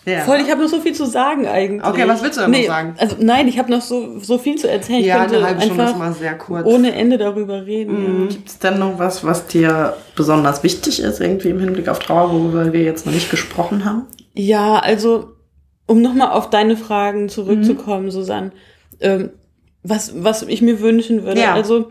Ja. 0.04 0.20
voll. 0.20 0.38
Ich 0.44 0.50
habe 0.50 0.60
noch 0.62 0.68
so 0.68 0.80
viel 0.80 0.94
zu 0.94 1.06
sagen 1.06 1.46
eigentlich. 1.46 1.84
Okay, 1.88 2.08
was 2.08 2.22
willst 2.22 2.38
du 2.38 2.42
denn 2.42 2.50
noch 2.50 2.66
sagen? 2.66 2.94
Also 2.98 3.16
nein, 3.20 3.46
ich 3.46 3.58
habe 3.58 3.70
noch 3.70 3.82
so 3.82 4.18
so 4.18 4.36
viel 4.38 4.56
zu 4.56 4.68
erzählen. 4.68 5.00
Ich 5.00 5.06
Ja, 5.06 5.22
eine 5.22 5.44
halbe 5.44 5.60
Stunde 5.62 5.84
ist 5.84 5.96
mal 5.98 6.12
sehr 6.12 6.36
kurz. 6.36 6.66
ohne 6.66 6.92
Ende 6.92 7.18
darüber 7.18 7.66
reden. 7.66 8.28
Gibt 8.28 8.48
es 8.48 8.58
denn 8.58 8.78
noch 8.80 8.98
was, 8.98 9.24
was 9.24 9.46
dir 9.46 9.96
besonders 10.16 10.62
wichtig 10.64 11.00
ist, 11.00 11.20
irgendwie 11.20 11.50
im 11.50 11.60
Hinblick 11.60 11.88
auf 11.88 12.00
Trauer, 12.00 12.32
worüber 12.32 12.72
wir 12.72 12.82
jetzt 12.82 13.06
noch 13.06 13.12
nicht 13.12 13.30
gesprochen 13.30 13.84
haben? 13.84 14.06
Ja, 14.34 14.78
also 14.80 15.28
um 15.86 16.02
nochmal 16.02 16.30
auf 16.30 16.50
deine 16.50 16.76
Fragen 16.76 17.28
zurückzukommen, 17.28 18.10
Susanne, 18.10 18.52
ähm, 19.00 19.30
was, 19.84 20.14
was 20.24 20.42
ich 20.42 20.62
mir 20.62 20.80
wünschen 20.80 21.24
würde. 21.24 21.40
Ja. 21.40 21.54
Also 21.54 21.90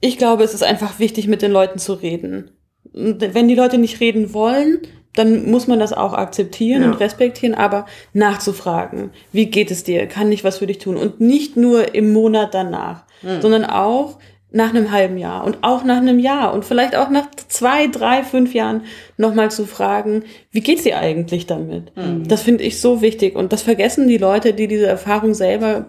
ich 0.00 0.18
glaube, 0.18 0.42
es 0.44 0.54
ist 0.54 0.62
einfach 0.62 0.98
wichtig, 0.98 1.26
mit 1.26 1.42
den 1.42 1.52
Leuten 1.52 1.78
zu 1.78 1.94
reden. 1.94 2.50
Und 2.92 3.20
wenn 3.34 3.48
die 3.48 3.54
Leute 3.54 3.78
nicht 3.78 4.00
reden 4.00 4.32
wollen, 4.32 4.80
dann 5.18 5.50
muss 5.50 5.66
man 5.66 5.78
das 5.78 5.92
auch 5.92 6.12
akzeptieren 6.14 6.82
Ja. 6.82 6.88
und 6.88 6.94
respektieren, 7.00 7.54
aber 7.54 7.86
nachzufragen, 8.12 9.10
wie 9.32 9.46
geht 9.46 9.70
es 9.70 9.84
dir, 9.84 10.06
kann 10.06 10.30
ich 10.32 10.44
was 10.44 10.58
für 10.58 10.66
dich 10.66 10.78
tun 10.78 10.96
und 10.96 11.20
nicht 11.20 11.56
nur 11.56 11.94
im 11.94 12.12
Monat 12.12 12.54
danach, 12.54 13.04
sondern 13.40 13.64
auch 13.64 14.18
nach 14.50 14.70
einem 14.70 14.90
halben 14.92 15.18
Jahr 15.18 15.44
und 15.44 15.58
auch 15.62 15.84
nach 15.84 15.98
einem 15.98 16.18
Jahr 16.18 16.54
und 16.54 16.64
vielleicht 16.64 16.96
auch 16.96 17.10
nach 17.10 17.26
zwei, 17.48 17.86
drei, 17.88 18.22
fünf 18.22 18.54
Jahren 18.54 18.82
nochmal 19.18 19.50
zu 19.50 19.66
fragen, 19.66 20.22
wie 20.52 20.60
geht's 20.60 20.84
dir 20.84 20.98
eigentlich 20.98 21.46
damit? 21.46 21.92
Das 22.26 22.42
finde 22.42 22.64
ich 22.64 22.80
so 22.80 23.02
wichtig 23.02 23.34
und 23.36 23.52
das 23.52 23.62
vergessen 23.62 24.08
die 24.08 24.16
Leute, 24.18 24.54
die 24.54 24.68
diese 24.68 24.86
Erfahrung 24.86 25.34
selber 25.34 25.86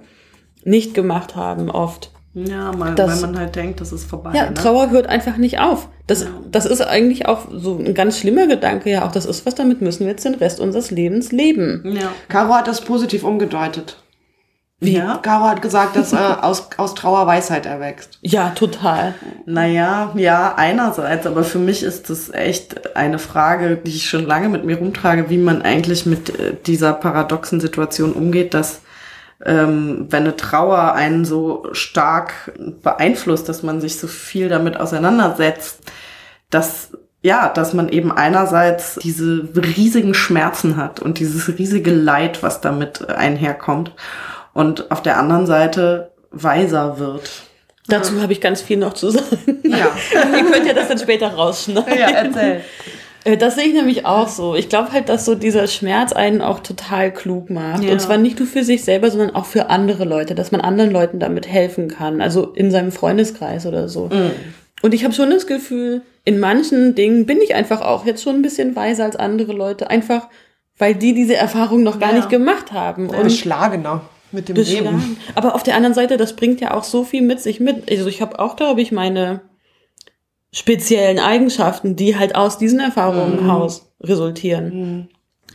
nicht 0.66 0.94
gemacht 0.94 1.36
haben, 1.38 1.70
oft. 1.70 2.12
Ja, 2.48 2.72
weil, 2.78 2.96
Das- 2.96 3.22
weil 3.24 3.32
man 3.32 3.40
halt 3.40 3.56
denkt, 3.56 3.82
das 3.82 3.92
ist 3.92 4.10
vorbei. 4.10 4.32
Ja, 4.34 4.46
ne? 4.48 4.54
Trauer 4.54 4.90
hört 4.92 5.08
einfach 5.08 5.38
nicht 5.38 5.60
auf. 5.60 5.88
Das, 6.08 6.26
das 6.52 6.66
ist 6.66 6.82
eigentlich 6.82 7.28
auch 7.28 7.48
so 7.52 7.78
ein 7.78 7.94
ganz 7.94 8.18
schlimmer 8.20 8.48
Gedanke, 8.48 8.90
ja, 8.90 9.06
auch 9.06 9.12
das 9.12 9.26
ist 9.26 9.46
was, 9.46 9.56
damit 9.56 9.82
müssen 9.82 10.02
wir 10.02 10.12
jetzt 10.12 10.26
den 10.26 10.36
Rest 10.36 10.60
unseres 10.60 10.92
Lebens 10.92 11.32
leben. 11.32 11.84
Ja. 11.96 12.12
Caro 12.28 12.54
hat 12.56 12.68
das 12.68 12.82
positiv 12.82 13.24
umgedeutet. 13.24 13.98
Wie? 14.82 14.94
Ja? 14.96 15.18
Caro 15.22 15.44
hat 15.44 15.62
gesagt, 15.62 15.96
dass 15.98 16.14
äh, 16.14 16.16
aus, 16.42 16.70
aus 16.78 16.96
Trauer 16.96 17.28
Weisheit 17.28 17.66
erwächst. 17.66 18.18
Ja, 18.22 18.52
total. 18.52 19.14
Naja, 19.46 20.14
ja, 20.16 20.54
einerseits, 20.56 21.28
aber 21.28 21.44
für 21.44 21.60
mich 21.60 21.84
ist 21.84 22.10
das 22.10 22.30
echt 22.34 22.96
eine 22.96 23.20
Frage, 23.20 23.76
die 23.76 23.92
ich 23.92 24.10
schon 24.10 24.26
lange 24.26 24.48
mit 24.48 24.64
mir 24.64 24.78
rumtrage, 24.78 25.30
wie 25.30 25.38
man 25.38 25.62
eigentlich 25.62 26.06
mit 26.06 26.30
äh, 26.40 26.56
dieser 26.66 26.94
paradoxen 26.94 27.60
Situation 27.60 28.14
umgeht, 28.14 28.54
dass 28.54 28.80
ähm, 29.46 30.08
wenn 30.10 30.24
eine 30.24 30.36
Trauer 30.36 30.94
einen 30.94 31.26
so 31.26 31.68
stark 31.72 32.52
beeinflusst, 32.84 33.48
dass 33.48 33.64
man 33.64 33.82
sich 33.82 33.98
so 33.98 34.08
viel 34.08 34.50
damit 34.50 34.80
auseinandersetzt, 34.80 35.82
dass 36.50 36.92
ja, 37.22 37.50
dass 37.50 37.74
man 37.74 37.90
eben 37.90 38.14
einerseits 38.14 38.96
diese 38.96 39.50
riesigen 39.56 40.14
Schmerzen 40.14 40.78
hat 40.78 41.02
und 41.02 41.20
dieses 41.20 41.50
riesige 41.58 41.92
Leid, 41.92 42.44
was 42.44 42.62
damit 42.62 43.10
einherkommt, 43.10 43.92
und 44.54 44.90
auf 44.90 45.02
der 45.02 45.18
anderen 45.18 45.46
Seite 45.46 46.12
weiser 46.32 46.98
wird. 46.98 47.30
Dazu 47.88 48.22
habe 48.22 48.32
ich 48.32 48.40
ganz 48.40 48.62
viel 48.62 48.78
noch 48.78 48.94
zu 48.94 49.10
sagen. 49.10 49.60
Ja. 49.64 49.92
Ihr 50.38 50.46
könnt 50.50 50.66
ja 50.66 50.74
das 50.74 50.88
dann 50.88 51.00
später 51.00 51.28
rausschneiden. 51.34 52.14
erzähl. 52.14 52.62
Äh, 53.26 53.38
Das 53.38 53.56
sehe 53.56 53.66
ich 53.66 53.74
nämlich 53.74 54.06
auch 54.06 54.28
so. 54.28 54.56
Ich 54.56 54.70
glaube 54.70 54.92
halt, 54.92 55.10
dass 55.10 55.26
so 55.26 55.36
dieser 55.36 55.68
Schmerz 55.68 56.14
einen 56.14 56.42
auch 56.42 56.60
total 56.60 57.12
klug 57.14 57.50
macht. 57.50 57.84
Ja. 57.84 57.92
Und 57.92 58.00
zwar 58.02 58.18
nicht 58.18 58.40
nur 58.40 58.48
für 58.48 58.64
sich 58.64 58.84
selber, 58.84 59.12
sondern 59.12 59.36
auch 59.36 59.46
für 59.46 59.70
andere 59.70 60.06
Leute, 60.06 60.36
dass 60.36 60.52
man 60.52 60.62
anderen 60.62 60.92
Leuten 60.92 61.20
damit 61.20 61.48
helfen 61.48 61.88
kann. 61.90 62.22
Also 62.22 62.48
in 62.54 62.72
seinem 62.72 62.92
Freundeskreis 62.92 63.66
oder 63.66 63.90
so. 63.90 64.10
Und 64.82 64.94
ich 64.94 65.04
habe 65.04 65.14
schon 65.14 65.30
das 65.30 65.46
Gefühl, 65.48 66.02
in 66.24 66.40
manchen 66.40 66.96
Dingen 66.96 67.26
bin 67.26 67.40
ich 67.42 67.56
einfach 67.56 67.82
auch 67.82 68.06
jetzt 68.06 68.24
schon 68.24 68.36
ein 68.36 68.42
bisschen 68.42 68.76
weiser 68.76 69.04
als 69.04 69.16
andere 69.18 69.52
Leute. 69.54 69.90
Einfach, 69.90 70.28
weil 70.78 70.96
die 70.96 71.14
diese 71.14 71.36
Erfahrung 71.36 71.84
noch 71.84 72.00
gar 72.00 72.12
Ja. 72.12 72.18
nicht 72.18 72.30
gemacht 72.30 72.72
haben. 72.72 73.10
Und 73.10 73.24
Beschlagener 73.24 74.02
mit 74.32 74.48
dem 74.48 74.56
Leben. 74.56 75.18
Aber 75.36 75.56
auf 75.56 75.64
der 75.64 75.76
anderen 75.76 75.96
Seite, 75.96 76.16
das 76.18 76.36
bringt 76.36 76.62
ja 76.62 76.74
auch 76.74 76.84
so 76.84 77.04
viel 77.04 77.22
mit 77.24 77.42
sich 77.42 77.60
mit. 77.60 77.90
Also 77.92 78.08
ich 78.08 78.22
habe 78.22 78.40
auch, 78.40 78.56
glaube 78.56 78.80
ich, 78.82 78.92
meine 78.92 79.42
speziellen 80.52 81.20
Eigenschaften, 81.20 81.96
die 81.96 82.18
halt 82.18 82.36
aus 82.36 82.58
diesen 82.58 82.80
Erfahrungen 82.80 83.40
heraus 83.40 83.92
resultieren. 84.02 85.10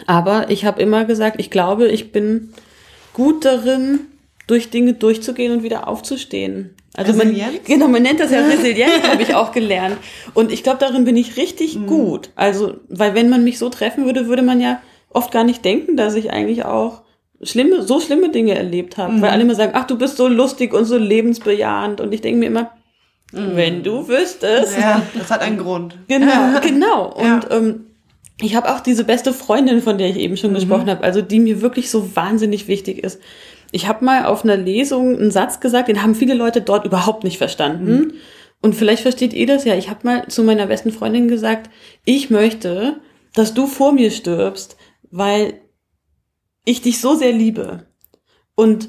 Aber 0.07 0.51
ich 0.51 0.65
habe 0.65 0.83
immer 0.83 1.05
gesagt, 1.05 1.41
ich 1.41 1.51
glaube, 1.51 1.89
ich 1.89 2.13
bin 2.13 2.53
gut 3.13 3.45
darin, 3.45 4.01
durch 4.47 4.71
Dinge 4.71 4.95
durchzugehen 4.95 5.53
und 5.53 5.63
wieder 5.63 5.89
aufzustehen. 5.89 6.75
Also 6.97 7.13
man, 7.15 7.29
Resilienz? 7.29 7.65
genau, 7.65 7.89
man 7.89 8.03
nennt 8.03 8.21
das 8.21 8.31
ja 8.31 8.41
Resilienz, 8.47 9.03
habe 9.09 9.23
ich 9.23 9.35
auch 9.35 9.53
gelernt. 9.53 9.97
Und 10.35 10.53
ich 10.53 10.63
glaube, 10.63 10.79
darin 10.79 11.05
bin 11.05 11.17
ich 11.17 11.37
richtig 11.37 11.87
gut. 11.87 12.31
Also, 12.37 12.75
weil 12.89 13.15
wenn 13.15 13.31
man 13.31 13.43
mich 13.43 13.59
so 13.59 13.69
treffen 13.69 14.05
würde, 14.05 14.27
würde 14.29 14.43
man 14.43 14.61
ja 14.61 14.81
oft 15.11 15.33
gar 15.33 15.45
nicht 15.45 15.65
denken, 15.65 15.97
dass 15.97 16.15
ich 16.15 16.31
eigentlich 16.31 16.65
auch 16.65 17.03
schlimme, 17.43 17.83
so 17.83 18.01
schlimme 18.01 18.31
Dinge 18.31 18.55
erlebt 18.55 18.97
habe. 18.97 19.21
Weil 19.21 19.31
alle 19.31 19.43
immer 19.43 19.55
sagen, 19.55 19.73
ach, 19.75 19.87
du 19.87 19.97
bist 19.97 20.17
so 20.17 20.29
lustig 20.29 20.75
und 20.75 20.85
so 20.85 20.99
lebensbejahend. 20.99 22.01
Und 22.01 22.13
ich 22.13 22.21
denke 22.21 22.39
mir 22.39 22.47
immer, 22.47 22.71
wenn 23.35 23.83
du 23.83 24.09
wüsstest. 24.09 24.79
Ja, 24.79 25.03
das 25.19 25.31
hat 25.31 25.41
einen 25.43 25.59
Grund. 25.59 25.97
Genau, 26.09 26.61
genau. 26.63 27.13
Und 27.15 27.25
Ja. 27.25 27.41
ähm, 27.51 27.87
ich 28.41 28.57
habe 28.57 28.73
auch 28.75 28.81
diese 28.81 29.05
beste 29.05 29.33
Freundin, 29.33 29.81
von 29.81 29.97
der 29.99 30.09
ich 30.09 30.17
eben 30.19 30.37
schon 30.37 30.55
gesprochen 30.55 30.91
habe, 30.91 31.05
also 31.05 31.23
die 31.23 31.39
mir 31.39 31.61
wirklich 31.61 31.91
so 31.91 32.17
wahnsinnig 32.17 32.67
wichtig 32.69 32.99
ist. 33.05 33.21
Ich 33.71 33.87
habe 33.89 34.05
mal 34.05 34.25
auf 34.27 34.45
einer 34.45 34.57
Lesung 34.57 35.17
einen 35.19 35.31
Satz 35.31 35.61
gesagt, 35.61 35.89
den 35.89 36.03
haben 36.03 36.15
viele 36.15 36.35
Leute 36.35 36.61
dort 36.61 36.85
überhaupt 36.85 37.25
nicht 37.25 37.39
verstanden. 37.39 38.15
Und 38.61 38.75
vielleicht 38.75 39.03
versteht 39.03 39.33
ihr 39.35 39.47
das 39.47 39.65
ja. 39.65 39.75
Ich 39.77 39.89
habe 39.91 40.01
mal 40.05 40.29
zu 40.29 40.43
meiner 40.43 40.67
besten 40.67 40.91
Freundin 40.91 41.29
gesagt, 41.29 41.71
ich 42.05 42.31
möchte, 42.31 43.01
dass 43.35 43.53
du 43.55 43.67
vor 43.67 43.93
mir 43.93 44.11
stirbst, 44.11 44.77
weil 45.11 45.55
ich 46.65 46.81
dich 46.83 47.01
so 47.01 47.15
sehr 47.15 47.33
liebe. 47.33 47.87
Und 48.55 48.89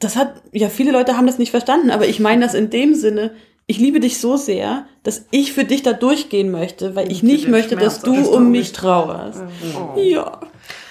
das 0.00 0.16
hat, 0.16 0.42
ja, 0.52 0.68
viele 0.68 0.92
Leute 0.92 1.16
haben 1.16 1.26
das 1.26 1.38
nicht 1.38 1.50
verstanden, 1.50 1.90
aber 1.90 2.08
ich 2.08 2.20
meine 2.20 2.42
das 2.44 2.54
in 2.54 2.70
dem 2.70 2.94
Sinne, 2.94 3.32
ich 3.70 3.78
liebe 3.78 4.00
dich 4.00 4.18
so 4.18 4.36
sehr, 4.36 4.84
dass 5.04 5.26
ich 5.30 5.52
für 5.52 5.64
dich 5.64 5.82
da 5.82 5.92
durchgehen 5.92 6.50
möchte, 6.50 6.96
weil 6.96 7.10
ich 7.12 7.22
nicht 7.22 7.46
möchte, 7.48 7.76
Schmerz 7.76 8.00
dass 8.00 8.02
du 8.02 8.14
um 8.30 8.50
mich 8.50 8.72
trauerst. 8.72 9.42
Oh. 9.76 9.98
Ja. 9.98 10.40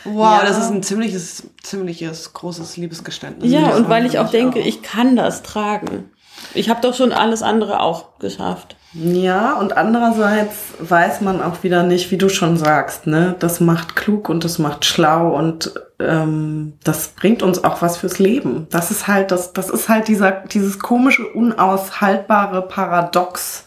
Wow, 0.05 0.39
Ja. 0.39 0.45
das 0.45 0.57
ist 0.57 0.71
ein 0.71 0.81
ziemliches, 0.81 1.43
ziemliches, 1.61 2.31
großes 2.33 2.77
Liebesgeständnis. 2.77 3.51
Ja, 3.51 3.75
und 3.75 3.89
weil 3.89 4.05
ich 4.05 4.17
auch 4.17 4.29
denke, 4.31 4.61
auch. 4.61 4.65
ich 4.65 4.81
kann 4.81 5.17
das 5.17 5.43
tragen. 5.43 6.09
Ich 6.53 6.69
habe 6.69 6.81
doch 6.81 6.93
schon 6.95 7.11
alles 7.11 7.41
andere 7.43 7.79
auch 7.79 8.17
geschafft. 8.19 8.75
Ja, 8.93 9.53
und 9.53 9.77
andererseits 9.77 10.55
weiß 10.79 11.21
man 11.21 11.43
auch 11.43 11.61
wieder 11.61 11.83
nicht, 11.83 12.09
wie 12.09 12.17
du 12.17 12.27
schon 12.27 12.57
sagst, 12.57 13.05
ne? 13.05 13.35
Das 13.39 13.59
macht 13.59 13.95
klug 13.95 14.29
und 14.29 14.43
das 14.43 14.57
macht 14.57 14.83
schlau 14.85 15.35
und 15.35 15.73
ähm, 15.99 16.73
das 16.83 17.09
bringt 17.09 17.43
uns 17.43 17.63
auch 17.63 17.83
was 17.83 17.97
fürs 17.97 18.17
Leben. 18.17 18.67
Das 18.71 18.89
ist 18.89 19.07
halt 19.07 19.29
das, 19.31 19.53
das 19.53 19.69
ist 19.69 19.89
halt 19.89 20.07
dieser 20.07 20.31
dieses 20.31 20.79
komische, 20.79 21.27
unaushaltbare 21.27 22.63
Paradox. 22.63 23.65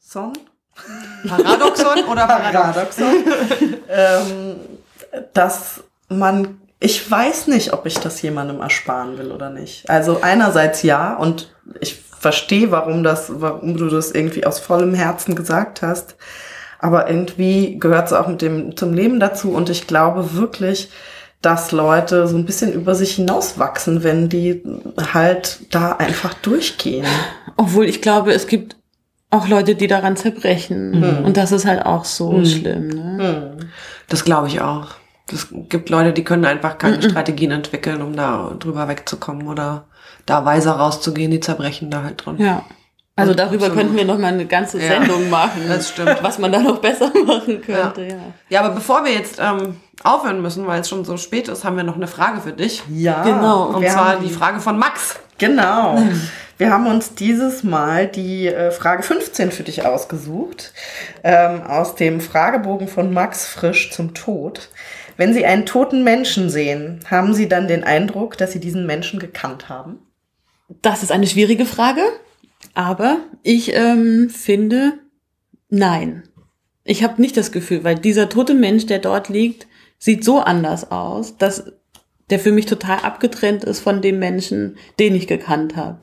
Son? 0.00 0.34
Paradoxon 1.26 2.04
oder 2.10 2.26
Paradox? 2.26 2.96
Paradoxon. 2.96 3.74
ähm, 3.88 4.56
dass 5.32 5.82
man, 6.08 6.60
ich 6.80 7.10
weiß 7.10 7.48
nicht, 7.48 7.72
ob 7.72 7.86
ich 7.86 7.98
das 7.98 8.22
jemandem 8.22 8.60
ersparen 8.60 9.18
will 9.18 9.32
oder 9.32 9.50
nicht. 9.50 9.88
Also 9.90 10.20
einerseits 10.22 10.82
ja 10.82 11.16
und 11.16 11.52
ich 11.80 11.96
verstehe, 11.96 12.70
warum 12.70 13.02
das, 13.02 13.40
warum 13.40 13.76
du 13.76 13.88
das 13.88 14.10
irgendwie 14.10 14.46
aus 14.46 14.58
vollem 14.58 14.94
Herzen 14.94 15.34
gesagt 15.34 15.82
hast. 15.82 16.16
Aber 16.78 17.08
irgendwie 17.10 17.78
gehört 17.78 18.06
es 18.06 18.12
auch 18.12 18.28
mit 18.28 18.42
dem 18.42 18.76
zum 18.76 18.94
Leben 18.94 19.18
dazu 19.18 19.50
und 19.50 19.68
ich 19.68 19.86
glaube 19.86 20.34
wirklich, 20.34 20.90
dass 21.42 21.72
Leute 21.72 22.26
so 22.28 22.36
ein 22.36 22.46
bisschen 22.46 22.72
über 22.72 22.94
sich 22.94 23.16
hinauswachsen, 23.16 24.04
wenn 24.04 24.28
die 24.28 24.62
halt 25.12 25.60
da 25.70 25.92
einfach 25.92 26.34
durchgehen. 26.34 27.06
Obwohl 27.56 27.86
ich 27.86 28.02
glaube, 28.02 28.32
es 28.32 28.46
gibt 28.46 28.76
auch 29.30 29.48
Leute, 29.48 29.74
die 29.74 29.86
daran 29.88 30.16
zerbrechen. 30.16 31.24
Und 31.24 31.36
das 31.36 31.52
ist 31.52 31.66
halt 31.66 31.84
auch 31.84 32.04
so 32.04 32.44
schlimm. 32.44 32.88
Ne? 32.88 33.56
Das 34.08 34.24
glaube 34.24 34.48
ich 34.48 34.60
auch. 34.60 34.88
Es 35.32 35.48
gibt 35.68 35.90
Leute, 35.90 36.12
die 36.12 36.24
können 36.24 36.44
einfach 36.44 36.78
keine 36.78 37.02
Strategien 37.02 37.50
entwickeln, 37.50 38.02
um 38.02 38.16
da 38.16 38.52
drüber 38.58 38.88
wegzukommen 38.88 39.46
oder 39.48 39.84
da 40.26 40.44
weiser 40.44 40.72
rauszugehen, 40.72 41.30
die 41.30 41.40
zerbrechen 41.40 41.90
da 41.90 42.02
halt 42.02 42.24
dran. 42.24 42.38
Ja. 42.38 42.64
Also 43.16 43.32
Und 43.32 43.40
darüber 43.40 43.66
absolut. 43.66 43.76
könnten 43.76 43.96
wir 43.96 44.04
noch 44.04 44.18
mal 44.18 44.28
eine 44.32 44.46
ganze 44.46 44.80
Ja, 44.80 44.88
Sendung 45.00 45.28
machen. 45.28 45.62
das 45.66 45.88
stimmt. 45.88 46.18
Was 46.22 46.38
man 46.38 46.52
da 46.52 46.60
noch 46.60 46.78
besser 46.78 47.10
machen 47.26 47.60
könnte, 47.62 48.04
ja. 48.06 48.16
Ja, 48.48 48.60
aber 48.60 48.74
bevor 48.76 49.04
wir 49.04 49.12
jetzt 49.12 49.40
ähm, 49.40 49.76
aufhören 50.04 50.40
müssen, 50.40 50.66
weil 50.68 50.82
es 50.82 50.88
schon 50.88 51.04
so 51.04 51.16
spät 51.16 51.48
ist, 51.48 51.64
haben 51.64 51.76
wir 51.76 51.82
noch 51.82 51.96
eine 51.96 52.06
Frage 52.06 52.40
für 52.40 52.52
dich. 52.52 52.84
Ja, 52.88 53.24
Genau. 53.24 53.64
Und 53.70 53.82
wir 53.82 53.90
zwar 53.90 54.16
die 54.20 54.30
Frage 54.30 54.60
von 54.60 54.78
Max. 54.78 55.16
Genau. 55.38 55.98
Wir 56.58 56.72
haben 56.72 56.88
uns 56.88 57.14
dieses 57.14 57.62
Mal 57.62 58.08
die 58.08 58.48
äh, 58.48 58.72
Frage 58.72 59.04
15 59.04 59.52
für 59.52 59.62
dich 59.62 59.86
ausgesucht. 59.86 60.72
Ähm, 61.22 61.62
aus 61.62 61.94
dem 61.94 62.20
Fragebogen 62.20 62.88
von 62.88 63.12
Max 63.14 63.46
Frisch 63.46 63.92
zum 63.92 64.12
Tod. 64.12 64.68
Wenn 65.18 65.34
Sie 65.34 65.44
einen 65.44 65.66
toten 65.66 66.04
Menschen 66.04 66.48
sehen, 66.48 67.00
haben 67.10 67.34
Sie 67.34 67.48
dann 67.48 67.66
den 67.66 67.82
Eindruck, 67.82 68.38
dass 68.38 68.52
Sie 68.52 68.60
diesen 68.60 68.86
Menschen 68.86 69.18
gekannt 69.18 69.68
haben? 69.68 69.98
Das 70.80 71.02
ist 71.02 71.10
eine 71.10 71.26
schwierige 71.26 71.66
Frage, 71.66 72.02
aber 72.72 73.18
ich 73.42 73.74
ähm, 73.74 74.30
finde, 74.30 74.94
nein. 75.68 76.22
Ich 76.84 77.02
habe 77.02 77.20
nicht 77.20 77.36
das 77.36 77.50
Gefühl, 77.52 77.82
weil 77.84 77.96
dieser 77.96 78.28
tote 78.28 78.54
Mensch, 78.54 78.86
der 78.86 79.00
dort 79.00 79.28
liegt, 79.28 79.66
sieht 79.98 80.24
so 80.24 80.38
anders 80.38 80.90
aus, 80.92 81.36
dass 81.36 81.72
der 82.30 82.38
für 82.38 82.52
mich 82.52 82.66
total 82.66 82.98
abgetrennt 83.00 83.64
ist 83.64 83.80
von 83.80 84.00
dem 84.00 84.20
Menschen, 84.20 84.76
den 85.00 85.16
ich 85.16 85.26
gekannt 85.26 85.74
habe. 85.74 86.00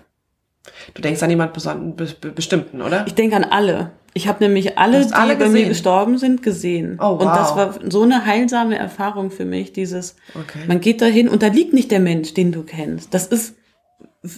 Du 0.94 1.02
denkst 1.02 1.24
an 1.24 1.30
jemand 1.30 1.56
beson- 1.56 1.96
be 1.96 2.08
be 2.20 2.32
bestimmten, 2.32 2.82
oder? 2.82 3.06
Ich 3.08 3.16
denke 3.16 3.36
an 3.38 3.46
alle. 3.46 3.92
Ich 4.18 4.30
habe 4.30 4.44
nämlich 4.44 4.78
alle, 4.78 5.06
die 5.06 5.14
alle 5.14 5.36
bei 5.36 5.50
mir 5.50 5.68
gestorben 5.68 6.18
sind, 6.18 6.42
gesehen. 6.42 6.98
Oh, 7.02 7.18
Und 7.20 7.26
das 7.26 7.52
wow. 7.52 7.58
war 7.58 7.80
so 7.90 8.04
eine 8.04 8.26
heilsame 8.26 8.78
Erfahrung 8.78 9.30
für 9.30 9.46
mich, 9.46 9.74
dieses, 9.74 10.16
Okay. 10.34 10.60
man 10.68 10.80
geht 10.80 11.02
dahin 11.02 11.28
und 11.28 11.44
da 11.44 11.48
liegt 11.48 11.74
nicht 11.74 11.92
der 11.92 12.00
Mensch, 12.00 12.34
den 12.34 12.54
du 12.54 12.64
kennst. 12.64 13.14
Das 13.14 13.28
ist 13.28 13.56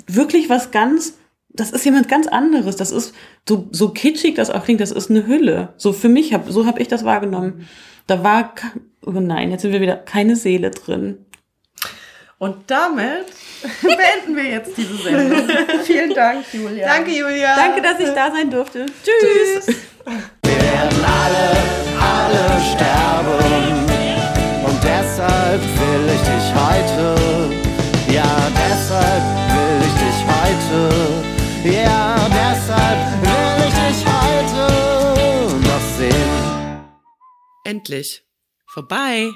wirklich 0.08 0.50
was 0.50 0.72
ganz 0.72 1.14
das 1.58 1.72
ist 1.72 1.84
jemand 1.86 2.08
ganz 2.08 2.28
anderes. 2.28 2.76
Das 2.76 2.92
ist 2.92 3.14
so, 3.48 3.68
so 3.72 3.90
kitschig 3.90 4.36
das 4.36 4.50
auch 4.50 4.64
klingt, 4.64 4.80
das 4.80 4.92
ist 4.92 5.10
eine 5.10 5.28
Hülle. 5.28 5.74
So 5.78 5.92
für 5.92 6.10
mich, 6.10 6.34
hab, 6.34 6.50
so 6.50 6.66
habe 6.66 6.82
ich 6.82 6.88
das 6.88 7.04
wahrgenommen. 7.04 7.68
Da 8.06 8.24
war, 8.24 8.54
oh 9.06 9.12
nein, 9.12 9.52
jetzt 9.52 9.64
sind 9.64 9.74
wir 9.74 9.82
wieder 9.82 9.98
keine 9.98 10.36
Seele 10.36 10.72
drin. 10.72 11.18
Und 12.40 12.70
damit 12.70 13.26
beenden 13.82 14.36
wir 14.36 14.44
jetzt 14.44 14.78
diese 14.78 14.96
Sendung. 14.96 15.50
Vielen 15.84 16.14
Dank, 16.14 16.46
Julia. 16.54 16.88
Danke, 16.88 17.12
Julia. 17.12 17.56
Danke, 17.56 17.82
dass 17.82 18.00
ich 18.00 18.14
da 18.14 18.32
sein 18.32 18.52
durfte. 18.52 18.86
Tschüss. 18.86 19.66
Tschüss. 19.66 19.76
Wir 20.44 20.62
werden 20.62 21.04
alle, 21.04 21.58
alle 22.00 22.62
sterben. 22.62 23.88
Und 24.64 24.84
deshalb 24.84 25.62
will 25.62 26.10
ich 26.14 26.22
dich 26.22 26.48
heute. 26.54 27.16
Ja, 28.14 28.52
deshalb 28.54 29.24
will 29.54 29.82
ich 29.88 29.96
dich 30.04 30.20
heute. 30.30 31.84
Ja, 31.84 32.16
deshalb 32.30 33.00
will 33.24 33.68
ich 33.68 33.74
dich 33.74 34.06
heute 34.06 35.56
noch 35.68 35.98
sehen. 35.98 36.86
Endlich. 37.64 38.24
Vorbei. 38.68 39.32